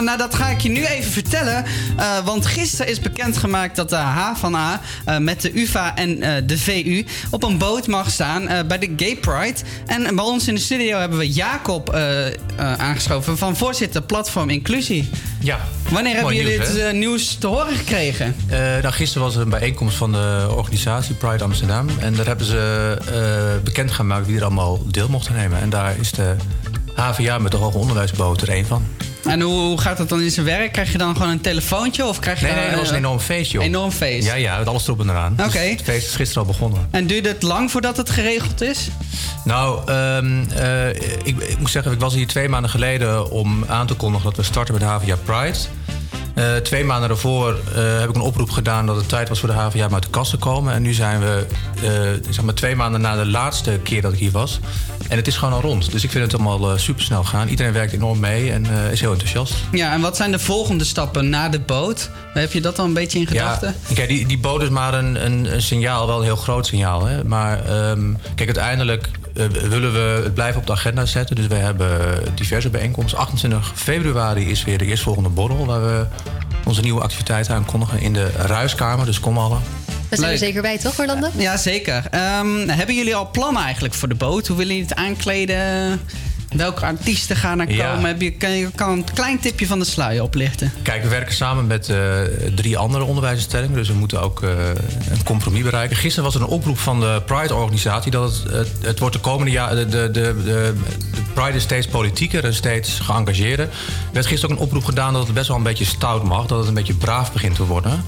On? 0.00 0.06
Nou, 0.06 0.18
dat 0.18 0.34
ga 0.34 0.48
ik 0.48 0.60
je 0.60 0.68
nu 0.68 0.84
even 0.84 1.12
vertellen. 1.12 1.64
Eh, 1.96 2.24
want 2.24 2.46
gisteren 2.46 2.88
is 2.88 3.00
bekendgemaakt 3.00 3.76
dat 3.76 3.88
de 3.88 3.96
H 3.96 4.34
van 4.36 4.54
A 4.54 4.80
eh, 5.04 5.18
met 5.18 5.40
de 5.40 5.60
UvA 5.60 5.96
en 5.96 6.22
eh, 6.22 6.42
de 6.46 6.58
VU 6.58 7.04
op 7.30 7.42
een 7.42 7.58
boot 7.58 7.86
mag 7.86 8.10
staan 8.10 8.66
bij 8.68 8.78
de 8.78 8.92
Gay 8.96 9.16
Pride. 9.16 9.58
En 9.86 10.16
bij 10.16 10.24
ons 10.24 10.48
in 10.48 10.54
de 10.54 10.60
studio 10.60 10.98
hebben 10.98 11.18
we 11.18 11.32
Jacob 11.32 11.94
aangeschoven 12.56 13.38
van 13.38 13.56
voorzitter 13.56 14.02
Platform 14.02 14.50
Inclusie. 14.50 15.10
Ja. 15.40 15.58
Wanneer 15.90 16.14
hebben 16.14 16.34
jullie 16.34 16.56
nieuws, 16.56 16.66
dit 16.68 16.76
hè? 16.76 16.88
eh, 16.88 16.94
nieuws 16.94 17.34
te 17.34 17.46
horen 17.46 17.76
gekregen? 17.76 18.36
Nou, 18.82 18.92
gisteren 18.92 19.26
was 19.26 19.34
er 19.34 19.40
een 19.40 19.48
bijeenkomst 19.48 19.96
van 19.96 20.12
de 20.12 20.46
organisatie 20.56 21.14
Pride 21.14 21.44
Amsterdam. 21.44 21.88
En 21.98 22.14
daar 22.14 22.26
hebben 22.26 22.46
ze 22.46 23.60
bekendgemaakt 23.64 24.26
wie 24.26 24.36
er 24.36 24.44
allemaal 24.44 24.82
deel 24.86 25.08
mochten 25.08 25.34
nemen. 25.34 25.60
En 25.60 25.70
daar 25.70 25.94
is 26.00 26.12
de 26.12 26.34
HVA 26.94 27.38
met 27.38 27.52
de 27.52 27.58
Hoge 27.58 27.78
Onderwijsboot 27.78 28.42
er 28.42 28.48
één 28.48 28.66
van. 28.66 28.86
En 29.24 29.40
hoe, 29.40 29.60
hoe 29.60 29.80
gaat 29.80 29.96
dat 29.96 30.08
dan 30.08 30.20
in 30.20 30.30
zijn 30.30 30.46
werk? 30.46 30.72
Krijg 30.72 30.92
je 30.92 30.98
dan 30.98 31.16
gewoon 31.16 31.30
een 31.30 31.40
telefoontje 31.40 32.06
of 32.06 32.18
krijg 32.18 32.40
je 32.40 32.44
Nee, 32.44 32.54
dan, 32.54 32.62
nee, 32.62 32.70
dat 32.70 32.80
was 32.80 32.88
een 32.88 32.94
eh, 32.94 33.00
enorm 33.00 33.20
feest, 33.20 33.52
joh. 33.52 33.64
Enorm 33.64 33.90
feest. 33.90 34.26
Ja, 34.26 34.34
ja, 34.34 34.58
met 34.58 34.68
alles 34.68 34.84
erop 34.86 35.00
en 35.00 35.10
eraan. 35.10 35.32
Oké. 35.32 35.42
Dus 35.42 35.70
het 35.70 35.82
feest 35.82 36.06
is 36.06 36.14
gisteren 36.14 36.46
al 36.46 36.52
begonnen. 36.52 36.88
En 36.90 37.06
duurde 37.06 37.28
het 37.28 37.42
lang 37.42 37.70
voordat 37.70 37.96
het 37.96 38.10
geregeld 38.10 38.60
is? 38.60 38.88
Nou, 39.44 39.80
ehm, 39.86 40.44
eh, 40.50 40.88
ik, 41.22 41.38
ik 41.38 41.58
moet 41.58 41.70
zeggen, 41.70 41.92
ik 41.92 42.00
was 42.00 42.14
hier 42.14 42.26
twee 42.26 42.48
maanden 42.48 42.70
geleden 42.70 43.30
om 43.30 43.64
aan 43.68 43.86
te 43.86 43.94
kondigen 43.94 44.26
dat 44.26 44.36
we 44.36 44.42
starten 44.42 44.74
met 44.74 44.82
HVA 44.82 45.16
Pride. 45.24 45.58
Eh, 46.34 46.56
twee 46.56 46.84
maanden 46.84 47.08
daarvoor 47.08 47.58
heb 47.74 48.08
ik 48.08 48.14
een 48.14 48.20
oproep 48.20 48.50
gedaan 48.50 48.86
dat 48.86 48.96
het 48.96 49.08
tijd 49.08 49.28
was 49.28 49.40
voor 49.40 49.48
de 49.48 49.54
HVA 49.54 49.86
om 49.86 49.94
uit 49.94 50.02
de 50.02 50.10
kast 50.10 50.30
te 50.30 50.36
komen. 50.36 50.74
En 50.74 50.82
nu 50.82 50.92
zijn 50.92 51.20
we 51.20 51.46
eh, 51.82 52.30
zeg 52.30 52.44
maar 52.44 52.54
twee 52.54 52.76
maanden 52.76 53.00
na 53.00 53.16
de 53.16 53.26
laatste 53.26 53.80
keer 53.82 54.02
dat 54.02 54.12
ik 54.12 54.18
hier 54.18 54.30
was. 54.30 54.60
En 55.10 55.16
het 55.16 55.26
is 55.26 55.36
gewoon 55.36 55.54
al 55.54 55.60
rond. 55.60 55.92
Dus 55.92 56.04
ik 56.04 56.10
vind 56.10 56.32
het 56.32 56.40
allemaal 56.40 56.78
super 56.78 57.02
snel 57.02 57.24
gaan. 57.24 57.48
Iedereen 57.48 57.72
werkt 57.72 57.92
enorm 57.92 58.20
mee 58.20 58.52
en 58.52 58.66
eh, 58.66 58.92
is 58.92 59.00
heel 59.00 59.12
enthousiast. 59.12 59.54
Ja, 59.72 59.92
en 59.92 60.00
wat 60.00 60.16
zijn 60.16 60.30
de 60.30 60.38
volgende 60.38 60.84
stappen 60.84 61.28
na 61.28 61.48
de 61.48 61.60
boot? 61.60 62.10
Heb 62.34 62.52
je 62.52 62.60
dat 62.60 62.78
al 62.78 62.84
een 62.84 62.92
beetje 62.92 63.18
in 63.18 63.26
gedachten? 63.26 63.74
Ja, 63.88 63.94
kijk, 63.94 64.08
die, 64.08 64.26
die 64.26 64.38
boot 64.38 64.62
is 64.62 64.68
maar 64.68 64.94
een, 64.94 65.24
een, 65.24 65.54
een 65.54 65.62
signaal, 65.62 66.06
wel 66.06 66.18
een 66.18 66.24
heel 66.24 66.36
groot 66.36 66.66
signaal. 66.66 67.04
Hè? 67.06 67.24
Maar 67.24 67.64
ehm, 67.64 68.12
kijk, 68.34 68.56
uiteindelijk 68.56 69.08
eh, 69.34 69.46
willen 69.46 69.92
we 69.92 70.20
het 70.24 70.34
blijven 70.34 70.60
op 70.60 70.66
de 70.66 70.72
agenda 70.72 71.06
zetten. 71.06 71.36
Dus 71.36 71.46
we 71.46 71.54
hebben 71.54 71.98
diverse 72.34 72.70
bijeenkomsten. 72.70 73.18
28 73.18 73.72
februari 73.74 74.50
is 74.50 74.64
weer 74.64 74.78
de 74.78 74.84
eerstvolgende 74.84 75.28
borrel... 75.28 75.66
waar 75.66 75.82
we 75.82 76.06
onze 76.64 76.80
nieuwe 76.80 77.00
activiteiten 77.00 77.54
aankondigen 77.54 78.00
in 78.00 78.12
de 78.12 78.30
Ruiskamer. 78.30 79.06
Dus 79.06 79.20
kom 79.20 79.38
allen. 79.38 79.60
We 80.10 80.16
zijn 80.16 80.32
er 80.32 80.38
zeker 80.38 80.62
bij, 80.62 80.78
toch, 80.78 80.98
Orlando? 80.98 81.28
Ja, 81.36 81.56
zeker. 81.56 82.04
Ehm, 82.10 82.68
hebben 82.68 82.94
jullie 82.94 83.14
al 83.14 83.30
plannen 83.30 83.62
eigenlijk 83.62 83.94
voor 83.94 84.08
de 84.08 84.14
boot? 84.14 84.46
Hoe 84.46 84.56
willen 84.56 84.74
jullie 84.74 84.88
het 84.90 84.98
aankleden? 84.98 86.00
Welke 86.56 86.84
artiesten 86.84 87.36
gaan 87.36 87.60
er 87.60 87.72
Ja. 87.72 87.92
komen? 87.92 88.08
Heb 88.08 88.20
je, 88.20 88.30
kan 88.30 88.50
je 88.50 88.70
kan 88.74 88.90
een 88.90 89.04
klein 89.14 89.38
tipje 89.38 89.66
van 89.66 89.78
de 89.78 89.84
sluier 89.84 90.22
oplichten? 90.22 90.72
Kijk, 90.82 91.02
we 91.02 91.08
werken 91.08 91.34
samen 91.34 91.66
met 91.66 91.88
eh, 91.88 91.96
drie 92.54 92.78
andere 92.78 93.04
onderwijsinstellingen. 93.04 93.76
Dus 93.76 93.88
we 93.88 93.94
moeten 93.94 94.20
ook 94.22 94.42
eh, 94.42 94.50
een 95.10 95.22
compromis 95.24 95.62
bereiken. 95.62 95.96
Gisteren 95.96 96.24
was 96.24 96.34
er 96.34 96.40
een 96.40 96.46
oproep 96.46 96.78
van 96.78 97.00
de 97.00 97.22
Pride-organisatie... 97.26 98.10
dat 98.10 98.32
het, 98.32 98.52
het, 98.52 98.68
het 98.80 98.98
wordt 98.98 99.14
de 99.14 99.20
komende 99.20 99.52
jaren... 99.52 99.90
De, 99.90 100.10
de, 100.10 100.10
de, 100.10 100.42
de, 100.44 100.74
de 101.14 101.20
Pride 101.34 101.56
is 101.56 101.62
steeds 101.62 101.86
politieker 101.86 102.44
en 102.44 102.54
steeds 102.54 103.00
geëngageerder. 103.00 103.66
Er 103.66 103.72
werd 104.12 104.26
gisteren 104.26 104.54
ook 104.54 104.60
een 104.60 104.66
oproep 104.66 104.84
gedaan 104.84 105.12
dat 105.12 105.24
het 105.24 105.34
best 105.34 105.48
wel 105.48 105.56
een 105.56 105.62
beetje 105.62 105.84
stout 105.84 106.24
mag. 106.24 106.46
Dat 106.46 106.58
het 106.58 106.68
een 106.68 106.74
beetje 106.74 106.94
braaf 106.94 107.32
begint 107.32 107.54
te 107.54 107.64
worden. 107.66 108.04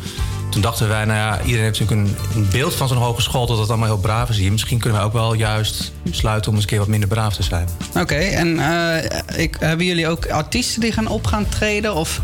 Toen 0.53 0.63
dachten 0.63 0.89
wij, 0.89 1.05
nou 1.05 1.19
ja, 1.19 1.41
iedereen 1.41 1.65
heeft 1.65 1.81
natuurlijk 1.81 2.09
een, 2.35 2.49
beeld 2.51 2.75
van 2.75 2.89
zo'n 2.89 2.97
hogeschool... 2.97 3.47
dat 3.47 3.59
het 3.59 3.69
allemaal 3.69 3.89
heel 3.89 3.99
braaf 3.99 4.29
is 4.29 4.37
hier. 4.37 4.53
Misschien 4.53 4.79
kunnen 4.79 4.99
wij 4.99 5.07
ook 5.07 5.13
wel 5.13 5.35
juist 5.35 5.93
besluiten 6.03 6.49
om 6.49 6.55
eens 6.55 6.65
een 6.65 6.71
keer 6.71 6.79
wat 6.79 6.89
minder 6.89 7.09
braaf 7.09 7.35
te 7.35 7.43
zijn. 7.43 7.69
Oké, 7.95 8.15
en 8.15 8.59
eh, 8.59 9.41
ik, 9.43 9.57
hebben 9.59 9.87
jullie 9.87 10.09
ook 10.09 10.27
artiesten 10.27 10.81
die 10.81 10.93
gaan 10.93 11.07
op 11.07 11.27
gaan 11.27 11.49
treden? 11.49 11.95
Of... 11.95 12.21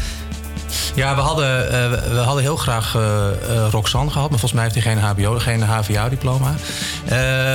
Ja, 0.95 1.15
we 1.15 1.20
hadden, 1.20 1.73
eh, 1.73 1.90
we- 2.11 2.16
hadden 2.19 2.43
heel 2.43 2.57
graag 2.57 2.95
eh 2.95 3.27
eh, 3.28 3.69
Roxanne 3.70 4.11
gehad, 4.11 4.31
maar 4.31 4.39
volgens 4.39 4.61
mij 4.61 4.62
heeft 4.70 4.85
hij 4.85 4.95
geen 4.95 5.03
HBO, 5.03 5.39
geen 5.39 5.62
HVA-diploma. 5.62 6.55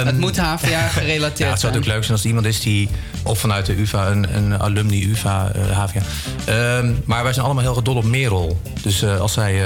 het 0.06 0.18
moet 0.20 0.38
HVA 0.38 0.88
gerelateerd 0.88 1.00
ja, 1.10 1.20
het 1.22 1.38
zou 1.38 1.40
zijn. 1.40 1.50
natuurlijk 1.74 1.86
leuk 1.86 2.02
zijn 2.02 2.12
als 2.12 2.22
er 2.22 2.28
iemand 2.28 2.46
is 2.46 2.60
die, 2.60 2.90
of 3.24 3.40
vanuit 3.40 3.66
de 3.66 3.80
UvA, 3.82 4.08
een, 4.08 4.36
een 4.36 4.60
alumni 4.62 5.04
UvA, 5.12 5.52
HVA. 5.72 6.02
Ehm, 6.46 6.92
maar 7.06 7.24
wij 7.24 7.34
zijn 7.34 7.46
allemaal 7.46 7.64
heel 7.64 7.74
gedol 7.74 7.96
op 7.96 8.04
Merel. 8.04 8.62
Dus 8.82 9.06
als 9.06 9.34
zij 9.34 9.62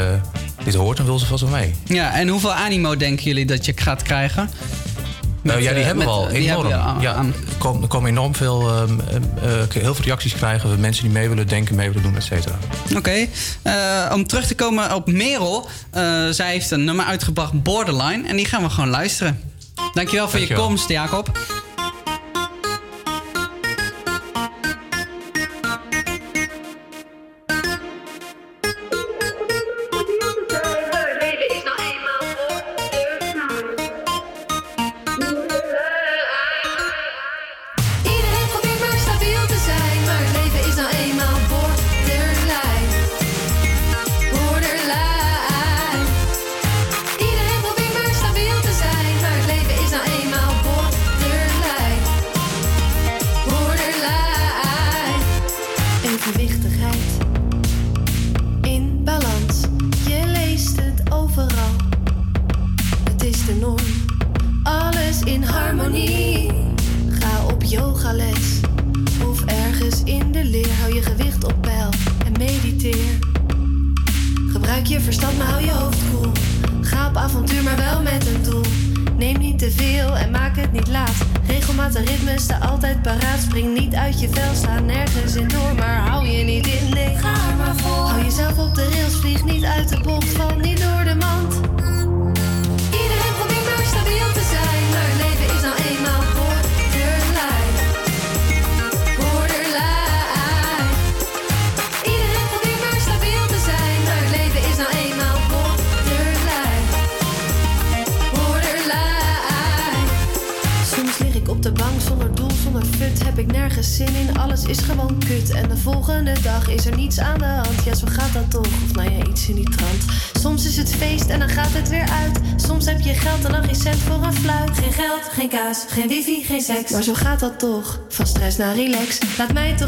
dit 0.63 0.73
hoort, 0.75 0.97
dan 0.97 1.05
wil 1.05 1.19
ze 1.19 1.25
vast 1.25 1.41
wel 1.41 1.51
mee. 1.51 1.75
Ja, 1.85 2.13
en 2.15 2.27
hoeveel 2.27 2.53
animo 2.53 2.95
denken 2.97 3.25
jullie 3.25 3.45
dat 3.45 3.65
je 3.65 3.73
gaat 3.75 4.01
krijgen? 4.01 4.49
Nou, 5.47 5.61
ja, 5.61 5.69
die 5.71 5.79
eh, 5.79 5.85
hebben 5.85 6.05
we 6.05 6.11
al. 6.11 6.29
Enorm. 6.29 6.67
ja, 7.01 7.17
er 7.81 7.87
komen, 7.87 8.09
enorm 8.09 8.35
veel, 8.35 8.69
ehm, 8.69 8.99
eh, 8.99 9.61
eh, 9.61 9.69
heel 9.69 9.95
veel 9.95 10.05
reacties 10.05 10.33
krijgen. 10.33 10.69
We 10.69 10.77
mensen 10.77 11.03
die 11.03 11.11
mee 11.13 11.29
willen 11.29 11.47
denken, 11.47 11.75
mee 11.75 11.87
willen 11.87 12.03
doen, 12.03 12.15
et 12.15 12.23
cetera. 12.23 12.55
Oké, 12.95 13.27
eh, 13.61 14.11
om 14.13 14.27
terug 14.27 14.45
te 14.47 14.55
komen 14.55 14.93
op 14.95 15.11
Merel. 15.11 15.67
eh, 15.91 16.03
zij 16.29 16.51
heeft 16.51 16.71
een 16.71 16.83
nummer 16.83 17.05
uitgebracht, 17.05 17.63
Borderline. 17.63 18.27
En 18.27 18.35
die 18.35 18.45
gaan 18.45 18.61
we 18.63 18.69
gewoon 18.69 18.89
luisteren. 18.89 19.39
Dankjewel 19.93 20.29
voor 20.29 20.39
je 20.39 20.53
komst, 20.53 20.89
Jacob. 20.89 21.31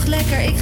Lekker, 0.10 0.40
ik 0.40 0.58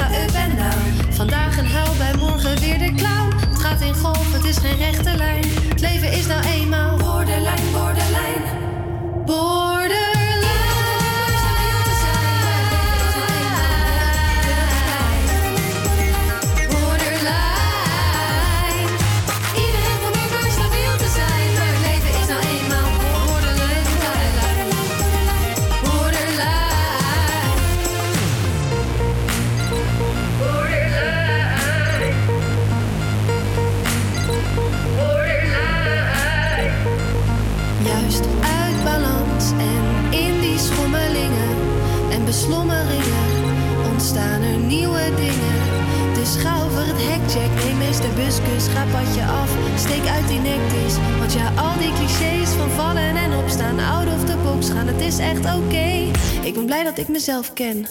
padje 48.92 49.26
af, 49.26 49.50
steek 49.78 50.06
uit 50.08 50.28
die 50.28 50.40
nektis. 50.40 50.94
Want 51.20 51.34
ja, 51.34 51.54
al 51.56 51.78
die 51.78 51.94
clichés 51.94 52.50
van 52.50 52.70
vallen 52.70 53.16
en 53.16 53.34
opstaan, 53.34 53.80
out 53.80 54.08
of 54.08 54.26
the 54.26 54.38
box 54.44 54.70
gaan, 54.70 54.88
het 54.88 55.02
is 55.02 55.18
echt 55.18 55.56
oké. 55.56 56.12
Ik 56.42 56.54
ben 56.54 56.66
blij 56.66 56.84
dat 56.84 56.98
ik 56.98 57.08
mezelf 57.08 57.54
ken. 57.54 57.88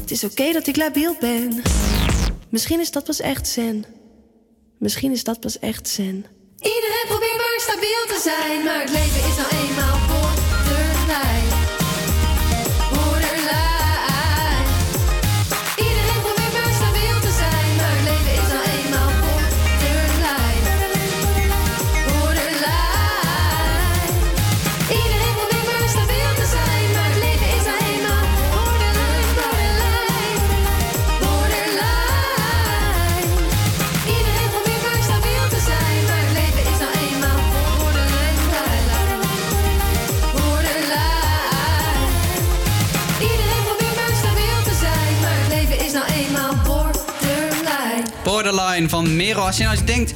Het 0.00 0.10
is 0.10 0.24
oké 0.24 0.52
dat 0.52 0.66
ik 0.66 0.76
labiel 0.76 1.16
ben. 1.20 1.62
Misschien 2.48 2.80
is 2.80 2.90
dat 2.90 3.04
pas 3.04 3.20
echt 3.20 3.48
zen. 3.48 3.84
Misschien 4.78 5.12
is 5.12 5.24
dat 5.24 5.40
pas 5.40 5.58
echt 5.58 5.88
zen. 5.88 6.26
Iedereen 6.58 7.06
probeert 7.06 7.36
maar 7.36 7.60
stabiel 7.60 8.04
te 8.08 8.20
zijn, 8.22 8.64
maar 8.64 8.80
het 8.80 8.90
leven 8.90 9.28
is 9.30 9.36
nou 9.36 9.48
eenmaal. 9.50 9.98
Borderline. 10.08 11.43
Van 48.82 49.16
Merel. 49.16 49.46
Als 49.46 49.56
je 49.56 49.62
nou 49.62 49.76
eens 49.76 49.84
denkt, 49.84 50.12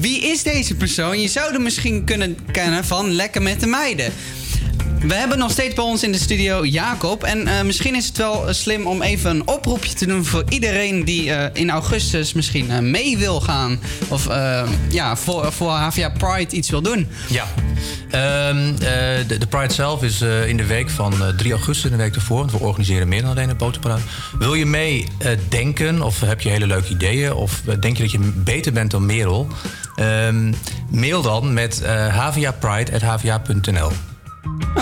wie 0.00 0.20
is 0.20 0.42
deze 0.42 0.74
persoon? 0.74 1.20
Je 1.20 1.28
zou 1.28 1.52
hem 1.52 1.62
misschien 1.62 2.04
kunnen 2.04 2.38
kennen 2.52 2.84
van 2.84 3.10
Lekker 3.10 3.42
met 3.42 3.60
de 3.60 3.66
Meiden. 3.66 4.12
We 5.00 5.14
hebben 5.14 5.38
nog 5.38 5.50
steeds 5.50 5.74
bij 5.74 5.84
ons 5.84 6.02
in 6.02 6.12
de 6.12 6.18
studio 6.18 6.64
Jacob. 6.64 7.24
En 7.24 7.46
eh, 7.46 7.62
misschien 7.62 7.94
is 7.94 8.06
het 8.06 8.16
wel 8.16 8.48
eh, 8.48 8.54
slim 8.54 8.86
om 8.86 9.02
even 9.02 9.30
een 9.30 9.48
oproepje 9.48 9.94
te 9.94 10.06
doen 10.06 10.24
voor 10.24 10.44
iedereen 10.48 11.04
die 11.04 11.32
eh, 11.32 11.50
in 11.52 11.70
augustus 11.70 12.32
misschien 12.32 12.90
mee 12.90 13.18
wil 13.18 13.40
gaan. 13.40 13.80
Of 14.08 14.28
ja, 14.88 15.16
voor, 15.16 15.52
voor 15.52 15.70
HVA 15.70 16.08
Pride 16.08 16.56
iets 16.56 16.70
wil 16.70 16.82
doen. 16.82 17.06
Ja. 17.28 17.46
Ehm, 18.10 18.72
eh, 18.72 19.28
de, 19.28 19.38
de 19.38 19.46
Pride 19.48 19.72
zelf 19.72 20.02
is 20.02 20.20
in 20.20 20.56
de 20.56 20.66
week 20.66 20.90
van 20.90 21.12
eh, 21.12 21.28
3 21.28 21.52
augustus, 21.52 21.90
de 21.90 21.96
week 21.96 22.14
ervoor. 22.14 22.38
Want 22.38 22.52
we 22.52 22.58
organiseren 22.58 23.08
meer 23.08 23.22
dan 23.22 23.30
alleen 23.30 23.48
het 23.48 23.58
boterparade. 23.58 24.02
Wil 24.38 24.54
je 24.54 24.66
mee 24.66 25.06
eh, 25.18 25.30
denken 25.48 26.02
of 26.02 26.20
heb 26.20 26.40
je 26.40 26.48
hele 26.48 26.66
leuke 26.66 26.88
ideeën... 26.88 27.32
of 27.32 27.62
denk 27.80 27.96
je 27.96 28.02
dat 28.02 28.12
je 28.12 28.18
beter 28.18 28.72
bent 28.72 28.90
dan 28.90 29.06
Merel... 29.06 29.48
Ehm, 29.94 30.52
mail 30.90 31.22
dan 31.22 31.52
met 31.52 31.82
uh. 31.82 32.18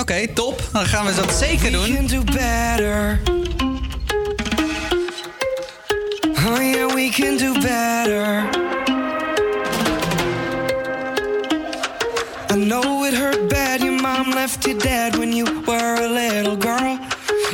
Oké, 0.01 0.27
top. 0.35 0.69
Dan 0.73 0.87
gaan 0.87 1.07
we 1.07 1.15
dat 1.15 1.33
zeker 1.33 1.73
doen. 1.73 1.83
We 1.83 1.95
can 1.95 2.07
do 2.07 2.23
better. 2.25 3.21
Oh 6.47 6.63
yeah, 6.63 6.95
we 6.95 7.09
can 7.11 7.37
do 7.37 7.53
better. 7.53 8.49
I 12.51 12.55
know 12.55 13.05
it 13.05 13.15
hurt 13.15 13.49
bad. 13.49 13.81
Your 13.81 14.01
mom 14.01 14.31
left 14.35 14.67
you 14.67 14.79
dead 14.79 15.17
when 15.17 15.33
you 15.33 15.45
were 15.67 16.05
a 16.05 16.09
little 16.09 16.57
girl. 16.57 16.99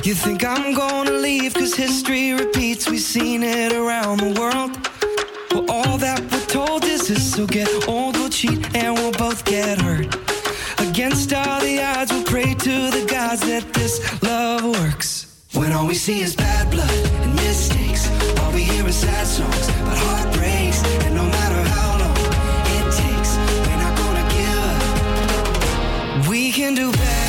You 0.03 0.15
think 0.15 0.43
I'm 0.43 0.75
gonna 0.75 1.19
leave 1.21 1.53
cause 1.55 1.75
history 1.77 2.33
repeats. 2.33 2.89
We've 2.89 3.01
seen 3.01 3.43
it 3.43 3.73
around 3.73 4.19
the 4.21 4.41
world. 4.41 4.71
Well, 5.51 5.65
all 5.71 5.99
that 5.99 6.21
we're 6.31 6.47
told 6.47 6.85
is 6.85 7.07
this. 7.07 7.35
So 7.35 7.47
get 7.47 7.69
old, 7.89 8.17
we'll 8.17 8.29
cheat, 8.31 8.75
and 8.75 8.95
we'll 8.95 9.13
both 9.13 9.45
get 9.45 9.81
hurt. 9.81 10.32
Against 10.93 11.32
all 11.32 11.59
the 11.62 11.82
odds, 11.82 12.12
we'll 12.12 12.23
pray 12.23 12.52
to 12.52 12.90
the 12.90 13.06
gods 13.09 13.40
that 13.40 13.73
this 13.73 13.98
love 14.23 14.62
works. 14.62 15.43
When 15.55 15.73
all 15.73 15.86
we 15.86 15.94
see 15.94 16.20
is 16.20 16.36
bad 16.36 16.70
blood 16.70 16.90
and 17.23 17.35
mistakes, 17.35 18.10
all 18.40 18.52
we 18.52 18.64
hear 18.64 18.86
is 18.86 18.97
sad 18.97 19.27
songs 19.27 19.69
about 19.70 19.97
heartbreaks. 19.97 20.85
And 21.06 21.14
no 21.14 21.24
matter 21.24 21.62
how 21.70 21.98
long 21.98 22.16
it 22.77 22.93
takes, 22.93 23.39
we're 23.66 23.81
not 23.85 23.97
gonna 23.97 24.27
give 24.36 26.27
up. 26.27 26.28
We 26.28 26.52
can 26.52 26.74
do 26.74 26.93
better. 26.93 27.22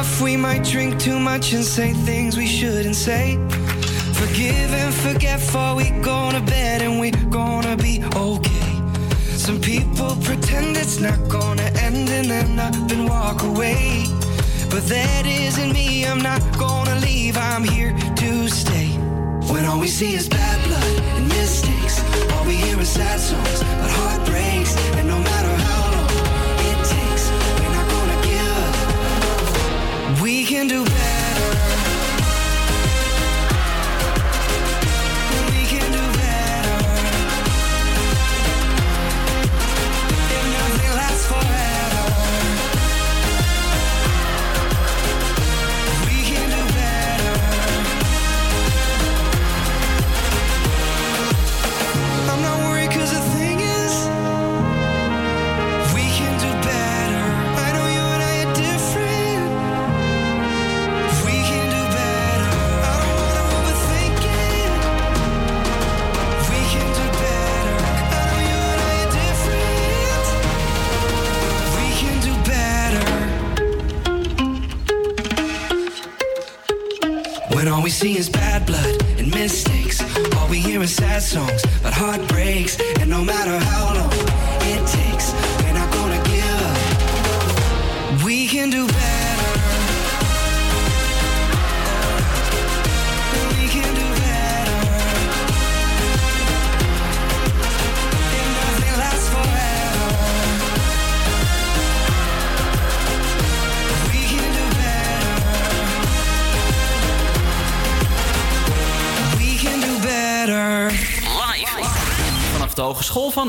Rough, 0.00 0.22
we 0.22 0.34
might 0.36 0.64
drink 0.64 0.98
too 0.98 1.18
much 1.18 1.52
and 1.52 1.64
say 1.64 1.92
things 1.92 2.36
we 2.36 2.46
shouldn't 2.46 2.96
say. 2.96 3.36
Forgive 4.20 4.70
and 4.82 4.94
forget 4.94 5.38
before 5.38 5.74
we 5.74 5.90
go 6.10 6.18
to 6.32 6.40
bed 6.40 6.80
and 6.80 6.98
we 6.98 7.10
gonna 7.38 7.76
be 7.76 8.02
okay. 8.28 8.72
Some 9.44 9.60
people 9.60 10.16
pretend 10.28 10.76
it's 10.82 11.00
not 11.00 11.18
gonna 11.28 11.68
end 11.86 12.08
and 12.18 12.28
then 12.34 12.58
up 12.58 12.74
and 12.94 13.08
walk 13.08 13.42
away. 13.42 14.06
But 14.72 14.84
that 14.94 15.24
isn't 15.26 15.72
me, 15.72 16.06
I'm 16.06 16.22
not 16.30 16.42
gonna 16.58 16.96
leave, 17.00 17.36
I'm 17.36 17.64
here 17.64 17.92
to 18.22 18.48
stay. 18.48 18.88
When 19.52 19.66
all 19.66 19.80
we 19.80 19.88
see 19.88 20.14
is 20.14 20.28
bad 20.28 20.58
blood 20.66 20.94
and 21.16 21.28
mistakes, 21.28 21.96
all 22.32 22.44
we 22.46 22.54
hear 22.54 22.80
is 22.80 22.88
sad 22.88 23.20
songs 23.20 23.60
about 23.60 23.90
heartbreaks. 23.98 24.72
And 24.98 25.08
no 25.08 25.18
matter 25.18 25.59
can 30.50 30.66
do 30.66 30.84
better. 30.84 31.19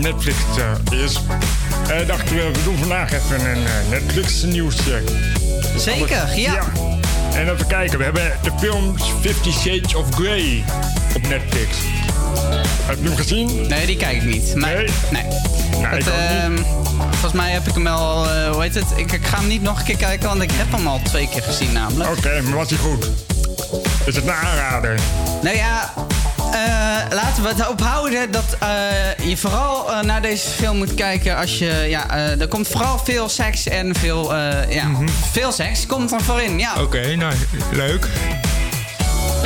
Netflix 0.00 0.36
eh, 0.90 0.98
is, 1.04 1.20
eh, 1.88 2.06
dachten 2.06 2.36
we, 2.36 2.50
we 2.52 2.62
doen 2.64 2.76
vandaag 2.78 3.12
even 3.12 3.50
een 3.50 3.66
eh, 3.66 3.72
Netflix 3.90 4.42
nieuwsje. 4.42 5.02
Zeker, 5.76 6.38
ja. 6.38 6.62
En 7.34 7.52
even 7.52 7.66
kijken, 7.66 7.98
we 7.98 8.04
hebben 8.04 8.32
de 8.42 8.50
film 8.60 8.96
Fifty 9.20 9.50
Shades 9.50 9.94
of 9.94 10.06
Grey 10.14 10.64
op 11.16 11.28
Netflix. 11.28 11.76
Heb 12.86 12.98
je 13.02 13.08
hem 13.08 13.16
gezien? 13.16 13.66
Nee, 13.68 13.86
die 13.86 13.96
kijk 13.96 14.16
ik 14.16 14.24
niet. 14.24 14.54
Maar, 14.54 14.74
nee? 14.74 14.88
Nee. 15.10 15.22
Nou, 15.70 15.94
Het, 15.94 16.06
ik 16.06 16.12
ook 16.12 16.18
ehm, 16.18 16.52
niet. 16.54 16.66
volgens 17.10 17.32
mij 17.32 17.50
heb 17.50 17.66
ik 17.66 17.74
hem 17.74 17.86
al, 17.86 18.30
eh, 18.30 18.50
hoe 18.50 18.62
heet 18.62 18.74
het? 18.74 18.86
Ik, 18.96 19.12
ik 19.12 19.26
ga 19.26 19.36
hem 19.38 19.46
niet 19.48 19.62
nog 19.62 19.78
een 19.78 19.84
keer 19.84 19.96
kijken, 19.96 20.28
want 20.28 20.42
ik 20.42 20.50
heb 20.52 20.72
hem 20.72 20.86
al 20.86 21.00
twee 21.02 21.28
keer 21.28 21.42
gezien 21.42 21.72
namelijk. 21.72 22.10
Oké, 22.10 22.40
maar 22.42 22.54
was 22.56 22.68
hij 22.70 22.78
goed? 22.78 23.10
Is 24.04 24.16
het 24.16 24.24
een 24.24 24.32
aanrader? 24.32 24.98
Nou 25.42 25.56
ja, 25.56 25.92
eh, 25.96 26.02
laten 27.10 27.42
we 27.42 27.48
het 27.48 27.60
erop 27.60 27.80
houden 27.80 28.30
dat 28.30 28.56
eh, 28.58 29.28
je 29.28 29.36
vooral 29.36 29.92
eh, 29.92 30.00
naar 30.02 30.22
deze 30.22 30.48
film 30.48 30.76
moet 30.76 30.94
kijken 30.94 31.36
als 31.36 31.58
je... 31.58 31.86
Ja, 31.88 32.10
eh, 32.10 32.40
er 32.40 32.48
komt 32.48 32.68
vooral 32.68 32.98
veel 32.98 33.28
seks 33.28 33.68
en 33.68 33.94
veel... 33.94 34.34
eh, 34.34 34.70
ja, 34.74 34.90
veel 35.32 35.52
seks 35.52 35.86
komt 35.86 36.12
er 36.12 36.20
voor 36.20 36.40
in, 36.40 36.58
ja. 36.58 36.82
Oké, 36.82 37.14
nou, 37.16 37.34
leuk. 37.72 38.08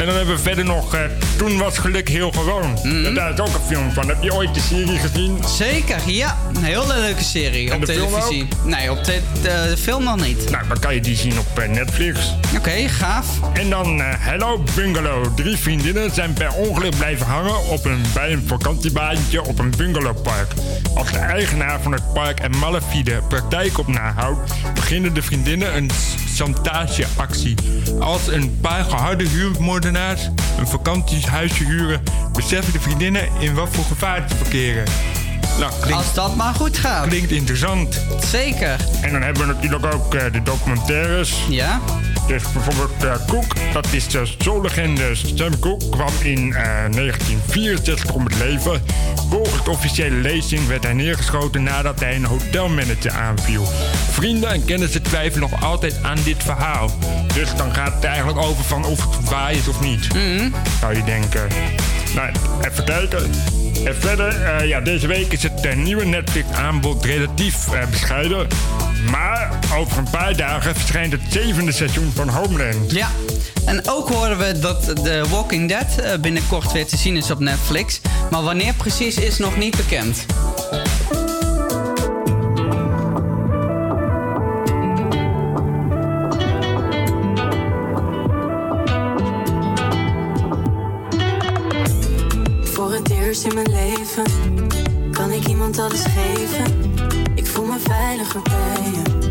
En 0.02 0.08
dan 0.08 0.16
hebben 0.16 0.34
we 0.34 0.42
verder 0.42 0.64
nog 0.64 0.94
eh, 0.94 1.00
Toen 1.36 1.58
was 1.58 1.78
geluk 1.78 2.08
heel 2.08 2.30
gewoon. 2.32 2.78
Mhm. 2.82 3.14
Daar 3.14 3.32
is 3.32 3.38
ook 3.38 3.54
een 3.54 3.66
film 3.66 3.92
van. 3.92 4.08
Heb 4.08 4.22
je 4.22 4.34
ooit 4.34 4.54
de 4.54 4.60
serie 4.60 4.98
gezien? 4.98 5.38
Zeker, 5.46 5.96
ja. 6.06 6.36
Een 6.54 6.62
hele 6.62 6.86
leuke 6.86 7.22
serie 7.24 7.70
En 7.70 7.74
op 7.74 7.86
de 7.86 7.92
televisie. 7.92 8.48
Nee, 8.64 8.90
op 8.90 9.04
de, 9.04 9.20
de, 9.42 9.66
de 9.70 9.76
film 9.76 10.04
nog 10.04 10.26
niet. 10.26 10.50
Nou, 10.50 10.68
dan 10.68 10.78
kan 10.78 10.94
je 10.94 11.00
die 11.00 11.16
zien 11.16 11.38
op 11.38 11.58
eh, 11.58 11.68
Netflix. 11.68 12.36
Oké, 12.56 12.88
gaaf. 12.88 13.26
En 13.52 13.70
dan 13.70 14.00
eh, 14.00 14.06
Hello 14.18 14.62
Bungalow. 14.74 15.36
Drie 15.36 15.56
vriendinnen 15.56 16.10
zijn 16.10 16.32
per 16.32 16.52
ongeluk 16.52 16.96
blijven 16.96 17.26
hangen 17.26 17.68
op 17.68 17.84
een, 17.84 18.02
bij 18.14 18.32
een 18.32 18.44
vakantiebaantje 18.46 19.44
op 19.44 19.58
een 19.58 19.72
bungalowpark. 19.76 20.52
Als 20.94 21.12
de 21.12 21.18
eigenaar 21.18 21.80
van 21.80 21.92
het 21.92 22.12
park 22.12 22.42
een 22.42 22.58
malafide 22.58 23.20
praktijk 23.28 23.78
op 23.78 23.86
nahoudt, 23.86 24.52
beginnen 24.74 25.14
de 25.14 25.22
vriendinnen 25.22 25.76
een 25.76 25.90
chantageactie. 26.34 27.54
Als 28.00 28.26
een 28.26 28.58
paar 28.60 28.84
geharde 28.84 29.28
huurmoordenaars 29.28 30.28
een 30.58 30.66
vakantiehuisje 30.66 31.64
huren, 31.64 32.02
beseffen 32.32 32.72
de 32.72 32.80
vriendinnen 32.80 33.28
in 33.38 33.54
wat 33.54 33.68
voor 33.70 33.84
gevaar 33.84 34.26
te 34.26 34.34
verkeren. 34.34 34.84
Nou, 35.58 35.72
klinkt, 35.80 35.92
Als 35.92 36.14
dat 36.14 36.36
maar 36.36 36.54
goed 36.54 36.78
gaat. 36.78 37.06
Klinkt 37.06 37.30
interessant. 37.30 38.00
Zeker. 38.30 38.76
En 39.00 39.12
dan 39.12 39.22
hebben 39.22 39.46
we 39.46 39.52
natuurlijk 39.52 39.94
ook 39.94 40.14
eh, 40.14 40.32
de 40.32 40.42
documentaires. 40.42 41.34
Ja. 41.48 41.80
Dus 42.32 42.52
bijvoorbeeld 42.52 43.04
eh 43.04 43.26
Cook, 43.26 43.72
dat 43.72 43.86
is 43.90 44.08
de 44.08 44.26
soullegende 44.38 45.14
Sam 45.14 45.58
Cooke, 45.58 45.88
kwam 45.88 46.12
in 46.22 46.54
eh, 46.54 46.62
1964 46.90 48.12
om 48.12 48.24
het 48.24 48.38
leven. 48.38 48.82
Volgens 49.30 49.64
de 49.64 49.70
officiële 49.70 50.16
lezing 50.16 50.66
werd 50.66 50.82
hij 50.82 50.92
neergeschoten 50.92 51.62
nadat 51.62 52.00
hij 52.00 52.14
een 52.14 52.24
hotelmanager 52.24 53.10
aanviel. 53.10 53.64
Vrienden 54.10 54.50
en 54.50 54.64
kennissen 54.64 55.02
twijfelen 55.02 55.50
nog 55.50 55.62
altijd 55.62 56.02
aan 56.02 56.18
dit 56.24 56.42
verhaal. 56.42 56.90
Dus 57.34 57.54
dan 57.56 57.74
gaat 57.74 57.94
het 57.94 58.04
eigenlijk 58.04 58.38
over 58.38 58.64
van 58.64 58.84
of 58.84 59.16
het 59.16 59.28
waar 59.28 59.52
is 59.52 59.68
of 59.68 59.80
niet. 59.80 60.06
Zou 60.80 60.96
je 60.96 61.04
denken. 61.04 61.46
Nou, 62.14 62.30
even 62.70 62.84
kijken. 62.84 63.30
En 63.84 63.96
verder, 63.96 64.42
eh, 64.42 64.68
ja, 64.68 64.80
deze 64.80 65.06
week 65.06 65.32
is 65.32 65.42
het 65.42 65.76
nieuwe 65.76 66.04
Netflix-aanbod 66.04 67.04
relatief 67.04 67.68
bescheiden. 67.90 68.46
Maar 69.10 69.58
over 69.76 69.98
een 69.98 70.10
paar 70.10 70.36
dagen 70.36 70.74
verschijnt 70.74 71.12
het 71.12 71.20
zevende 71.28 71.72
seizoen 71.72 72.12
van 72.14 72.28
Homeland. 72.28 72.92
Ja. 72.92 73.08
En 73.66 73.88
ook 73.88 74.08
horen 74.08 74.38
we 74.38 74.58
dat 74.58 74.84
The 74.84 75.24
Walking 75.30 75.68
Dead 75.68 75.98
eh, 75.98 76.18
binnenkort 76.20 76.72
weer 76.72 76.86
te 76.86 76.96
zien 76.96 77.16
is 77.16 77.30
op 77.30 77.38
Netflix. 77.38 78.00
Maar 78.30 78.42
wanneer 78.42 78.74
precies 78.74 79.16
is 79.16 79.38
nog 79.38 79.56
niet 79.56 79.76
bekend. 79.76 80.26
Voor 92.64 92.92
het 92.92 93.10
eerst 93.10 93.44
in 93.44 93.54
mijn 93.54 93.70
leven 93.70 94.24
kan 95.10 95.30
ik 95.30 95.46
iemand 95.46 95.78
alles 95.78 96.02
geven. 96.02 96.81
Me 97.72 97.78
veiliger 97.78 98.42
bij 98.42 98.90
je. 98.92 99.21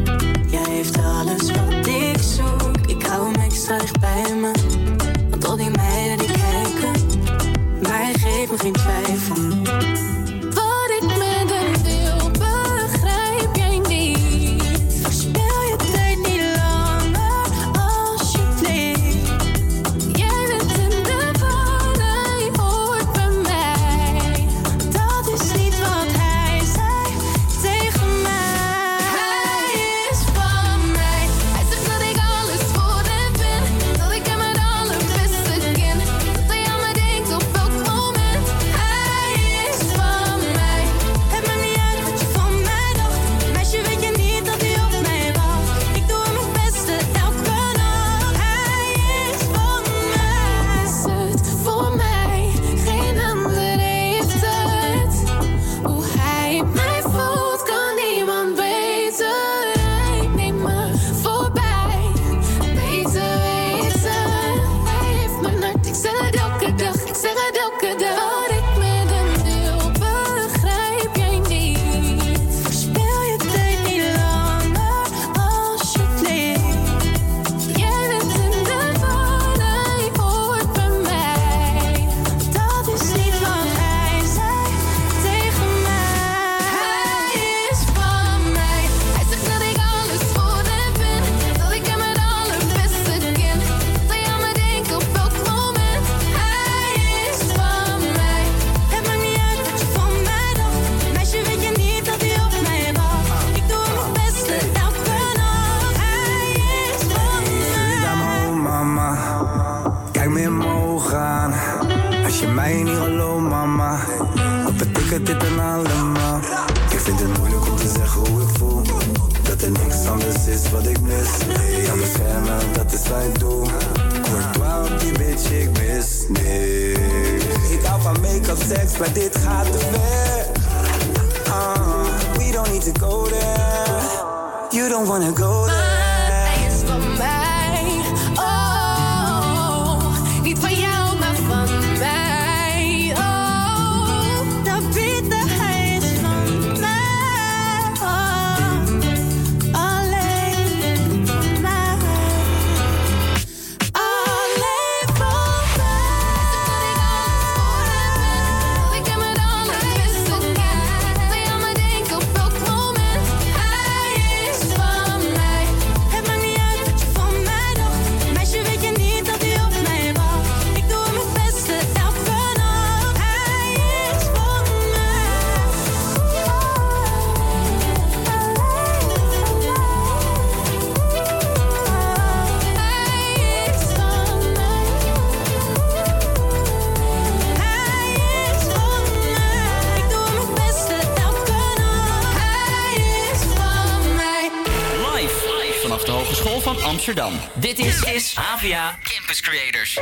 Dit 198.61 198.69
is 198.69 198.75
AVA 198.75 198.97
Campus 199.03 199.41
Creators. 199.41 199.99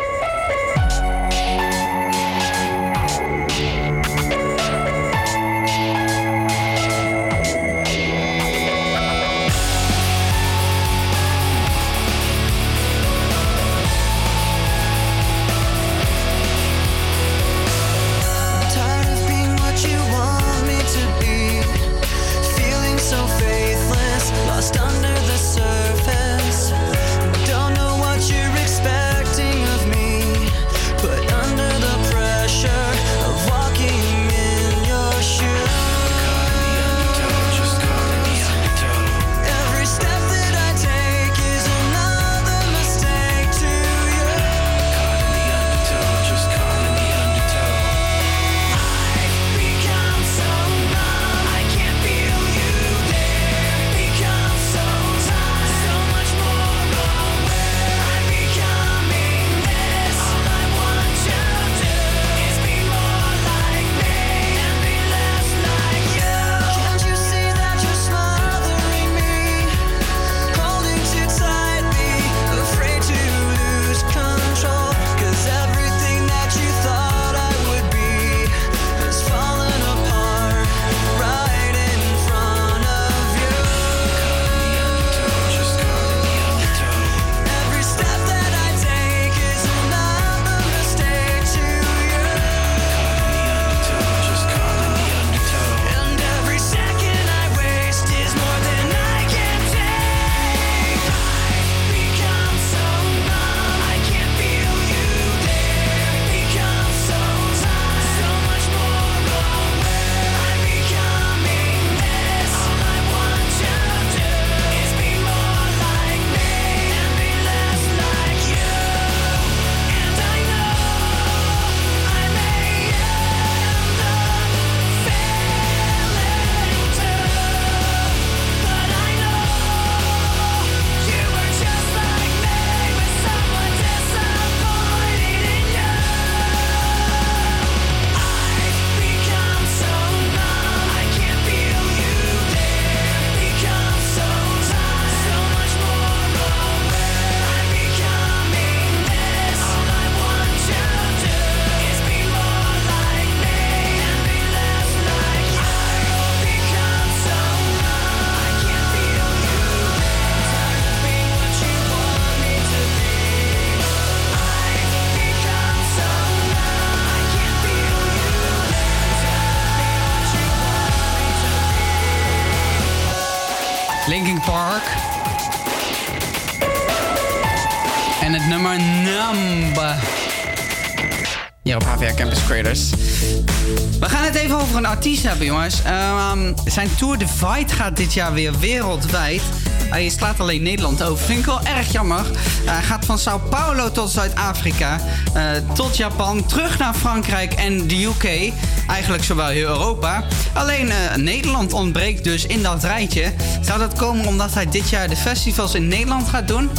Hebben, 185.18 185.46
jongens. 185.46 185.82
Ehm, 185.84 186.54
zijn 186.66 186.96
Tour 186.96 187.18
de 187.18 187.28
Fight 187.28 187.72
gaat 187.72 187.98
dit 187.98 188.14
jaar 188.14 188.34
weer 188.34 188.60
wereldwijd. 188.60 189.42
Hij 189.90 190.10
slaat 190.10 190.40
alleen 190.40 190.62
Nederland 190.62 191.04
over. 191.04 191.26
Vind 191.26 191.40
ik 191.40 191.46
wel 191.46 191.62
erg 191.64 191.92
jammer. 191.92 192.26
Hij 192.66 192.82
gaat 192.82 193.06
van 193.06 193.20
Sao 193.20 193.38
Paulo 193.50 193.92
tot 193.92 194.10
Zuid-Afrika. 194.10 195.00
eh, 195.34 195.44
tot 195.74 195.98
Japan. 195.98 196.46
Terug 196.46 196.78
naar 196.78 196.94
Frankrijk 196.94 197.54
en 197.54 197.88
de 197.88 198.04
UK. 198.04 198.54
Eigenlijk 198.88 199.24
zowel 199.24 199.48
heel 199.48 199.68
Europa. 199.68 200.24
Alleen 200.54 200.90
eh, 200.90 201.16
Nederland 201.16 201.74
ontbreekt 201.74 202.24
dus 202.24 202.46
in 202.46 202.64
dat 202.64 202.84
rijtje. 202.84 203.34
Zou 203.62 203.80
dat 203.80 203.94
komen 203.94 204.28
omdat 204.28 204.54
hij 204.54 204.70
dit 204.70 204.90
jaar 204.90 205.10
de 205.10 205.16
festivals 205.16 205.74
in 205.74 205.88
Nederland 205.88 206.30
gaat 206.30 206.48
doen? 206.48 206.70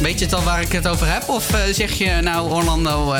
Weet 0.00 0.18
je 0.18 0.24
het 0.24 0.34
al 0.34 0.42
waar 0.42 0.60
ik 0.60 0.72
het 0.72 0.88
over 0.88 1.12
heb? 1.12 1.28
Of 1.28 1.52
eh, 1.52 1.60
zeg 1.72 1.92
je 1.92 2.20
nou, 2.22 2.50
Orlando, 2.50 3.14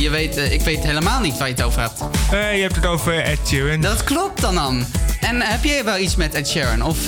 je 0.00 0.08
weet, 0.10 0.36
ik 0.36 0.60
weet 0.60 0.84
helemaal 0.84 1.20
niet 1.20 1.38
waar 1.38 1.48
je 1.48 1.54
het 1.54 1.62
over 1.62 1.80
hebt? 1.80 2.15
Je 2.30 2.62
hebt 2.62 2.76
het 2.76 2.86
over 2.86 3.22
Ed 3.22 3.38
Sheeran. 3.46 3.80
Dat 3.80 4.04
klopt 4.04 4.40
dan 4.40 4.54
dan. 4.54 4.84
En 5.20 5.40
heb 5.40 5.64
jij 5.64 5.84
wel 5.84 5.98
iets 5.98 6.16
met 6.16 6.34
Ed 6.34 6.48
Sheeran? 6.48 6.82
Of? 6.82 6.98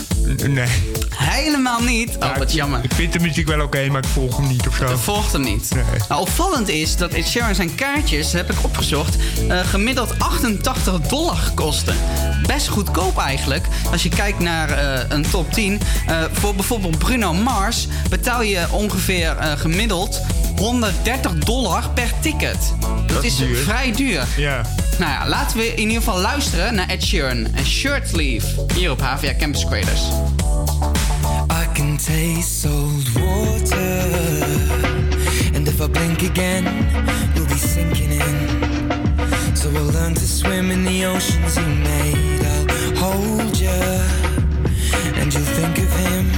Nee. 0.46 0.68
Helemaal 1.14 1.82
niet? 1.82 2.16
Oh, 2.16 2.36
wat 2.36 2.52
jammer. 2.52 2.84
Ik 2.84 2.92
vind 2.94 3.12
de 3.12 3.18
muziek 3.18 3.46
wel 3.46 3.60
oké, 3.60 3.88
maar 3.88 4.02
ik 4.02 4.08
volg 4.08 4.36
hem 4.36 4.48
niet 4.48 4.66
of 4.66 4.76
zo. 4.76 4.88
Je 4.88 4.96
volgt 4.96 5.32
hem 5.32 5.42
niet. 5.42 5.70
Nou, 6.08 6.20
opvallend 6.20 6.68
is 6.68 6.96
dat 6.96 7.12
Ed 7.12 7.28
Sheeran 7.28 7.54
zijn 7.54 7.74
kaartjes, 7.74 8.32
heb 8.32 8.50
ik 8.50 8.64
opgezocht, 8.64 9.16
eh, 9.48 9.60
gemiddeld 9.60 10.18
88 10.18 11.00
dollar 11.00 11.50
kosten. 11.54 11.96
Best 12.46 12.68
goedkoop 12.68 13.18
eigenlijk. 13.18 13.66
Als 13.90 14.02
je 14.02 14.08
kijkt 14.08 14.38
naar 14.38 14.70
eh, 14.70 15.00
een 15.08 15.30
top 15.30 15.52
10. 15.52 15.80
Eh, 16.06 16.22
voor 16.32 16.54
bijvoorbeeld 16.54 16.98
Bruno 16.98 17.32
Mars 17.32 17.86
betaal 18.08 18.42
je 18.42 18.66
ongeveer 18.70 19.36
eh, 19.36 19.52
gemiddeld 19.52 20.20
130 20.56 21.34
dollar 21.34 21.90
per 21.90 22.12
ticket. 22.20 22.74
Dat, 23.06 23.24
is 23.24 23.36
duur. 23.36 23.56
vrij 23.56 23.92
duur. 23.92 24.26
Ja. 24.36 24.62
Nou 24.98 25.10
ja, 25.10 25.28
laten 25.28 25.56
we 25.56 25.74
in 25.74 25.88
ieder 25.88 25.96
geval 25.96 26.20
luisteren 26.20 26.74
naar 26.74 26.88
Ed 26.88 27.04
Sheeran 27.04 27.54
en 27.54 27.66
Shirt 27.66 28.08
Sleeve 28.08 28.66
hier 28.74 28.90
op 28.90 29.00
HVA 29.00 29.34
Campus 29.38 29.64
Creators. 29.66 30.02
I 31.50 31.72
can 31.72 31.96
taste 31.96 32.60
salt 32.60 33.12
water. 33.12 34.02
And 35.54 35.68
if 35.68 35.80
I 35.80 35.88
blink 35.88 36.22
again, 36.30 36.64
you'll 37.34 37.46
be 37.46 37.58
sinking 37.58 38.10
in. 38.10 38.48
So 39.54 39.68
I'll 39.70 39.92
learn 39.92 40.14
to 40.14 40.26
swim 40.26 40.70
in 40.70 40.84
the 40.84 41.06
oceans 41.06 41.54
you 41.54 41.66
made. 41.66 42.46
I'll 42.46 43.12
hold 43.12 43.58
you, 43.58 44.00
and 45.20 45.32
you'll 45.32 45.54
think 45.54 45.78
of 45.78 45.96
him. 45.96 46.30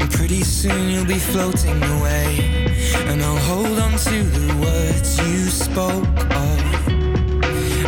And 0.00 0.10
pretty 0.10 0.42
soon 0.44 0.88
you'll 0.88 1.06
be 1.06 1.18
floating 1.18 1.82
away. 1.82 2.45
I'll 3.26 3.38
hold 3.38 3.78
on 3.80 3.90
to 3.98 4.22
the 4.22 4.54
words 4.64 5.18
you 5.18 5.46
spoke 5.48 6.18
of. 6.46 6.58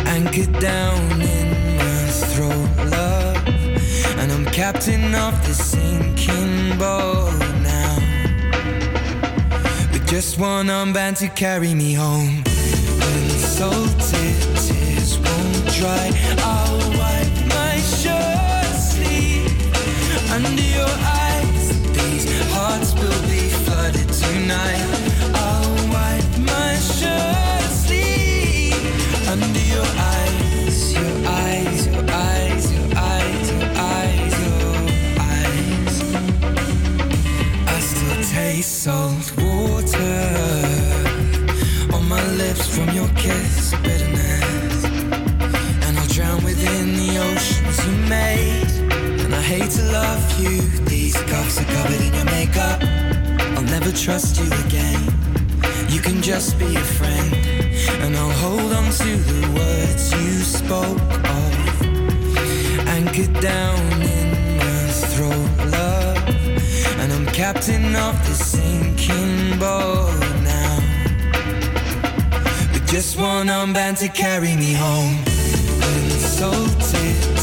Anchored 0.05 0.51
down 0.59 1.21
in 1.21 1.77
my 1.77 2.05
throat, 2.31 2.71
love. 2.91 3.37
And 4.19 4.33
I'm 4.33 4.43
captain 4.47 5.15
of 5.15 5.33
the 5.47 5.53
sinking 5.53 6.77
boat 6.77 7.39
now. 7.63 7.95
With 9.93 10.05
just 10.09 10.37
one 10.37 10.67
armband 10.67 11.19
to 11.19 11.29
carry 11.29 11.73
me 11.73 11.93
home. 11.93 12.43
insulted 13.23 14.35
tears 14.65 15.17
won't 15.19 15.65
dry. 15.79 16.07
I'll 16.39 16.79
wipe 16.99 17.37
my 17.57 17.75
shirt 17.99 18.75
sleeve 18.91 19.55
under 20.35 20.67
your 20.79 20.95
eyes. 21.23 21.65
These 21.95 22.27
hearts 22.51 22.93
will 22.93 23.21
be 23.33 23.47
flooded 23.63 24.09
tonight. 24.11 25.08
Love 49.91 50.39
you, 50.39 50.61
these 50.85 51.15
cups 51.23 51.59
are 51.59 51.65
covered 51.65 52.01
in 52.01 52.13
your 52.13 52.25
makeup. 52.25 52.81
I'll 53.55 53.63
never 53.63 53.91
trust 53.91 54.39
you 54.39 54.47
again. 54.65 55.01
You 55.89 55.99
can 56.01 56.21
just 56.21 56.57
be 56.59 56.75
a 56.75 56.85
friend, 56.99 57.33
and 58.03 58.15
I'll 58.15 58.37
hold 58.45 58.71
on 58.73 58.91
to 58.91 59.17
the 59.31 59.41
words 59.57 60.11
you 60.13 60.39
spoke 60.41 61.01
of. 61.39 61.51
Anchored 62.87 63.33
down 63.41 63.79
in 64.01 64.57
my 64.57 64.87
throat, 65.11 65.51
love. 65.71 66.17
And 66.99 67.11
I'm 67.11 67.25
captain 67.27 67.95
of 67.95 68.15
the 68.27 68.35
sinking 68.35 69.57
boat 69.59 70.19
now. 70.43 70.75
With 72.73 72.87
just 72.87 73.17
one 73.17 73.47
armband 73.47 73.99
to 73.99 74.09
carry 74.09 74.55
me 74.55 74.73
home. 74.73 75.17
Won't 76.39 77.38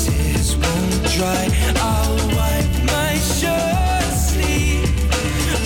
I'll 1.19 2.15
wipe 2.37 2.85
my 2.85 3.15
shirt 3.15 4.13
sleeve 4.13 4.85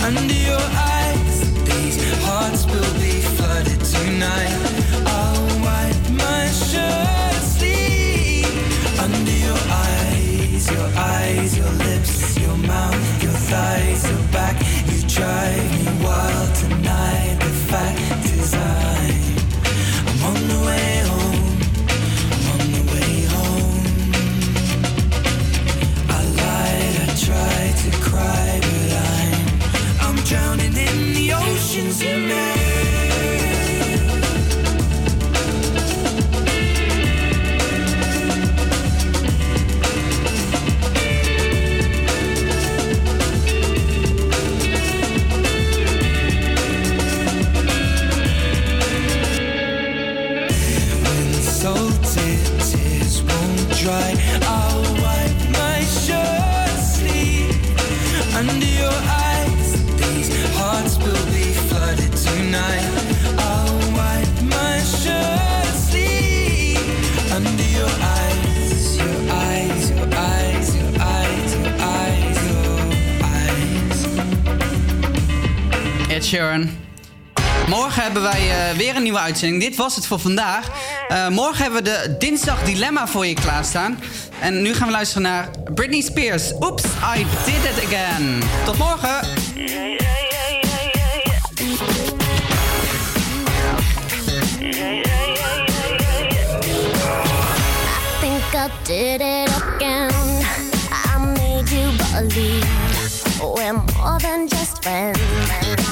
under 0.04 0.32
your 0.32 0.60
eyes. 0.60 1.40
These 1.64 1.98
hearts 2.22 2.66
will 2.66 2.94
be 3.00 3.20
flooded 3.34 3.80
tonight. 3.80 4.54
I'll 5.06 5.48
wipe 5.66 6.10
my 6.12 6.46
shirt 6.46 7.42
sleeve 7.42 8.46
under 9.00 9.32
your 9.32 9.58
eyes, 9.88 10.70
your 10.70 10.88
eyes, 10.96 11.58
your 11.58 11.72
lips, 11.84 12.38
your 12.38 12.56
mouth, 12.56 13.22
your 13.22 13.32
thighs, 13.32 14.08
your 14.08 14.22
back. 14.30 14.56
You 14.86 15.02
drive 15.08 15.84
me 15.84 16.04
wild 16.04 16.54
tonight. 16.54 16.69
Sheeran. 76.30 76.70
Morgen 77.68 78.02
hebben 78.02 78.22
wij 78.22 78.50
eh, 78.50 78.76
weer 78.76 78.96
een 78.96 79.02
nieuwe 79.02 79.18
uitzending. 79.18 79.62
Dit 79.62 79.76
was 79.76 79.96
het 79.96 80.06
voor 80.06 80.18
vandaag. 80.18 80.68
Eh, 81.08 81.28
morgen 81.28 81.62
hebben 81.62 81.82
we 81.82 81.90
de 81.90 82.16
Dinsdag 82.18 82.62
Dilemma 82.62 83.06
voor 83.06 83.26
je 83.26 83.34
klaarstaan. 83.34 83.98
En 84.40 84.62
nu 84.62 84.74
gaan 84.74 84.86
we 84.86 84.92
luisteren 84.92 85.22
naar 85.22 85.50
Britney 85.74 86.00
Spears. 86.00 86.52
Oops, 86.58 86.84
I 87.16 87.26
did 87.44 87.64
it 87.64 87.84
again. 87.84 88.42
Tot 88.64 88.78
morgen. 88.78 89.18
more 104.10 104.18
than 104.18 104.48
just 104.48 104.82
friends. 104.82 105.89